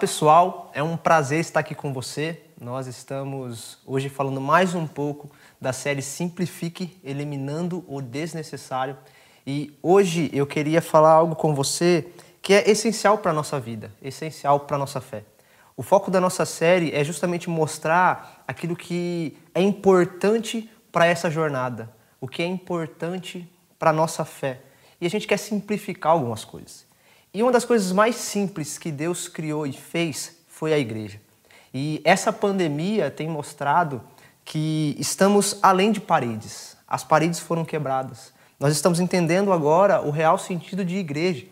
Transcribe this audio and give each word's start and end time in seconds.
Pessoal, 0.00 0.70
é 0.74 0.82
um 0.82 0.94
prazer 0.94 1.40
estar 1.40 1.60
aqui 1.60 1.74
com 1.74 1.90
você. 1.90 2.42
Nós 2.60 2.86
estamos 2.86 3.78
hoje 3.86 4.10
falando 4.10 4.42
mais 4.42 4.74
um 4.74 4.86
pouco 4.86 5.30
da 5.58 5.72
série 5.72 6.02
Simplifique, 6.02 7.00
eliminando 7.02 7.82
o 7.88 8.02
desnecessário. 8.02 8.98
E 9.46 9.74
hoje 9.82 10.30
eu 10.34 10.46
queria 10.46 10.82
falar 10.82 11.12
algo 11.12 11.34
com 11.34 11.54
você 11.54 12.08
que 12.42 12.52
é 12.52 12.70
essencial 12.70 13.18
para 13.18 13.30
a 13.30 13.34
nossa 13.34 13.58
vida, 13.58 13.90
essencial 14.02 14.60
para 14.60 14.76
a 14.76 14.78
nossa 14.78 15.00
fé. 15.00 15.24
O 15.74 15.82
foco 15.82 16.10
da 16.10 16.20
nossa 16.20 16.44
série 16.44 16.94
é 16.94 17.02
justamente 17.02 17.48
mostrar 17.48 18.44
aquilo 18.46 18.76
que 18.76 19.36
é 19.54 19.62
importante 19.62 20.70
para 20.92 21.06
essa 21.06 21.30
jornada, 21.30 21.90
o 22.20 22.28
que 22.28 22.42
é 22.42 22.46
importante 22.46 23.50
para 23.78 23.90
a 23.90 23.94
nossa 23.94 24.26
fé. 24.26 24.60
E 25.00 25.06
a 25.06 25.10
gente 25.10 25.26
quer 25.26 25.38
simplificar 25.38 26.12
algumas 26.12 26.44
coisas. 26.44 26.85
E 27.36 27.42
uma 27.42 27.52
das 27.52 27.66
coisas 27.66 27.92
mais 27.92 28.16
simples 28.16 28.78
que 28.78 28.90
Deus 28.90 29.28
criou 29.28 29.66
e 29.66 29.72
fez 29.74 30.38
foi 30.48 30.72
a 30.72 30.78
igreja. 30.78 31.20
E 31.74 32.00
essa 32.02 32.32
pandemia 32.32 33.10
tem 33.10 33.28
mostrado 33.28 34.00
que 34.42 34.96
estamos 34.98 35.58
além 35.62 35.92
de 35.92 36.00
paredes. 36.00 36.78
As 36.88 37.04
paredes 37.04 37.38
foram 37.38 37.62
quebradas. 37.62 38.32
Nós 38.58 38.72
estamos 38.72 39.00
entendendo 39.00 39.52
agora 39.52 40.00
o 40.00 40.10
real 40.10 40.38
sentido 40.38 40.82
de 40.82 40.96
igreja. 40.96 41.44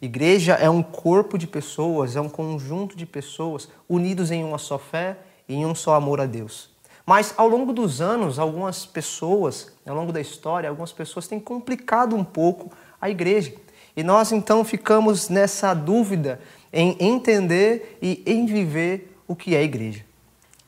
Igreja 0.00 0.52
é 0.52 0.70
um 0.70 0.80
corpo 0.80 1.36
de 1.36 1.48
pessoas, 1.48 2.14
é 2.14 2.20
um 2.20 2.28
conjunto 2.28 2.96
de 2.96 3.04
pessoas 3.04 3.68
unidos 3.88 4.30
em 4.30 4.44
uma 4.44 4.58
só 4.58 4.78
fé 4.78 5.18
e 5.48 5.56
em 5.56 5.66
um 5.66 5.74
só 5.74 5.96
amor 5.96 6.20
a 6.20 6.26
Deus. 6.26 6.70
Mas 7.04 7.34
ao 7.36 7.48
longo 7.48 7.72
dos 7.72 8.00
anos, 8.00 8.38
algumas 8.38 8.86
pessoas, 8.86 9.72
ao 9.84 9.96
longo 9.96 10.12
da 10.12 10.20
história, 10.20 10.70
algumas 10.70 10.92
pessoas 10.92 11.26
têm 11.26 11.40
complicado 11.40 12.14
um 12.14 12.22
pouco 12.22 12.70
a 13.00 13.10
igreja. 13.10 13.52
E 13.96 14.02
nós 14.02 14.32
então 14.32 14.64
ficamos 14.64 15.28
nessa 15.28 15.74
dúvida 15.74 16.40
em 16.72 16.96
entender 16.98 17.98
e 18.00 18.22
em 18.26 18.46
viver 18.46 19.16
o 19.28 19.36
que 19.36 19.54
é 19.54 19.62
igreja. 19.62 20.04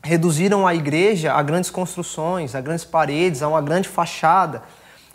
Reduziram 0.03 0.67
a 0.67 0.75
igreja 0.75 1.33
a 1.33 1.43
grandes 1.43 1.71
construções, 1.71 2.55
a 2.55 2.61
grandes 2.61 2.85
paredes, 2.85 3.43
a 3.43 3.49
uma 3.49 3.63
grande 3.63 3.89
fachada, 3.89 4.63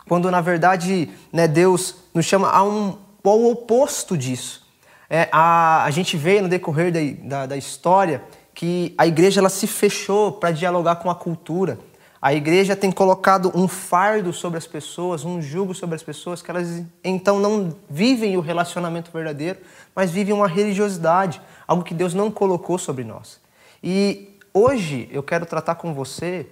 quando 0.08 0.30
na 0.30 0.40
verdade 0.40 1.08
né, 1.32 1.46
Deus 1.46 1.94
nos 2.12 2.26
chama 2.26 2.50
a 2.50 2.64
um, 2.64 2.98
ao 3.22 3.44
oposto 3.44 4.18
disso. 4.18 4.66
É, 5.08 5.28
a, 5.30 5.84
a 5.84 5.90
gente 5.90 6.16
vê 6.16 6.40
no 6.40 6.48
decorrer 6.48 6.92
da, 6.92 7.28
da, 7.28 7.46
da 7.46 7.56
história 7.56 8.22
que 8.52 8.94
a 8.98 9.06
igreja 9.06 9.40
ela 9.40 9.48
se 9.48 9.66
fechou 9.66 10.32
para 10.32 10.50
dialogar 10.50 10.96
com 10.96 11.08
a 11.08 11.14
cultura 11.14 11.78
a 12.22 12.34
igreja 12.34 12.76
tem 12.76 12.92
colocado 12.92 13.50
um 13.54 13.66
fardo 13.66 14.30
sobre 14.32 14.58
as 14.58 14.66
pessoas, 14.66 15.24
um 15.24 15.40
jugo 15.40 15.74
sobre 15.74 15.96
as 15.96 16.02
pessoas, 16.02 16.42
que 16.42 16.50
elas 16.50 16.82
então 17.02 17.40
não 17.40 17.74
vivem 17.88 18.36
o 18.36 18.40
relacionamento 18.40 19.10
verdadeiro, 19.10 19.58
mas 19.94 20.10
vivem 20.10 20.34
uma 20.34 20.46
religiosidade, 20.46 21.40
algo 21.66 21.82
que 21.82 21.94
Deus 21.94 22.12
não 22.12 22.30
colocou 22.30 22.76
sobre 22.76 23.04
nós. 23.04 23.40
E 23.82 24.36
hoje 24.52 25.08
eu 25.10 25.22
quero 25.22 25.46
tratar 25.46 25.76
com 25.76 25.94
você 25.94 26.46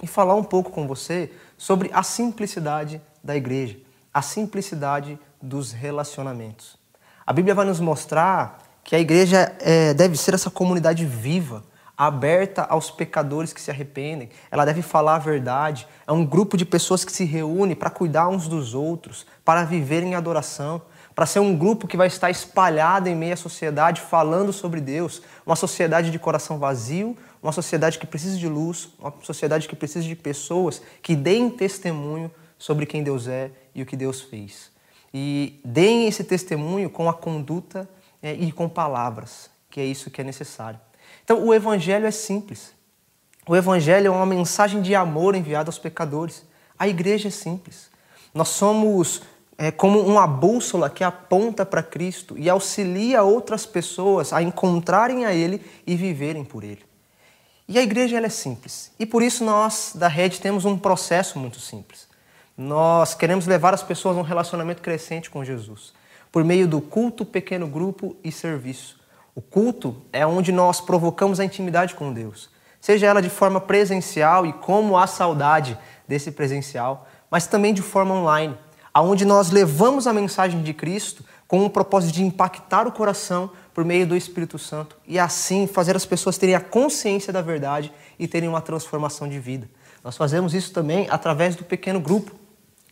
e 0.00 0.06
falar 0.06 0.36
um 0.36 0.44
pouco 0.44 0.70
com 0.70 0.86
você 0.86 1.32
sobre 1.56 1.90
a 1.92 2.04
simplicidade 2.04 3.00
da 3.22 3.36
igreja, 3.36 3.76
a 4.14 4.22
simplicidade 4.22 5.18
dos 5.42 5.72
relacionamentos. 5.72 6.76
A 7.26 7.32
Bíblia 7.32 7.56
vai 7.56 7.66
nos 7.66 7.80
mostrar 7.80 8.62
que 8.84 8.94
a 8.94 9.00
igreja 9.00 9.52
é, 9.58 9.92
deve 9.92 10.16
ser 10.16 10.32
essa 10.32 10.48
comunidade 10.48 11.04
viva, 11.04 11.64
aberta 11.98 12.62
aos 12.62 12.92
pecadores 12.92 13.52
que 13.52 13.60
se 13.60 13.72
arrependem, 13.72 14.30
ela 14.52 14.64
deve 14.64 14.82
falar 14.82 15.16
a 15.16 15.18
verdade. 15.18 15.88
É 16.06 16.12
um 16.12 16.24
grupo 16.24 16.56
de 16.56 16.64
pessoas 16.64 17.04
que 17.04 17.10
se 17.10 17.24
reúne 17.24 17.74
para 17.74 17.90
cuidar 17.90 18.28
uns 18.28 18.46
dos 18.46 18.72
outros, 18.72 19.26
para 19.44 19.64
viver 19.64 20.04
em 20.04 20.14
adoração, 20.14 20.80
para 21.12 21.26
ser 21.26 21.40
um 21.40 21.56
grupo 21.56 21.88
que 21.88 21.96
vai 21.96 22.06
estar 22.06 22.30
espalhado 22.30 23.08
em 23.08 23.16
meio 23.16 23.34
à 23.34 23.36
sociedade 23.36 24.00
falando 24.00 24.52
sobre 24.52 24.80
Deus, 24.80 25.20
uma 25.44 25.56
sociedade 25.56 26.12
de 26.12 26.18
coração 26.20 26.56
vazio, 26.56 27.16
uma 27.42 27.50
sociedade 27.50 27.98
que 27.98 28.06
precisa 28.06 28.38
de 28.38 28.46
luz, 28.46 28.90
uma 29.00 29.12
sociedade 29.24 29.66
que 29.66 29.74
precisa 29.74 30.06
de 30.06 30.14
pessoas 30.14 30.80
que 31.02 31.16
deem 31.16 31.50
testemunho 31.50 32.30
sobre 32.56 32.86
quem 32.86 33.02
Deus 33.02 33.26
é 33.26 33.50
e 33.74 33.82
o 33.82 33.86
que 33.86 33.96
Deus 33.96 34.20
fez. 34.20 34.70
E 35.12 35.60
deem 35.64 36.06
esse 36.06 36.22
testemunho 36.22 36.88
com 36.88 37.08
a 37.08 37.14
conduta 37.14 37.88
é, 38.22 38.34
e 38.34 38.52
com 38.52 38.68
palavras, 38.68 39.50
que 39.68 39.80
é 39.80 39.84
isso 39.84 40.12
que 40.12 40.20
é 40.20 40.24
necessário. 40.24 40.78
Então, 41.28 41.44
o 41.44 41.52
Evangelho 41.52 42.06
é 42.06 42.10
simples. 42.10 42.72
O 43.46 43.54
Evangelho 43.54 44.06
é 44.06 44.10
uma 44.10 44.24
mensagem 44.24 44.80
de 44.80 44.94
amor 44.94 45.34
enviada 45.34 45.68
aos 45.68 45.78
pecadores. 45.78 46.42
A 46.78 46.88
igreja 46.88 47.28
é 47.28 47.30
simples. 47.30 47.90
Nós 48.32 48.48
somos 48.48 49.20
é, 49.58 49.70
como 49.70 50.00
uma 50.00 50.26
bússola 50.26 50.88
que 50.88 51.04
aponta 51.04 51.66
para 51.66 51.82
Cristo 51.82 52.34
e 52.38 52.48
auxilia 52.48 53.22
outras 53.22 53.66
pessoas 53.66 54.32
a 54.32 54.40
encontrarem 54.42 55.26
a 55.26 55.34
Ele 55.34 55.62
e 55.86 55.96
viverem 55.96 56.46
por 56.46 56.64
Ele. 56.64 56.82
E 57.68 57.78
a 57.78 57.82
igreja 57.82 58.16
ela 58.16 58.24
é 58.24 58.30
simples. 58.30 58.90
E 58.98 59.04
por 59.04 59.22
isso 59.22 59.44
nós, 59.44 59.92
da 59.94 60.08
rede, 60.08 60.40
temos 60.40 60.64
um 60.64 60.78
processo 60.78 61.38
muito 61.38 61.60
simples. 61.60 62.08
Nós 62.56 63.12
queremos 63.12 63.46
levar 63.46 63.74
as 63.74 63.82
pessoas 63.82 64.16
a 64.16 64.20
um 64.20 64.22
relacionamento 64.22 64.80
crescente 64.80 65.28
com 65.28 65.44
Jesus, 65.44 65.92
por 66.32 66.42
meio 66.42 66.66
do 66.66 66.80
culto, 66.80 67.22
pequeno 67.26 67.66
grupo 67.66 68.16
e 68.24 68.32
serviço. 68.32 68.97
O 69.38 69.40
culto 69.40 69.94
é 70.12 70.26
onde 70.26 70.50
nós 70.50 70.80
provocamos 70.80 71.38
a 71.38 71.44
intimidade 71.44 71.94
com 71.94 72.12
Deus, 72.12 72.50
seja 72.80 73.06
ela 73.06 73.22
de 73.22 73.30
forma 73.30 73.60
presencial 73.60 74.44
e 74.44 74.52
como 74.52 74.98
a 74.98 75.06
saudade 75.06 75.78
desse 76.08 76.32
presencial, 76.32 77.06
mas 77.30 77.46
também 77.46 77.72
de 77.72 77.80
forma 77.80 78.16
online, 78.16 78.58
aonde 78.92 79.24
nós 79.24 79.52
levamos 79.52 80.08
a 80.08 80.12
mensagem 80.12 80.60
de 80.60 80.74
Cristo 80.74 81.24
com 81.46 81.64
o 81.64 81.70
propósito 81.70 82.14
de 82.14 82.24
impactar 82.24 82.88
o 82.88 82.90
coração 82.90 83.52
por 83.72 83.84
meio 83.84 84.08
do 84.08 84.16
Espírito 84.16 84.58
Santo 84.58 84.96
e 85.06 85.20
assim 85.20 85.68
fazer 85.68 85.94
as 85.94 86.04
pessoas 86.04 86.36
terem 86.36 86.56
a 86.56 86.60
consciência 86.60 87.32
da 87.32 87.40
verdade 87.40 87.92
e 88.18 88.26
terem 88.26 88.48
uma 88.48 88.60
transformação 88.60 89.28
de 89.28 89.38
vida. 89.38 89.70
Nós 90.02 90.16
fazemos 90.16 90.52
isso 90.52 90.72
também 90.72 91.06
através 91.08 91.54
do 91.54 91.62
pequeno 91.62 92.00
grupo, 92.00 92.34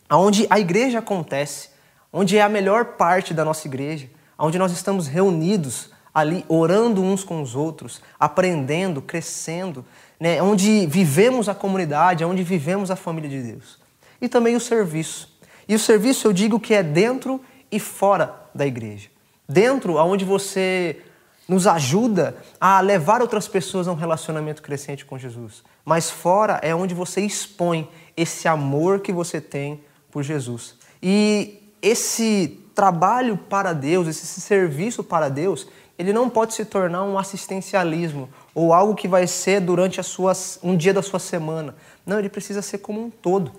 aonde 0.07 0.47
a 0.49 0.57
igreja 0.57 0.99
acontece, 0.99 1.71
onde 2.13 2.37
é 2.37 2.41
a 2.41 2.47
melhor 2.47 2.95
parte 2.95 3.33
da 3.33 3.43
nossa 3.43 3.67
igreja, 3.67 4.09
onde 4.39 4.57
nós 4.57 4.71
estamos 4.71 5.07
reunidos 5.07 5.96
ali 6.17 6.43
orando 6.47 7.03
uns 7.03 7.23
com 7.23 7.43
os 7.43 7.53
outros, 7.53 8.01
aprendendo, 8.19 9.03
crescendo, 9.03 9.85
né? 10.19 10.41
onde 10.41 10.87
vivemos 10.87 11.47
a 11.47 11.53
comunidade, 11.53 12.25
onde 12.25 12.41
vivemos 12.41 12.89
a 12.89 12.95
família 12.95 13.29
de 13.29 13.51
Deus. 13.51 13.77
E 14.19 14.27
também 14.27 14.55
o 14.55 14.59
serviço. 14.59 15.37
E 15.69 15.75
o 15.75 15.79
serviço 15.79 16.27
eu 16.27 16.33
digo 16.33 16.59
que 16.59 16.73
é 16.73 16.81
dentro 16.81 17.39
e 17.71 17.79
fora 17.79 18.33
da 18.51 18.65
igreja. 18.65 19.09
Dentro, 19.47 19.99
aonde 19.99 20.25
você 20.25 21.03
nos 21.47 21.67
ajuda 21.67 22.35
a 22.59 22.81
levar 22.81 23.21
outras 23.21 23.47
pessoas 23.47 23.87
a 23.87 23.91
um 23.91 23.95
relacionamento 23.95 24.63
crescente 24.63 25.05
com 25.05 25.19
Jesus. 25.19 25.61
Mas 25.85 26.09
fora 26.09 26.59
é 26.63 26.73
onde 26.73 26.95
você 26.95 27.21
expõe 27.21 27.87
esse 28.17 28.47
amor 28.47 29.01
que 29.01 29.13
você 29.13 29.39
tem 29.39 29.83
por 30.09 30.23
Jesus. 30.23 30.73
E 30.99 31.61
esse 31.79 32.59
trabalho 32.73 33.37
para 33.37 33.71
Deus, 33.71 34.07
esse 34.07 34.41
serviço 34.41 35.03
para 35.03 35.29
Deus, 35.29 35.67
ele 35.97 36.13
não 36.13 36.29
pode 36.29 36.53
se 36.53 36.63
tornar 36.63 37.03
um 37.03 37.17
assistencialismo 37.17 38.29
ou 38.53 38.73
algo 38.73 38.93
que 38.93 39.07
vai 39.07 39.25
ser 39.25 39.59
durante 39.59 40.01
suas, 40.03 40.59
um 40.61 40.75
dia 40.77 40.93
da 40.93 41.01
sua 41.01 41.19
semana. 41.19 41.75
Não, 42.05 42.19
ele 42.19 42.29
precisa 42.29 42.61
ser 42.61 42.77
como 42.77 43.01
um 43.01 43.09
todo. 43.09 43.51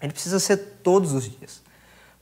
Ele 0.00 0.12
precisa 0.12 0.40
ser 0.40 0.56
todos 0.82 1.12
os 1.12 1.24
dias. 1.24 1.62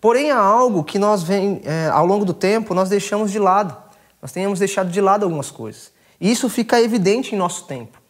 Porém, 0.01 0.33
há 0.33 0.39
algo 0.39 0.83
que 0.83 0.99
nós 0.99 1.23
vem, 1.23 1.63
é, 1.65 1.89
ao 1.89 2.05
longo 2.05 2.25
do 2.25 2.35
tempo 2.35 2.75
nós 2.75 2.89
deixamos 2.89 3.31
de 3.31 3.39
lado. 3.39 3.77
Nós 4.21 4.33
temos 4.33 4.59
deixado 4.59 4.91
de 4.91 5.01
lado 5.01 5.25
algumas 5.25 5.51
coisas. 5.51 5.93
E 6.21 6.31
isso 6.31 6.49
fica 6.49 6.81
evidente 6.81 7.35
em 7.35 7.39
nosso 7.39 7.67
tempo. 7.67 8.03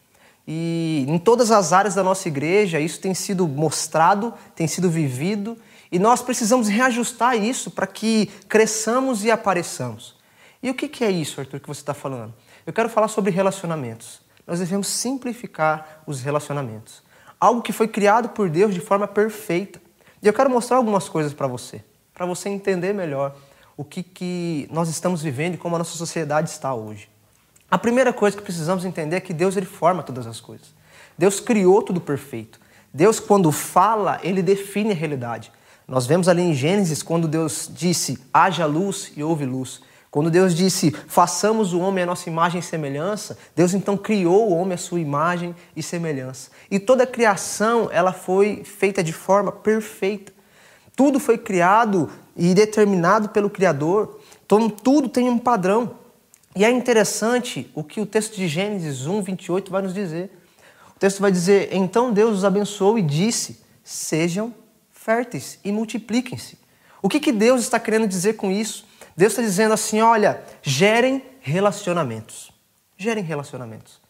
E 0.47 1.05
em 1.07 1.17
todas 1.17 1.51
as 1.51 1.71
áreas 1.71 1.95
da 1.95 2.03
nossa 2.03 2.27
igreja, 2.27 2.79
isso 2.79 2.99
tem 2.99 3.13
sido 3.13 3.47
mostrado, 3.47 4.33
tem 4.55 4.67
sido 4.67 4.89
vivido, 4.89 5.57
e 5.91 5.99
nós 5.99 6.21
precisamos 6.21 6.67
reajustar 6.67 7.35
isso 7.35 7.71
para 7.71 7.87
que 7.87 8.29
cresçamos 8.49 9.23
e 9.23 9.31
apareçamos. 9.31 10.15
E 10.63 10.69
o 10.69 10.73
que 10.73 11.03
é 11.03 11.11
isso, 11.11 11.41
Arthur, 11.41 11.59
que 11.59 11.67
você 11.67 11.81
está 11.81 11.93
falando? 11.93 12.33
Eu 12.65 12.71
quero 12.71 12.87
falar 12.87 13.09
sobre 13.09 13.29
relacionamentos. 13.31 14.21
Nós 14.47 14.59
devemos 14.59 14.87
simplificar 14.87 16.01
os 16.07 16.21
relacionamentos. 16.21 17.03
Algo 17.37 17.61
que 17.61 17.73
foi 17.73 17.85
criado 17.85 18.29
por 18.29 18.49
Deus 18.49 18.73
de 18.73 18.79
forma 18.79 19.05
perfeita. 19.05 19.81
E 20.21 20.27
eu 20.27 20.31
quero 20.31 20.49
mostrar 20.49 20.77
algumas 20.77 21.09
coisas 21.09 21.33
para 21.33 21.47
você, 21.47 21.83
para 22.13 22.25
você 22.25 22.47
entender 22.47 22.93
melhor 22.93 23.35
o 23.75 23.83
que, 23.83 24.01
que 24.01 24.69
nós 24.71 24.87
estamos 24.87 25.21
vivendo 25.21 25.55
e 25.55 25.57
como 25.57 25.75
a 25.75 25.79
nossa 25.79 25.97
sociedade 25.97 26.49
está 26.49 26.73
hoje. 26.73 27.09
A 27.69 27.77
primeira 27.77 28.13
coisa 28.13 28.37
que 28.37 28.43
precisamos 28.43 28.85
entender 28.85 29.17
é 29.17 29.19
que 29.19 29.33
Deus 29.33 29.57
ele 29.57 29.65
forma 29.65 30.01
todas 30.01 30.25
as 30.25 30.39
coisas. 30.39 30.73
Deus 31.17 31.41
criou 31.41 31.81
tudo 31.81 31.99
perfeito. 31.99 32.57
Deus, 32.93 33.19
quando 33.19 33.51
fala, 33.51 34.17
ele 34.23 34.41
define 34.41 34.91
a 34.91 34.95
realidade. 34.95 35.51
Nós 35.85 36.05
vemos 36.05 36.29
ali 36.29 36.41
em 36.41 36.53
Gênesis, 36.53 37.03
quando 37.03 37.27
Deus 37.27 37.69
disse: 37.73 38.17
haja 38.33 38.65
luz 38.65 39.11
e 39.17 39.23
houve 39.23 39.45
luz. 39.45 39.81
Quando 40.13 40.29
Deus 40.29 40.53
disse, 40.53 40.91
façamos 41.07 41.73
o 41.73 41.79
homem 41.79 42.03
a 42.03 42.05
nossa 42.05 42.29
imagem 42.29 42.59
e 42.59 42.63
semelhança, 42.63 43.35
Deus 43.55 43.73
então 43.73 43.97
criou 43.97 44.51
o 44.51 44.53
homem 44.53 44.75
a 44.75 44.77
sua 44.77 44.99
imagem 44.99 45.55
e 45.75 45.81
semelhança. 45.81 46.51
E 46.69 46.77
toda 46.77 47.03
a 47.03 47.07
criação, 47.07 47.89
ela 47.91 48.13
foi 48.13 48.63
feita 48.63 49.03
de 49.03 49.11
forma 49.11 49.51
perfeita. 49.51 50.31
Tudo 50.95 51.19
foi 51.19 51.35
criado 51.39 52.11
e 52.37 52.53
determinado 52.53 53.29
pelo 53.29 53.49
Criador. 53.49 54.19
Então, 54.45 54.69
tudo 54.69 55.09
tem 55.09 55.27
um 55.27 55.39
padrão. 55.39 55.95
E 56.55 56.63
é 56.63 56.69
interessante 56.69 57.71
o 57.73 57.83
que 57.83 57.99
o 57.99 58.05
texto 58.05 58.35
de 58.35 58.47
Gênesis 58.47 59.07
1, 59.07 59.19
28 59.19 59.71
vai 59.71 59.81
nos 59.81 59.95
dizer. 59.95 60.29
O 60.95 60.99
texto 60.99 61.21
vai 61.21 61.31
dizer: 61.31 61.69
Então 61.71 62.13
Deus 62.13 62.37
os 62.37 62.45
abençoou 62.45 62.99
e 62.99 63.01
disse: 63.01 63.61
Sejam 63.83 64.53
férteis 64.91 65.57
e 65.65 65.71
multipliquem-se. 65.71 66.55
O 67.01 67.09
que, 67.09 67.19
que 67.19 67.31
Deus 67.31 67.61
está 67.61 67.79
querendo 67.79 68.07
dizer 68.07 68.33
com 68.33 68.51
isso? 68.51 68.92
Deus 69.15 69.33
está 69.33 69.41
dizendo 69.41 69.73
assim: 69.73 70.01
olha, 70.01 70.41
gerem 70.61 71.23
relacionamentos. 71.39 72.51
Gerem 72.97 73.23
relacionamentos. 73.23 74.01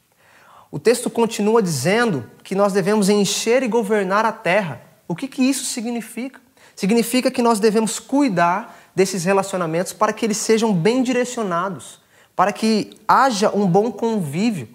O 0.72 0.80
texto 0.80 1.10
continua 1.10 1.62
dizendo 1.62 2.30
que 2.44 2.56
nós 2.56 2.74
devemos 2.74 3.10
encher 3.10 3.62
e 3.62 3.68
governar 3.68 4.26
a 4.26 4.32
terra. 4.32 4.82
O 5.08 5.16
que, 5.16 5.28
que 5.28 5.44
isso 5.44 5.66
significa? 5.66 6.42
Significa 6.76 7.30
que 7.30 7.42
nós 7.42 7.60
devemos 7.60 8.00
cuidar 8.00 8.80
desses 8.96 9.24
relacionamentos 9.24 9.94
para 9.94 10.14
que 10.14 10.26
eles 10.26 10.38
sejam 10.38 10.74
bem 10.74 11.04
direcionados, 11.04 12.02
para 12.36 12.52
que 12.52 12.98
haja 13.08 13.52
um 13.56 13.68
bom 13.68 13.92
convívio. 13.92 14.68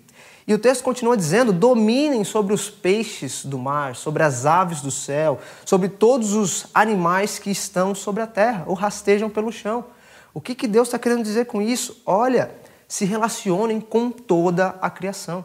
E 0.46 0.54
o 0.54 0.58
texto 0.58 0.82
continua 0.82 1.16
dizendo: 1.16 1.52
dominem 1.52 2.24
sobre 2.24 2.54
os 2.54 2.70
peixes 2.70 3.44
do 3.44 3.58
mar, 3.58 3.96
sobre 3.96 4.22
as 4.22 4.46
aves 4.46 4.80
do 4.80 4.90
céu, 4.90 5.40
sobre 5.64 5.88
todos 5.88 6.32
os 6.32 6.66
animais 6.72 7.38
que 7.38 7.50
estão 7.50 7.94
sobre 7.94 8.22
a 8.22 8.26
terra 8.26 8.64
ou 8.66 8.74
rastejam 8.74 9.28
pelo 9.28 9.52
chão. 9.52 9.84
O 10.32 10.40
que, 10.40 10.54
que 10.54 10.68
Deus 10.68 10.88
está 10.88 10.98
querendo 10.98 11.22
dizer 11.22 11.46
com 11.46 11.60
isso? 11.60 12.02
Olha, 12.04 12.54
se 12.86 13.04
relacionem 13.04 13.80
com 13.80 14.10
toda 14.10 14.76
a 14.80 14.88
criação. 14.88 15.44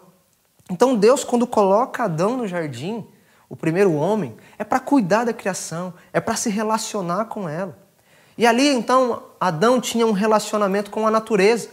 Então, 0.70 0.96
Deus, 0.96 1.24
quando 1.24 1.46
coloca 1.46 2.04
Adão 2.04 2.38
no 2.38 2.48
jardim, 2.48 3.06
o 3.50 3.56
primeiro 3.56 3.94
homem, 3.94 4.36
é 4.58 4.64
para 4.64 4.80
cuidar 4.80 5.26
da 5.26 5.34
criação, 5.34 5.94
é 6.12 6.20
para 6.20 6.36
se 6.36 6.50
relacionar 6.50 7.26
com 7.26 7.48
ela. 7.48 7.78
E 8.38 8.48
ali, 8.48 8.68
então, 8.68 9.24
Adão 9.40 9.80
tinha 9.80 10.08
um 10.08 10.12
relacionamento 10.12 10.90
com 10.90 11.06
a 11.06 11.12
natureza. 11.12 11.70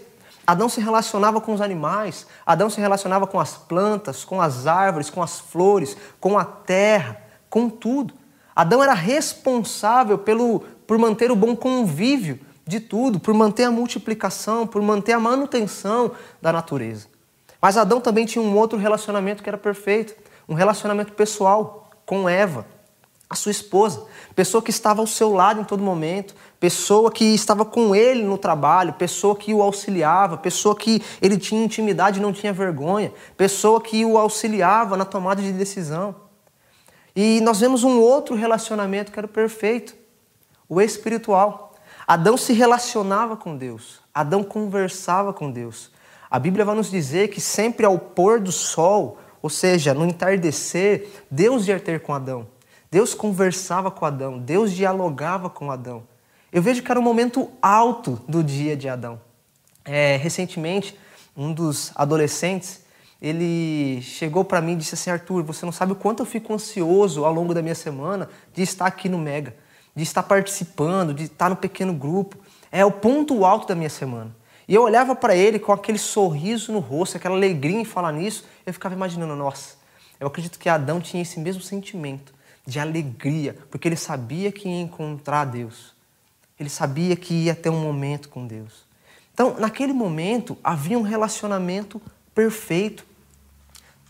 Adão 0.47 0.69
se 0.69 0.81
relacionava 0.81 1.41
com 1.41 1.55
os 1.55 1.61
animais, 1.61 2.27
Adão 2.45 2.69
se 2.69 2.81
relacionava 2.81 3.27
com 3.27 3.39
as 3.39 3.57
plantas, 3.57 4.25
com 4.25 4.43
as 4.43 4.67
árvores, 4.67 5.09
com 5.09 5.23
as 5.23 5.39
flores, 5.39 5.97
com 6.19 6.37
a 6.37 6.45
terra, 6.45 7.23
com 7.49 7.71
tudo. 7.71 8.13
Adão 8.55 8.83
era 8.83 8.93
responsável 8.93 10.19
pelo, 10.19 10.61
por 10.87 10.99
manter 10.99 11.31
o 11.31 11.37
bom 11.37 11.55
convívio 11.55 12.41
de 12.71 12.81
tudo, 12.81 13.19
por 13.19 13.35
manter 13.35 13.65
a 13.65 13.71
multiplicação, 13.71 14.67
por 14.67 14.81
manter 14.81 15.13
a 15.13 15.21
manutenção 15.21 16.13
da 16.41 16.53
natureza. 16.53 17.09
Mas 17.61 17.77
Adão 17.77 18.01
também 18.01 18.25
tinha 18.25 18.43
um 18.43 18.57
outro 18.57 18.79
relacionamento 18.79 19.43
que 19.43 19.49
era 19.49 19.59
perfeito, 19.59 20.15
um 20.49 20.55
relacionamento 20.55 21.13
pessoal 21.13 21.91
com 22.07 22.29
Eva, 22.29 22.65
a 23.29 23.35
sua 23.35 23.53
esposa, 23.53 24.07
pessoa 24.35 24.63
que 24.63 24.71
estava 24.71 25.01
ao 25.01 25.07
seu 25.07 25.33
lado 25.33 25.61
em 25.61 25.65
todo 25.65 25.83
momento, 25.83 26.35
pessoa 26.59 27.13
que 27.13 27.25
estava 27.25 27.65
com 27.65 27.95
ele 27.95 28.23
no 28.23 28.39
trabalho, 28.39 28.93
pessoa 28.95 29.37
que 29.37 29.53
o 29.53 29.63
auxiliava, 29.63 30.37
pessoa 30.37 30.75
que 30.75 31.03
ele 31.21 31.39
tinha 31.39 31.65
intimidade 31.65 32.19
e 32.19 32.23
não 32.23 32.33
tinha 32.33 32.53
vergonha, 32.53 33.13
pessoa 33.37 33.81
que 33.81 34.05
o 34.05 34.19
auxiliava 34.19 34.97
na 34.97 35.05
tomada 35.05 35.43
de 35.43 35.53
decisão. 35.53 36.15
E 37.15 37.41
nós 37.43 37.61
vemos 37.61 37.85
um 37.85 38.01
outro 38.01 38.35
relacionamento 38.35 39.13
que 39.13 39.19
era 39.19 39.29
perfeito, 39.29 39.95
o 40.69 40.81
espiritual. 40.81 41.70
Adão 42.11 42.37
se 42.37 42.53
relacionava 42.53 43.37
com 43.37 43.57
Deus, 43.57 44.01
Adão 44.13 44.43
conversava 44.43 45.33
com 45.33 45.49
Deus. 45.49 45.93
A 46.29 46.41
Bíblia 46.41 46.65
vai 46.65 46.75
nos 46.75 46.91
dizer 46.91 47.29
que 47.29 47.41
sempre 47.41 47.87
ao 47.87 47.97
pôr 48.01 48.41
do 48.41 48.51
sol, 48.51 49.21
ou 49.41 49.49
seja, 49.49 49.95
no 49.95 50.05
entardecer, 50.05 51.07
Deus 51.31 51.69
ia 51.69 51.79
ter 51.79 52.01
com 52.01 52.13
Adão. 52.13 52.49
Deus 52.91 53.15
conversava 53.15 53.93
com 53.93 54.05
Adão, 54.05 54.41
Deus 54.41 54.73
dialogava 54.73 55.49
com 55.49 55.71
Adão. 55.71 56.03
Eu 56.53 56.61
vejo 56.61 56.83
que 56.83 56.91
era 56.91 56.99
um 56.99 57.03
momento 57.05 57.49
alto 57.63 58.21
do 58.27 58.43
dia 58.43 58.77
de 58.77 58.89
Adão. 58.89 59.21
É, 59.85 60.17
recentemente, 60.17 60.99
um 61.37 61.53
dos 61.53 61.93
adolescentes, 61.95 62.83
ele 63.23 64.03
chegou 64.03 64.45
para 64.45 64.61
mim 64.61 64.73
e 64.73 64.79
disse 64.79 64.97
assim, 64.97 65.11
Arthur, 65.11 65.45
você 65.45 65.65
não 65.65 65.71
sabe 65.71 65.93
o 65.93 65.95
quanto 65.95 66.23
eu 66.25 66.27
fico 66.27 66.53
ansioso 66.53 67.25
ao 67.25 67.33
longo 67.33 67.55
da 67.55 67.63
minha 67.63 67.77
semana 67.77 68.29
de 68.53 68.63
estar 68.63 68.87
aqui 68.87 69.09
no 69.09 69.17
Mega, 69.17 69.55
de 70.01 70.05
estar 70.05 70.23
participando, 70.23 71.13
de 71.13 71.25
estar 71.25 71.51
no 71.51 71.57
pequeno 71.57 71.93
grupo. 71.93 72.39
É 72.73 72.83
o 72.83 72.91
ponto 72.91 73.45
alto 73.45 73.69
da 73.69 73.75
minha 73.75 73.91
semana. 73.91 74.35
E 74.67 74.75
eu 74.75 74.83
olhava 74.83 75.15
para 75.15 75.37
ele 75.37 75.59
com 75.59 75.73
aquele 75.73 75.99
sorriso 75.99 76.73
no 76.73 76.79
rosto, 76.79 77.19
aquela 77.19 77.35
alegria 77.35 77.79
em 77.79 77.85
falar 77.85 78.11
nisso, 78.11 78.47
eu 78.65 78.73
ficava 78.73 78.95
imaginando, 78.95 79.37
nossa, 79.37 79.75
eu 80.19 80.27
acredito 80.27 80.59
que 80.59 80.71
Adão 80.71 81.03
tinha 81.03 81.23
esse 81.23 81.39
mesmo 81.39 81.61
sentimento 81.61 82.33
de 82.67 82.81
alegria, 82.81 83.59
porque 83.71 83.89
ele 83.89 83.97
sabia 83.97 84.51
que 84.51 84.69
ia 84.69 84.81
encontrar 84.81 85.45
Deus. 85.45 85.93
Ele 86.59 86.71
sabia 86.71 87.15
que 87.15 87.35
ia 87.35 87.55
ter 87.55 87.69
um 87.69 87.81
momento 87.83 88.31
com 88.31 88.47
Deus. 88.47 88.87
Então, 89.35 89.57
naquele 89.59 89.93
momento, 89.93 90.57
havia 90.65 90.99
um 90.99 91.03
relacionamento 91.03 92.01
perfeito. 92.35 93.05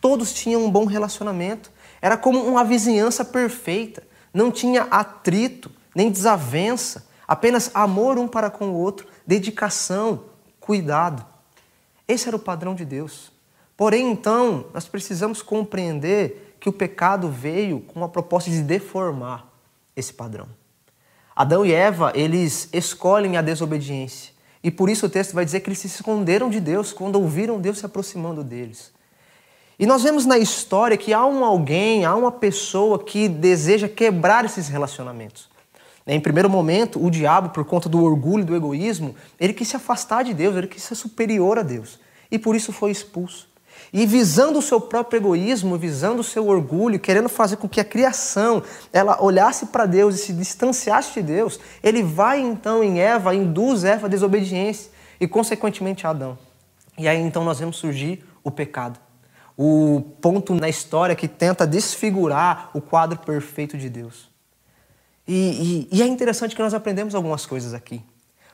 Todos 0.00 0.32
tinham 0.32 0.64
um 0.64 0.70
bom 0.70 0.84
relacionamento. 0.84 1.68
Era 2.00 2.16
como 2.16 2.40
uma 2.44 2.62
vizinhança 2.62 3.24
perfeita. 3.24 4.04
Não 4.32 4.52
tinha 4.52 4.82
atrito, 4.82 5.70
nem 5.94 6.10
desavença, 6.10 7.06
apenas 7.26 7.70
amor 7.74 8.18
um 8.18 8.28
para 8.28 8.50
com 8.50 8.70
o 8.70 8.74
outro, 8.74 9.06
dedicação, 9.26 10.24
cuidado. 10.58 11.24
Esse 12.06 12.28
era 12.28 12.36
o 12.36 12.40
padrão 12.40 12.74
de 12.74 12.84
Deus. 12.84 13.32
Porém, 13.76 14.10
então, 14.10 14.66
nós 14.74 14.86
precisamos 14.86 15.40
compreender 15.42 16.56
que 16.60 16.68
o 16.68 16.72
pecado 16.72 17.28
veio 17.28 17.80
com 17.80 18.04
a 18.04 18.08
proposta 18.08 18.50
de 18.50 18.62
deformar 18.62 19.48
esse 19.96 20.12
padrão. 20.12 20.46
Adão 21.34 21.64
e 21.64 21.72
Eva, 21.72 22.12
eles 22.14 22.68
escolhem 22.72 23.36
a 23.36 23.42
desobediência. 23.42 24.32
E 24.62 24.70
por 24.70 24.90
isso 24.90 25.06
o 25.06 25.08
texto 25.08 25.32
vai 25.32 25.44
dizer 25.44 25.60
que 25.60 25.68
eles 25.68 25.78
se 25.78 25.86
esconderam 25.86 26.50
de 26.50 26.60
Deus 26.60 26.92
quando 26.92 27.16
ouviram 27.16 27.58
Deus 27.58 27.78
se 27.78 27.86
aproximando 27.86 28.44
deles. 28.44 28.92
E 29.78 29.86
nós 29.86 30.02
vemos 30.02 30.26
na 30.26 30.36
história 30.36 30.98
que 30.98 31.14
há 31.14 31.24
um 31.24 31.42
alguém, 31.42 32.04
há 32.04 32.14
uma 32.14 32.30
pessoa 32.30 32.98
que 32.98 33.26
deseja 33.26 33.88
quebrar 33.88 34.44
esses 34.44 34.68
relacionamentos. 34.68 35.48
Em 36.06 36.20
primeiro 36.20 36.48
momento, 36.48 37.04
o 37.04 37.10
diabo, 37.10 37.50
por 37.50 37.64
conta 37.64 37.88
do 37.88 38.02
orgulho, 38.02 38.44
do 38.44 38.56
egoísmo, 38.56 39.14
ele 39.38 39.52
quis 39.52 39.68
se 39.68 39.76
afastar 39.76 40.24
de 40.24 40.34
Deus, 40.34 40.56
ele 40.56 40.66
quis 40.66 40.82
ser 40.82 40.94
superior 40.94 41.58
a 41.58 41.62
Deus. 41.62 41.98
E 42.30 42.38
por 42.38 42.56
isso 42.56 42.72
foi 42.72 42.90
expulso. 42.90 43.48
E 43.92 44.06
visando 44.06 44.58
o 44.58 44.62
seu 44.62 44.80
próprio 44.80 45.18
egoísmo, 45.18 45.76
visando 45.76 46.20
o 46.20 46.24
seu 46.24 46.46
orgulho, 46.46 46.98
querendo 46.98 47.28
fazer 47.28 47.56
com 47.56 47.68
que 47.68 47.80
a 47.80 47.84
criação 47.84 48.62
ela 48.92 49.22
olhasse 49.22 49.66
para 49.66 49.86
Deus 49.86 50.14
e 50.14 50.18
se 50.18 50.32
distanciasse 50.32 51.14
de 51.14 51.22
Deus, 51.22 51.58
ele 51.82 52.02
vai 52.02 52.40
então 52.40 52.84
em 52.84 53.00
Eva, 53.00 53.34
induz 53.34 53.84
Eva 53.84 54.06
à 54.06 54.10
desobediência 54.10 54.90
e 55.20 55.26
consequentemente 55.26 56.06
a 56.06 56.10
Adão. 56.10 56.38
E 56.96 57.08
aí 57.08 57.20
então 57.20 57.44
nós 57.44 57.58
vemos 57.58 57.76
surgir 57.76 58.24
o 58.44 58.50
pecado. 58.50 58.98
O 59.56 60.02
ponto 60.20 60.54
na 60.54 60.68
história 60.68 61.16
que 61.16 61.26
tenta 61.26 61.66
desfigurar 61.66 62.70
o 62.72 62.80
quadro 62.80 63.18
perfeito 63.18 63.76
de 63.76 63.88
Deus. 63.88 64.29
E, 65.32 65.86
e, 65.92 65.98
e 65.98 66.02
é 66.02 66.06
interessante 66.08 66.56
que 66.56 66.62
nós 66.62 66.74
aprendemos 66.74 67.14
algumas 67.14 67.46
coisas 67.46 67.72
aqui. 67.72 68.02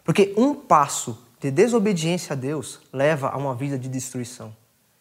Porque 0.04 0.34
um 0.36 0.54
passo 0.54 1.24
de 1.40 1.50
desobediência 1.50 2.34
a 2.34 2.36
Deus 2.36 2.80
leva 2.92 3.30
a 3.30 3.38
uma 3.38 3.54
vida 3.54 3.78
de 3.78 3.88
destruição. 3.88 4.54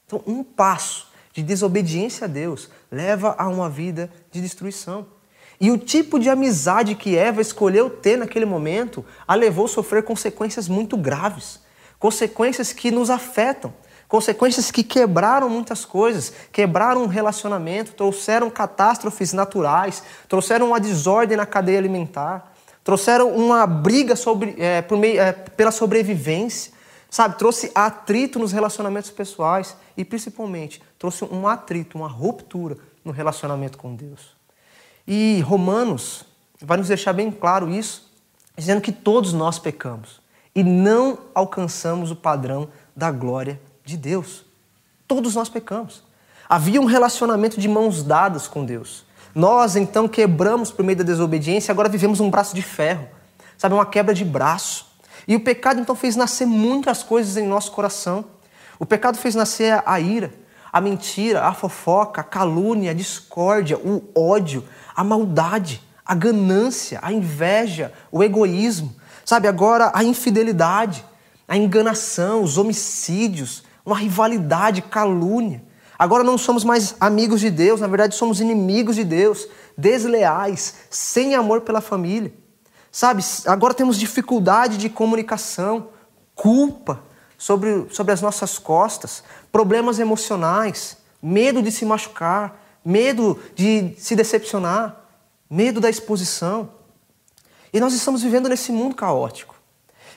Então, 0.06 0.24
um 0.26 0.42
passo 0.42 1.12
de 1.34 1.44
desobediência 1.44 2.24
a 2.24 2.28
Deus 2.30 2.70
leva 2.90 3.36
a 3.38 3.50
uma 3.50 3.70
vida 3.70 4.10
de 4.32 4.42
destruição. 4.42 5.06
E 5.60 5.70
o 5.70 5.78
tipo 5.78 6.18
de 6.18 6.30
amizade 6.30 6.96
que 6.96 7.18
Eva 7.18 7.42
escolheu 7.42 7.90
ter 7.90 8.18
naquele 8.18 8.46
momento 8.46 9.06
a 9.28 9.36
levou 9.36 9.66
a 9.66 9.68
sofrer 9.68 10.04
consequências 10.04 10.70
muito 10.70 10.96
graves, 10.96 11.60
consequências 12.00 12.72
que 12.72 12.90
nos 12.90 13.10
afetam, 13.10 13.74
Consequências 14.08 14.70
que 14.70 14.84
quebraram 14.84 15.50
muitas 15.50 15.84
coisas, 15.84 16.32
quebraram 16.52 17.04
um 17.04 17.08
relacionamento, 17.08 17.94
trouxeram 17.94 18.50
catástrofes 18.50 19.34
naturais, 19.34 20.04
trouxeram 20.30 20.68
uma 20.68 20.80
desordem 20.80 21.36
na 21.36 21.46
cadeia 21.46 21.80
alimentar, 21.80 22.54
trouxeram 22.84 23.36
uma 23.36 23.66
briga 23.66 24.16
sobre, 24.16 24.56
é, 24.60 24.84
meio, 24.96 25.20
é, 25.20 25.32
pela 25.32 25.72
sobrevivência, 25.72 26.72
sabe? 27.10 27.38
Trouxe 27.38 27.72
atrito 27.74 28.38
nos 28.38 28.52
relacionamentos 28.52 29.10
pessoais 29.10 29.76
e, 29.98 30.06
principalmente, 30.06 30.82
trouxe 31.00 31.26
um 31.26 31.48
atrito, 31.48 31.98
uma 31.98 32.08
ruptura 32.08 32.78
no 33.04 33.12
relacionamento 33.12 33.78
com 33.78 33.96
Deus. 33.96 34.36
E 35.08 35.42
Romanos 35.42 36.26
vai 36.62 36.78
nos 36.78 36.90
deixar 36.90 37.14
bem 37.14 37.32
claro 37.32 37.72
isso, 37.72 38.12
dizendo 38.56 38.82
que 38.82 38.92
todos 38.92 39.34
nós 39.34 39.58
pecamos 39.58 40.22
e 40.56 40.64
não 40.64 41.18
alcançamos 41.34 42.12
o 42.12 42.16
padrão 42.16 42.70
da 42.96 43.12
glória 43.12 43.60
de 43.86 43.96
Deus. 43.96 44.44
Todos 45.08 45.36
nós 45.36 45.48
pecamos. 45.48 46.04
Havia 46.50 46.82
um 46.82 46.86
relacionamento 46.86 47.60
de 47.60 47.68
mãos 47.68 48.04
dadas 48.04 48.48
com 48.48 48.66
Deus. 48.66 49.06
Nós 49.34 49.76
então 49.76 50.08
quebramos 50.08 50.72
por 50.72 50.84
meio 50.84 50.98
da 50.98 51.04
desobediência, 51.04 51.72
agora 51.72 51.88
vivemos 51.90 52.20
um 52.20 52.30
braço 52.30 52.56
de 52.56 52.62
ferro, 52.62 53.08
sabe, 53.58 53.76
uma 53.76 53.86
quebra 53.86 54.14
de 54.14 54.26
braço. 54.26 54.88
E 55.28 55.36
o 55.36 55.40
pecado 55.40 55.80
então 55.80 55.96
fez 55.96 56.16
nascer 56.16 56.46
muitas 56.46 57.04
coisas 57.04 57.38
em 57.38 57.46
nosso 57.48 57.72
coração. 57.72 58.26
O 58.80 58.86
pecado 58.86 59.18
fez 59.18 59.36
nascer 59.36 59.82
a 59.86 60.00
ira, 60.00 60.34
a 60.72 60.82
mentira, 60.82 61.44
a 61.44 61.54
fofoca, 61.54 62.22
a 62.22 62.24
calúnia, 62.24 62.92
a 62.92 62.94
discórdia, 62.94 63.78
o 63.78 64.04
ódio, 64.16 64.64
a 64.96 65.04
maldade, 65.04 65.82
a 66.06 66.14
ganância, 66.14 67.00
a 67.02 67.12
inveja, 67.12 67.92
o 68.12 68.24
egoísmo, 68.24 68.96
sabe, 69.24 69.48
agora 69.48 69.92
a 69.94 70.04
infidelidade. 70.04 71.04
a 71.48 71.56
enganação, 71.56 72.42
os 72.42 72.58
homicídios, 72.58 73.64
uma 73.86 73.96
rivalidade, 73.96 74.82
calúnia. 74.82 75.64
Agora 75.98 76.24
não 76.24 76.38
somos 76.38 76.64
mais 76.64 76.96
amigos 77.00 77.40
de 77.40 77.50
Deus, 77.50 77.80
na 77.80 77.88
verdade 77.88 78.16
somos 78.16 78.42
inimigos 78.42 78.96
de 78.96 79.04
Deus, 79.04 79.48
desleais, 79.78 80.76
sem 80.90 81.36
amor 81.36 81.62
pela 81.62 81.80
família. 81.80 82.34
Sabe, 82.92 83.24
agora 83.46 83.74
temos 83.74 84.00
dificuldade 84.00 84.78
de 84.78 84.90
comunicação, 84.90 85.90
culpa 86.34 87.02
sobre, 87.38 87.88
sobre 87.92 88.14
as 88.14 88.22
nossas 88.22 88.58
costas, 88.58 89.24
problemas 89.52 90.00
emocionais, 90.00 90.98
medo 91.22 91.62
de 91.62 91.72
se 91.72 91.86
machucar, 91.86 92.62
medo 92.84 93.40
de 93.54 93.94
se 93.98 94.16
decepcionar, 94.16 95.02
medo 95.50 95.80
da 95.80 95.90
exposição. 95.90 96.70
E 97.72 97.80
nós 97.80 97.94
estamos 97.94 98.24
vivendo 98.24 98.50
nesse 98.50 98.72
mundo 98.72 98.96
caótico. 98.96 99.56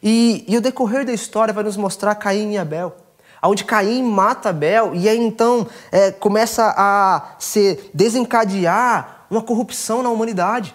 E, 0.03 0.45
e 0.47 0.57
o 0.57 0.61
decorrer 0.61 1.05
da 1.05 1.13
história 1.13 1.53
vai 1.53 1.65
nos 1.65 1.77
mostrar 1.77 2.15
Caim 2.15 2.53
e 2.53 2.59
Abel 2.59 3.08
onde 3.43 3.65
Caim 3.65 4.03
mata 4.03 4.51
Abel 4.51 4.95
e 4.95 5.09
aí 5.09 5.19
então 5.19 5.67
é, 5.93 6.11
começa 6.11 6.75
a 6.77 7.35
se 7.39 7.79
desencadear 7.95 9.27
uma 9.31 9.43
corrupção 9.43 10.03
na 10.03 10.11
humanidade. 10.11 10.75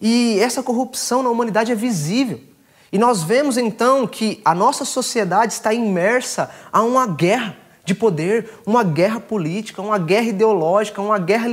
E 0.00 0.38
essa 0.40 0.62
corrupção 0.62 1.22
na 1.22 1.30
humanidade 1.30 1.72
é 1.72 1.74
visível. 1.74 2.40
E 2.92 2.98
nós 2.98 3.22
vemos 3.22 3.56
então 3.56 4.06
que 4.06 4.40
a 4.44 4.54
nossa 4.54 4.84
sociedade 4.84 5.52
está 5.52 5.72
imersa 5.72 6.50
a 6.72 6.82
uma 6.82 7.06
guerra 7.06 7.56
de 7.84 7.94
poder, 7.94 8.50
uma 8.64 8.82
guerra 8.82 9.20
política, 9.20 9.82
uma 9.82 9.98
guerra 9.98 10.26
ideológica, 10.26 11.02
uma 11.02 11.18
guerra 11.18 11.48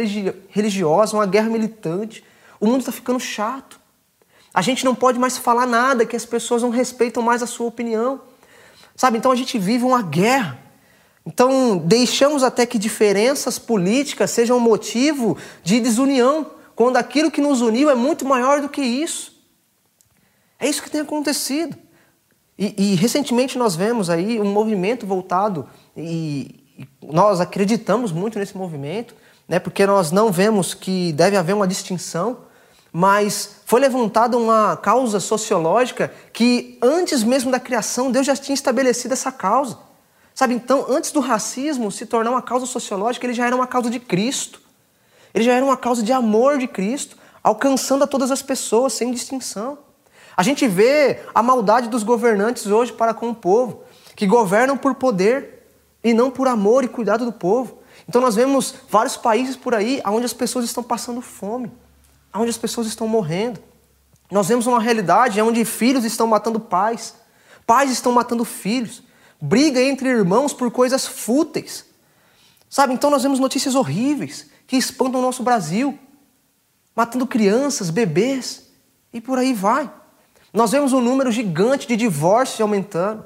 religiosa, 0.49 1.17
uma 1.17 1.25
guerra 1.25 1.49
militante. 1.49 2.23
O 2.59 2.67
mundo 2.67 2.79
está 2.79 2.91
ficando 2.91 3.19
chato. 3.19 3.79
A 4.53 4.61
gente 4.61 4.85
não 4.85 4.93
pode 4.93 5.17
mais 5.17 5.37
falar 5.37 5.65
nada 5.65 6.05
que 6.05 6.15
as 6.15 6.25
pessoas 6.25 6.61
não 6.61 6.69
respeitam 6.69 7.23
mais 7.23 7.41
a 7.41 7.47
sua 7.47 7.67
opinião. 7.67 8.21
Sabe? 8.95 9.17
Então 9.17 9.31
a 9.31 9.35
gente 9.35 9.57
vive 9.57 9.83
uma 9.83 10.01
guerra. 10.01 10.59
Então 11.25 11.77
deixamos 11.77 12.43
até 12.43 12.65
que 12.65 12.77
diferenças 12.77 13.59
políticas 13.59 14.31
sejam 14.31 14.59
motivo 14.59 15.37
de 15.63 15.79
desunião, 15.79 16.51
quando 16.75 16.97
aquilo 16.97 17.29
que 17.29 17.41
nos 17.41 17.61
uniu 17.61 17.89
é 17.89 17.95
muito 17.95 18.25
maior 18.25 18.61
do 18.61 18.69
que 18.69 18.81
isso. 18.81 19.39
É 20.59 20.67
isso 20.67 20.81
que 20.81 20.89
tem 20.89 21.01
acontecido. 21.01 21.77
E, 22.57 22.91
e 22.93 22.95
recentemente 22.95 23.57
nós 23.57 23.75
vemos 23.75 24.09
aí 24.09 24.39
um 24.39 24.51
movimento 24.51 25.05
voltado, 25.05 25.67
e, 25.95 26.63
e 26.77 26.87
nós 27.05 27.39
acreditamos 27.39 28.11
muito 28.11 28.37
nesse 28.37 28.57
movimento, 28.57 29.15
né, 29.47 29.59
porque 29.59 29.85
nós 29.85 30.11
não 30.11 30.31
vemos 30.31 30.73
que 30.73 31.11
deve 31.13 31.35
haver 31.35 31.53
uma 31.53 31.67
distinção 31.67 32.51
mas 32.91 33.60
foi 33.71 33.79
levantada 33.79 34.37
uma 34.37 34.75
causa 34.75 35.17
sociológica 35.21 36.13
que 36.33 36.77
antes 36.81 37.23
mesmo 37.23 37.49
da 37.49 37.57
criação 37.57 38.11
Deus 38.11 38.25
já 38.25 38.35
tinha 38.35 38.53
estabelecido 38.53 39.13
essa 39.13 39.31
causa. 39.31 39.77
Sabe, 40.35 40.53
então, 40.53 40.87
antes 40.89 41.13
do 41.13 41.21
racismo 41.21 41.89
se 41.89 42.05
tornar 42.05 42.31
uma 42.31 42.41
causa 42.41 42.65
sociológica, 42.65 43.25
ele 43.25 43.33
já 43.33 43.47
era 43.47 43.55
uma 43.55 43.65
causa 43.65 43.89
de 43.89 43.97
Cristo. 43.97 44.59
Ele 45.33 45.45
já 45.45 45.53
era 45.53 45.63
uma 45.63 45.77
causa 45.77 46.03
de 46.03 46.11
amor 46.11 46.57
de 46.57 46.67
Cristo, 46.67 47.15
alcançando 47.41 48.03
a 48.03 48.07
todas 48.07 48.29
as 48.29 48.41
pessoas 48.41 48.91
sem 48.91 49.09
distinção. 49.09 49.77
A 50.35 50.43
gente 50.43 50.67
vê 50.67 51.21
a 51.33 51.41
maldade 51.41 51.87
dos 51.87 52.03
governantes 52.03 52.65
hoje 52.67 52.91
para 52.91 53.13
com 53.13 53.29
o 53.29 53.33
povo, 53.33 53.85
que 54.17 54.27
governam 54.27 54.75
por 54.75 54.95
poder 54.95 55.65
e 56.03 56.13
não 56.13 56.29
por 56.29 56.49
amor 56.49 56.83
e 56.83 56.89
cuidado 56.89 57.23
do 57.23 57.31
povo. 57.31 57.77
Então 58.05 58.19
nós 58.19 58.35
vemos 58.35 58.75
vários 58.89 59.15
países 59.15 59.55
por 59.55 59.73
aí 59.73 60.01
onde 60.07 60.25
as 60.25 60.33
pessoas 60.33 60.65
estão 60.65 60.83
passando 60.83 61.21
fome 61.21 61.71
onde 62.33 62.49
as 62.49 62.57
pessoas 62.57 62.87
estão 62.87 63.07
morrendo. 63.07 63.59
Nós 64.29 64.47
vemos 64.47 64.67
uma 64.67 64.79
realidade 64.79 65.41
onde 65.41 65.65
filhos 65.65 66.05
estão 66.05 66.25
matando 66.27 66.59
pais, 66.59 67.15
pais 67.65 67.91
estão 67.91 68.11
matando 68.11 68.45
filhos, 68.45 69.03
briga 69.41 69.81
entre 69.81 70.09
irmãos 70.09 70.53
por 70.53 70.71
coisas 70.71 71.05
fúteis. 71.05 71.85
Sabe, 72.69 72.93
então 72.93 73.09
nós 73.09 73.23
vemos 73.23 73.39
notícias 73.39 73.75
horríveis 73.75 74.49
que 74.65 74.77
espantam 74.77 75.19
o 75.19 75.23
nosso 75.23 75.43
Brasil, 75.43 75.99
matando 76.95 77.27
crianças, 77.27 77.89
bebês 77.89 78.69
e 79.11 79.19
por 79.19 79.37
aí 79.37 79.53
vai. 79.53 79.91
Nós 80.53 80.71
vemos 80.71 80.93
um 80.93 81.01
número 81.01 81.31
gigante 81.31 81.87
de 81.87 81.97
divórcios 81.97 82.61
aumentando 82.61 83.25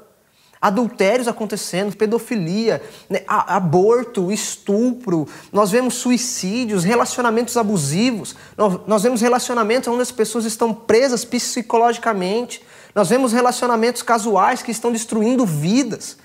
adultérios 0.66 1.28
acontecendo, 1.28 1.96
pedofilia, 1.96 2.82
né, 3.08 3.22
aborto, 3.26 4.32
estupro, 4.32 5.28
nós 5.52 5.70
vemos 5.70 5.94
suicídios, 5.94 6.82
relacionamentos 6.82 7.56
abusivos, 7.56 8.34
nós, 8.56 8.80
nós 8.84 9.02
vemos 9.04 9.20
relacionamentos 9.20 9.88
onde 9.88 10.02
as 10.02 10.10
pessoas 10.10 10.44
estão 10.44 10.74
presas 10.74 11.24
psicologicamente, 11.24 12.62
nós 12.94 13.08
vemos 13.08 13.32
relacionamentos 13.32 14.02
casuais 14.02 14.60
que 14.60 14.72
estão 14.72 14.90
destruindo 14.90 15.46
vidas, 15.46 16.16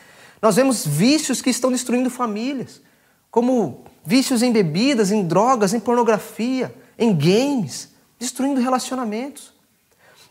nós 0.42 0.56
vemos 0.56 0.86
vícios 0.86 1.40
que 1.40 1.52
estão 1.52 1.72
destruindo 1.72 2.10
famílias, 2.10 2.82
como 3.30 3.86
vícios 4.04 4.42
em 4.42 4.52
bebidas, 4.52 5.12
em 5.12 5.24
drogas, 5.24 5.72
em 5.72 5.80
pornografia, 5.80 6.74
em 6.98 7.16
games, 7.16 7.90
destruindo 8.18 8.60
relacionamentos. 8.60 9.54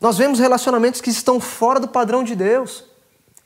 Nós 0.00 0.18
vemos 0.18 0.40
relacionamentos 0.40 1.00
que 1.00 1.10
estão 1.10 1.38
fora 1.38 1.78
do 1.78 1.86
padrão 1.86 2.24
de 2.24 2.34
Deus 2.34 2.89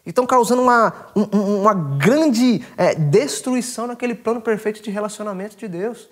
e 0.04 0.10
estão 0.10 0.26
causando 0.26 0.62
uma, 0.62 0.92
uma 1.14 1.72
grande 1.72 2.62
é, 2.76 2.94
destruição 2.94 3.86
naquele 3.86 4.14
plano 4.14 4.40
perfeito 4.40 4.82
de 4.82 4.90
relacionamento 4.90 5.56
de 5.56 5.66
Deus. 5.66 6.08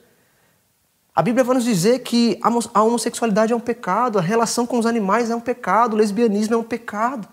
A 1.15 1.21
Bíblia 1.21 1.45
vai 1.45 1.57
nos 1.57 1.65
dizer 1.65 1.99
que 1.99 2.41
a 2.73 2.83
homossexualidade 2.83 3.53
é 3.53 3.57
um 3.57 3.61
pecado, 3.61 4.19
a 4.19 4.23
relação 4.23 4.67
com 4.67 4.79
os 4.79 4.87
animais 4.87 5.31
é 5.31 5.37
um 5.37 5.41
pecado, 5.41 5.93
o 5.93 5.97
lesbianismo 5.97 6.55
é 6.55 6.57
um 6.57 6.63
pecado. 6.63 7.29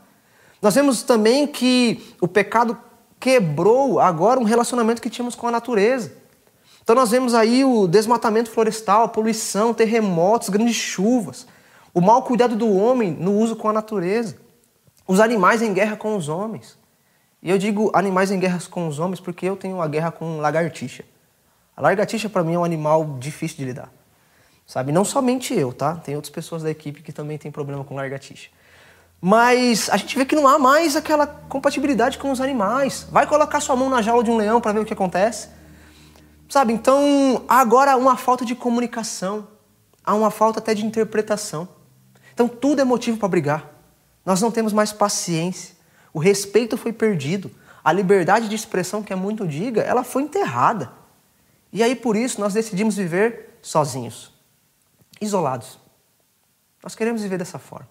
Nós 0.62 0.76
vemos 0.76 1.02
também 1.02 1.48
que 1.48 2.14
o 2.20 2.28
pecado 2.28 2.78
quebrou 3.18 4.02
agora 4.02 4.38
um 4.38 4.44
relacionamento 4.44 5.02
que 5.02 5.10
tínhamos 5.10 5.36
com 5.36 5.48
a 5.48 5.52
natureza. 5.52 6.12
Então 6.84 6.94
nós 6.94 7.12
vemos 7.12 7.34
aí 7.34 7.64
o 7.64 7.88
desmatamento 7.88 8.52
florestal, 8.52 9.04
a 9.04 9.08
poluição, 9.08 9.74
terremotos, 9.74 10.50
grandes 10.50 10.76
chuvas, 10.76 11.48
o 11.94 12.02
mau 12.02 12.24
cuidado 12.24 12.58
do 12.58 12.70
homem 12.70 13.12
no 13.12 13.34
uso 13.34 13.56
com 13.56 13.70
a 13.70 13.74
natureza 13.74 14.36
os 15.10 15.20
animais 15.20 15.64
em 15.64 15.74
guerra 15.74 15.98
com 15.98 16.16
os 16.16 16.30
homens. 16.30 16.78
E 17.42 17.50
eu 17.50 17.58
digo 17.58 17.90
animais 17.96 18.30
em 18.30 18.40
guerra 18.40 18.60
com 18.70 18.88
os 18.88 19.00
homens 19.00 19.20
porque 19.20 19.44
eu 19.48 19.58
tenho 19.58 19.78
uma 19.78 19.88
guerra 19.88 20.12
com 20.12 20.38
lagartixa. 20.38 21.04
A 21.76 21.82
lagartixa 21.82 22.30
para 22.30 22.44
mim 22.44 22.54
é 22.54 22.60
um 22.60 22.64
animal 22.64 23.18
difícil 23.18 23.58
de 23.58 23.66
lidar. 23.66 23.92
Sabe, 24.68 24.92
não 24.92 25.04
somente 25.04 25.52
eu, 25.56 25.74
tá? 25.74 25.96
Tem 25.96 26.16
outras 26.16 26.32
pessoas 26.32 26.62
da 26.62 26.70
equipe 26.70 27.02
que 27.02 27.12
também 27.12 27.40
têm 27.40 27.50
problema 27.50 27.84
com 27.84 27.96
lagartixa. 27.96 28.52
Mas 29.20 29.90
a 29.90 29.98
gente 29.98 30.16
vê 30.16 30.26
que 30.26 30.36
não 30.36 30.48
há 30.48 30.60
mais 30.60 30.96
aquela 30.96 31.26
compatibilidade 31.26 32.20
com 32.20 32.32
os 32.32 32.40
animais. 32.40 33.08
Vai 33.12 33.26
colocar 33.26 33.60
sua 33.62 33.76
mão 33.76 33.90
na 33.90 34.04
jaula 34.04 34.24
de 34.24 34.30
um 34.30 34.38
leão 34.38 34.62
para 34.62 34.74
ver 34.74 34.82
o 34.82 34.86
que 34.86 34.94
acontece. 34.94 35.50
Sabe, 36.48 36.72
então 36.72 37.44
há 37.48 37.60
agora 37.60 37.98
uma 37.98 38.16
falta 38.16 38.46
de 38.46 38.54
comunicação, 38.54 39.48
há 40.04 40.14
uma 40.14 40.30
falta 40.30 40.60
até 40.60 40.76
de 40.76 40.86
interpretação. 40.86 41.68
Então 42.32 42.48
tudo 42.48 42.80
é 42.80 42.84
motivo 42.84 43.18
para 43.18 43.28
brigar. 43.28 43.79
Nós 44.30 44.42
não 44.42 44.52
temos 44.52 44.74
mais 44.74 44.94
paciência. 44.94 45.74
O 46.14 46.20
respeito 46.20 46.78
foi 46.78 46.94
perdido. 46.94 47.50
A 47.84 47.92
liberdade 47.92 48.48
de 48.48 48.54
expressão, 48.54 49.02
que 49.02 49.12
é 49.12 49.16
muito 49.16 49.48
diga, 49.48 49.82
ela 49.82 50.04
foi 50.04 50.22
enterrada. 50.22 50.94
E 51.74 51.82
aí 51.82 51.96
por 51.96 52.16
isso 52.16 52.40
nós 52.40 52.54
decidimos 52.54 52.96
viver 52.96 53.58
sozinhos, 53.60 54.32
isolados. 55.20 55.80
Nós 56.84 56.94
queremos 56.94 57.24
viver 57.24 57.40
dessa 57.40 57.58
forma. 57.58 57.90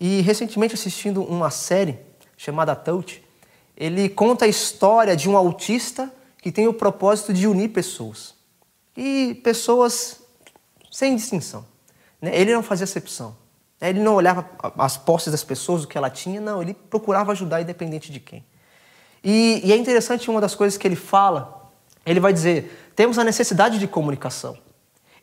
E 0.00 0.22
recentemente 0.22 0.74
assistindo 0.74 1.22
uma 1.22 1.50
série 1.50 2.00
chamada 2.36 2.74
Touch, 2.74 3.24
ele 3.76 4.08
conta 4.08 4.46
a 4.46 4.48
história 4.48 5.14
de 5.14 5.30
um 5.30 5.36
autista 5.36 6.12
que 6.42 6.50
tem 6.50 6.66
o 6.66 6.74
propósito 6.74 7.32
de 7.32 7.46
unir 7.46 7.68
pessoas. 7.68 8.34
E 8.96 9.40
pessoas 9.44 10.20
sem 10.90 11.14
distinção. 11.14 11.64
Né? 12.20 12.36
Ele 12.36 12.52
não 12.52 12.60
fazia 12.64 12.82
acepção. 12.82 13.38
Ele 13.80 14.00
não 14.00 14.14
olhava 14.14 14.48
as 14.78 14.96
posses 14.96 15.32
das 15.32 15.42
pessoas, 15.42 15.84
o 15.84 15.88
que 15.88 15.96
ela 15.96 16.10
tinha, 16.10 16.40
não, 16.40 16.60
ele 16.60 16.74
procurava 16.74 17.32
ajudar 17.32 17.62
independente 17.62 18.12
de 18.12 18.20
quem. 18.20 18.44
E, 19.24 19.60
e 19.64 19.72
é 19.72 19.76
interessante 19.76 20.30
uma 20.30 20.40
das 20.40 20.54
coisas 20.54 20.76
que 20.76 20.86
ele 20.86 20.96
fala, 20.96 21.70
ele 22.04 22.20
vai 22.20 22.32
dizer, 22.32 22.92
temos 22.94 23.18
a 23.18 23.24
necessidade 23.24 23.78
de 23.78 23.86
comunicação, 23.86 24.58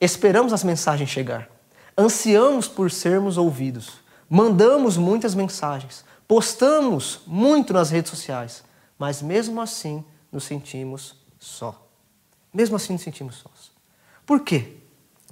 esperamos 0.02 0.54
as 0.54 0.64
mensagens 0.64 1.10
chegar, 1.10 1.50
ansiamos 1.98 2.68
por 2.68 2.90
sermos 2.90 3.38
ouvidos, 3.38 4.00
mandamos 4.30 4.98
muitas 4.98 5.36
mensagens, 5.36 6.04
postamos 6.28 7.22
muito 7.28 7.74
nas 7.74 7.92
redes 7.92 8.12
sociais, 8.12 8.64
mas 8.98 9.22
mesmo 9.22 9.62
assim 9.62 10.04
nos 10.32 10.44
sentimos 10.44 11.16
só. 11.40 11.88
Mesmo 12.54 12.76
assim 12.76 12.94
nos 12.94 13.02
sentimos 13.04 13.36
sós. 13.36 13.72
Por 14.26 14.42
quê? 14.42 14.78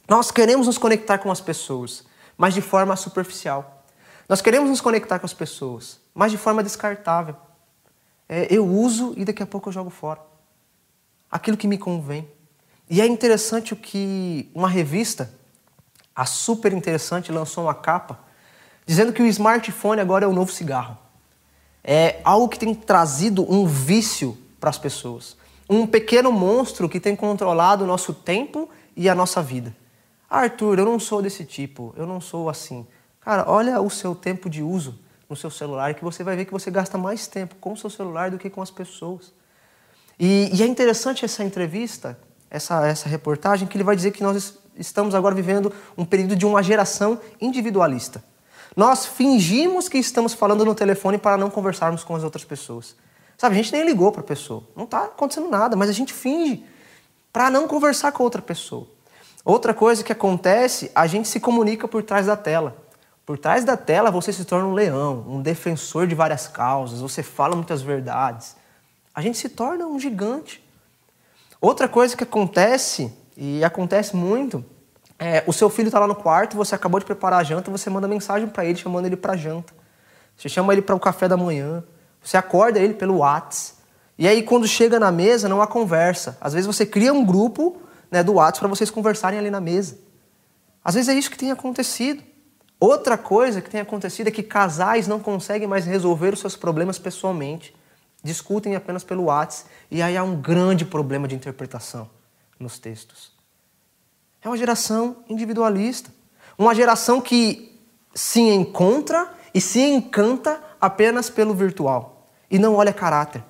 Nós 0.08 0.30
queremos 0.30 0.68
nos 0.68 0.78
conectar 0.78 1.18
com 1.18 1.32
as 1.32 1.42
pessoas, 1.42 2.04
mas 2.38 2.54
de 2.54 2.62
forma 2.62 2.96
superficial. 2.96 3.84
Nós 4.28 4.42
queremos 4.42 4.70
nos 4.70 4.82
conectar 4.82 5.20
com 5.20 5.26
as 5.26 5.34
pessoas, 5.34 6.00
mas 6.14 6.32
de 6.32 6.38
forma 6.38 6.64
descartável. 6.64 7.36
É, 8.28 8.48
eu 8.50 8.66
uso 8.66 9.14
e 9.16 9.24
daqui 9.24 9.44
a 9.44 9.46
pouco 9.46 9.70
eu 9.70 9.74
jogo 9.74 9.90
fora. 9.90 10.20
Aquilo 11.30 11.58
que 11.58 11.68
me 11.68 11.78
convém. 11.78 12.28
E 12.90 13.02
é 13.02 13.06
interessante 13.06 13.74
o 13.74 13.76
que 13.76 14.50
uma 14.54 14.70
revista, 14.70 15.32
a 16.16 16.26
super 16.26 16.74
interessante, 16.74 17.32
lançou 17.32 17.66
uma 17.66 17.74
capa 17.74 18.20
dizendo 18.86 19.12
que 19.12 19.22
o 19.22 19.26
smartphone 19.26 20.00
agora 20.00 20.26
é 20.26 20.28
o 20.28 20.34
novo 20.34 20.52
cigarro. 20.52 20.98
é 21.84 22.20
algo 22.24 22.50
que 22.50 22.58
tem 22.58 22.74
trazido 22.74 23.46
um 23.52 23.68
vício 23.68 24.38
para 24.60 24.72
as 24.72 24.78
pessoas. 24.78 25.38
Um 25.70 25.86
pequeno 25.86 26.32
monstro 26.32 26.90
que 26.90 27.00
tem 27.00 27.16
controlado 27.16 27.84
o 27.84 27.88
nosso 27.88 28.12
tempo 28.14 28.70
e 28.96 29.08
a 29.08 29.14
nossa 29.14 29.42
vida. 29.42 29.76
Arthur, 30.30 30.80
eu 30.80 30.86
não 30.86 31.00
sou 31.00 31.22
desse 31.22 31.46
tipo, 31.46 31.94
eu 31.98 32.06
não 32.06 32.20
sou 32.20 32.50
assim. 32.50 32.86
Cara, 33.22 33.46
olha 33.48 33.80
o 33.82 33.90
seu 33.90 34.14
tempo 34.14 34.50
de 34.50 34.62
uso 34.62 35.00
no 35.30 35.36
seu 35.36 35.50
celular 35.50 35.94
que 35.94 36.04
você 36.04 36.24
vai 36.24 36.36
ver 36.36 36.46
que 36.46 36.52
você 36.52 36.70
gasta 36.70 36.98
mais 36.98 37.28
tempo 37.28 37.56
com 37.56 37.74
o 37.74 37.78
seu 37.78 37.90
celular 37.90 38.30
do 38.30 38.38
que 38.38 38.50
com 38.50 38.62
as 38.62 38.72
pessoas. 38.72 39.34
E, 40.20 40.50
e 40.54 40.64
é 40.64 40.66
interessante 40.66 41.26
essa 41.26 41.44
entrevista, 41.44 42.18
essa, 42.50 42.86
essa 42.88 43.10
reportagem, 43.10 43.68
que 43.68 43.76
ele 43.76 43.84
vai 43.84 43.96
dizer 43.96 44.12
que 44.12 44.24
nós 44.24 44.58
estamos 44.76 45.14
agora 45.16 45.36
vivendo 45.36 45.74
um 45.98 46.06
período 46.06 46.36
de 46.36 46.46
uma 46.46 46.62
geração 46.62 47.20
individualista. 47.42 48.24
Nós 48.76 49.06
fingimos 49.06 49.88
que 49.88 49.98
estamos 49.98 50.34
falando 50.34 50.66
no 50.66 50.76
telefone 50.76 51.18
para 51.18 51.38
não 51.38 51.50
conversarmos 51.50 52.04
com 52.04 52.16
as 52.16 52.24
outras 52.24 52.44
pessoas. 52.44 52.96
Sabe, 53.38 53.56
a 53.56 53.62
gente 53.62 53.72
nem 53.72 53.86
ligou 53.86 54.12
para 54.12 54.22
a 54.22 54.24
pessoa. 54.24 54.64
Não 54.76 54.86
está 54.86 55.06
acontecendo 55.06 55.50
nada, 55.50 55.76
mas 55.76 55.90
a 55.90 55.94
gente 55.94 56.14
finge 56.14 56.64
para 57.32 57.50
não 57.50 57.68
conversar 57.68 58.12
com 58.12 58.24
outra 58.24 58.42
pessoa. 58.42 58.88
Outra 59.46 59.76
coisa 59.76 60.04
que 60.04 60.12
acontece, 60.12 60.92
a 60.96 61.06
gente 61.06 61.28
se 61.28 61.40
comunica 61.40 61.88
por 61.88 62.02
trás 62.02 62.26
da 62.26 62.36
tela. 62.36 62.76
Por 63.24 63.38
trás 63.38 63.64
da 63.64 63.78
tela 63.78 64.10
você 64.10 64.34
se 64.34 64.44
torna 64.44 64.68
um 64.68 64.74
leão, 64.74 65.24
um 65.28 65.40
defensor 65.40 66.08
de 66.08 66.16
várias 66.16 66.48
causas, 66.48 67.00
você 67.00 67.22
fala 67.22 67.56
muitas 67.56 67.84
verdades. 67.84 68.56
A 69.14 69.22
gente 69.22 69.38
se 69.38 69.48
torna 69.50 69.86
um 69.86 70.00
gigante. 70.00 70.64
Outra 71.62 71.88
coisa 71.88 72.18
que 72.18 72.24
acontece, 72.24 73.14
e 73.38 73.64
acontece 73.64 74.16
muito, 74.16 74.66
é, 75.18 75.44
o 75.46 75.54
seu 75.54 75.70
filho 75.70 75.88
está 75.88 76.00
lá 76.00 76.08
no 76.08 76.16
quarto, 76.16 76.58
você 76.58 76.74
acabou 76.74 77.00
de 77.00 77.06
preparar 77.06 77.40
a 77.40 77.44
janta, 77.44 77.70
você 77.70 77.88
manda 77.88 78.08
mensagem 78.08 78.48
para 78.48 78.66
ele 78.66 78.78
chamando 78.80 79.06
ele 79.06 79.16
para 79.16 79.38
janta. 79.38 79.74
Você 80.36 80.50
chama 80.50 80.74
ele 80.74 80.82
para 80.82 80.96
o 80.96 81.00
café 81.00 81.28
da 81.28 81.38
manhã, 81.38 81.84
você 82.22 82.36
acorda 82.36 82.80
ele 82.80 82.96
pelo 82.96 83.18
WhatsApp. 83.18 83.76
E 84.18 84.28
aí 84.28 84.42
quando 84.42 84.68
chega 84.68 85.00
na 85.00 85.12
mesa 85.12 85.48
não 85.48 85.62
há 85.62 85.68
conversa. 85.68 86.36
Às 86.42 86.54
vezes 86.54 86.66
você 86.66 86.86
cria 86.86 87.14
um 87.14 87.24
grupo 87.24 87.78
né, 88.12 88.24
do 88.24 88.34
WhatsApp 88.34 88.60
para 88.60 88.70
vocês 88.70 88.90
conversarem 88.90 89.40
ali 89.40 89.50
na 89.50 89.62
mesa. 89.62 89.98
Às 90.84 90.96
vezes 90.96 91.10
é 91.10 91.14
isso 91.14 91.32
que 91.32 91.38
tem 91.38 91.52
acontecido. 91.52 92.24
Outra 92.80 93.18
coisa 93.18 93.62
que 93.62 93.70
tem 93.70 93.80
acontecido 93.80 94.28
é 94.28 94.32
que 94.32 94.44
casais 94.44 95.08
não 95.08 95.20
conseguem 95.20 95.68
mais 95.68 95.86
resolver 95.86 96.34
os 96.34 96.40
seus 96.40 96.56
problemas 96.56 97.00
pessoalmente. 97.00 97.76
Discutem 98.24 98.76
apenas 98.76 99.04
pelo 99.04 99.24
WhatsApp 99.24 99.70
e 99.90 100.02
aí 100.02 100.18
há 100.18 100.24
um 100.24 100.40
grande 100.40 100.86
problema 100.86 101.28
de 101.28 101.36
interpretação 101.36 102.10
nos 102.60 102.78
textos. 102.78 103.32
É 104.42 104.48
uma 104.48 104.58
geração 104.58 105.18
individualista. 105.28 106.12
Uma 106.58 106.76
geração 106.76 107.20
que 107.20 107.80
se 108.14 108.40
encontra 108.40 109.34
e 109.54 109.60
se 109.60 109.82
encanta 109.82 110.62
apenas 110.80 111.30
pelo 111.30 111.54
virtual 111.54 112.30
e 112.50 112.60
não 112.60 112.76
olha 112.76 112.94
caráter. 112.94 113.44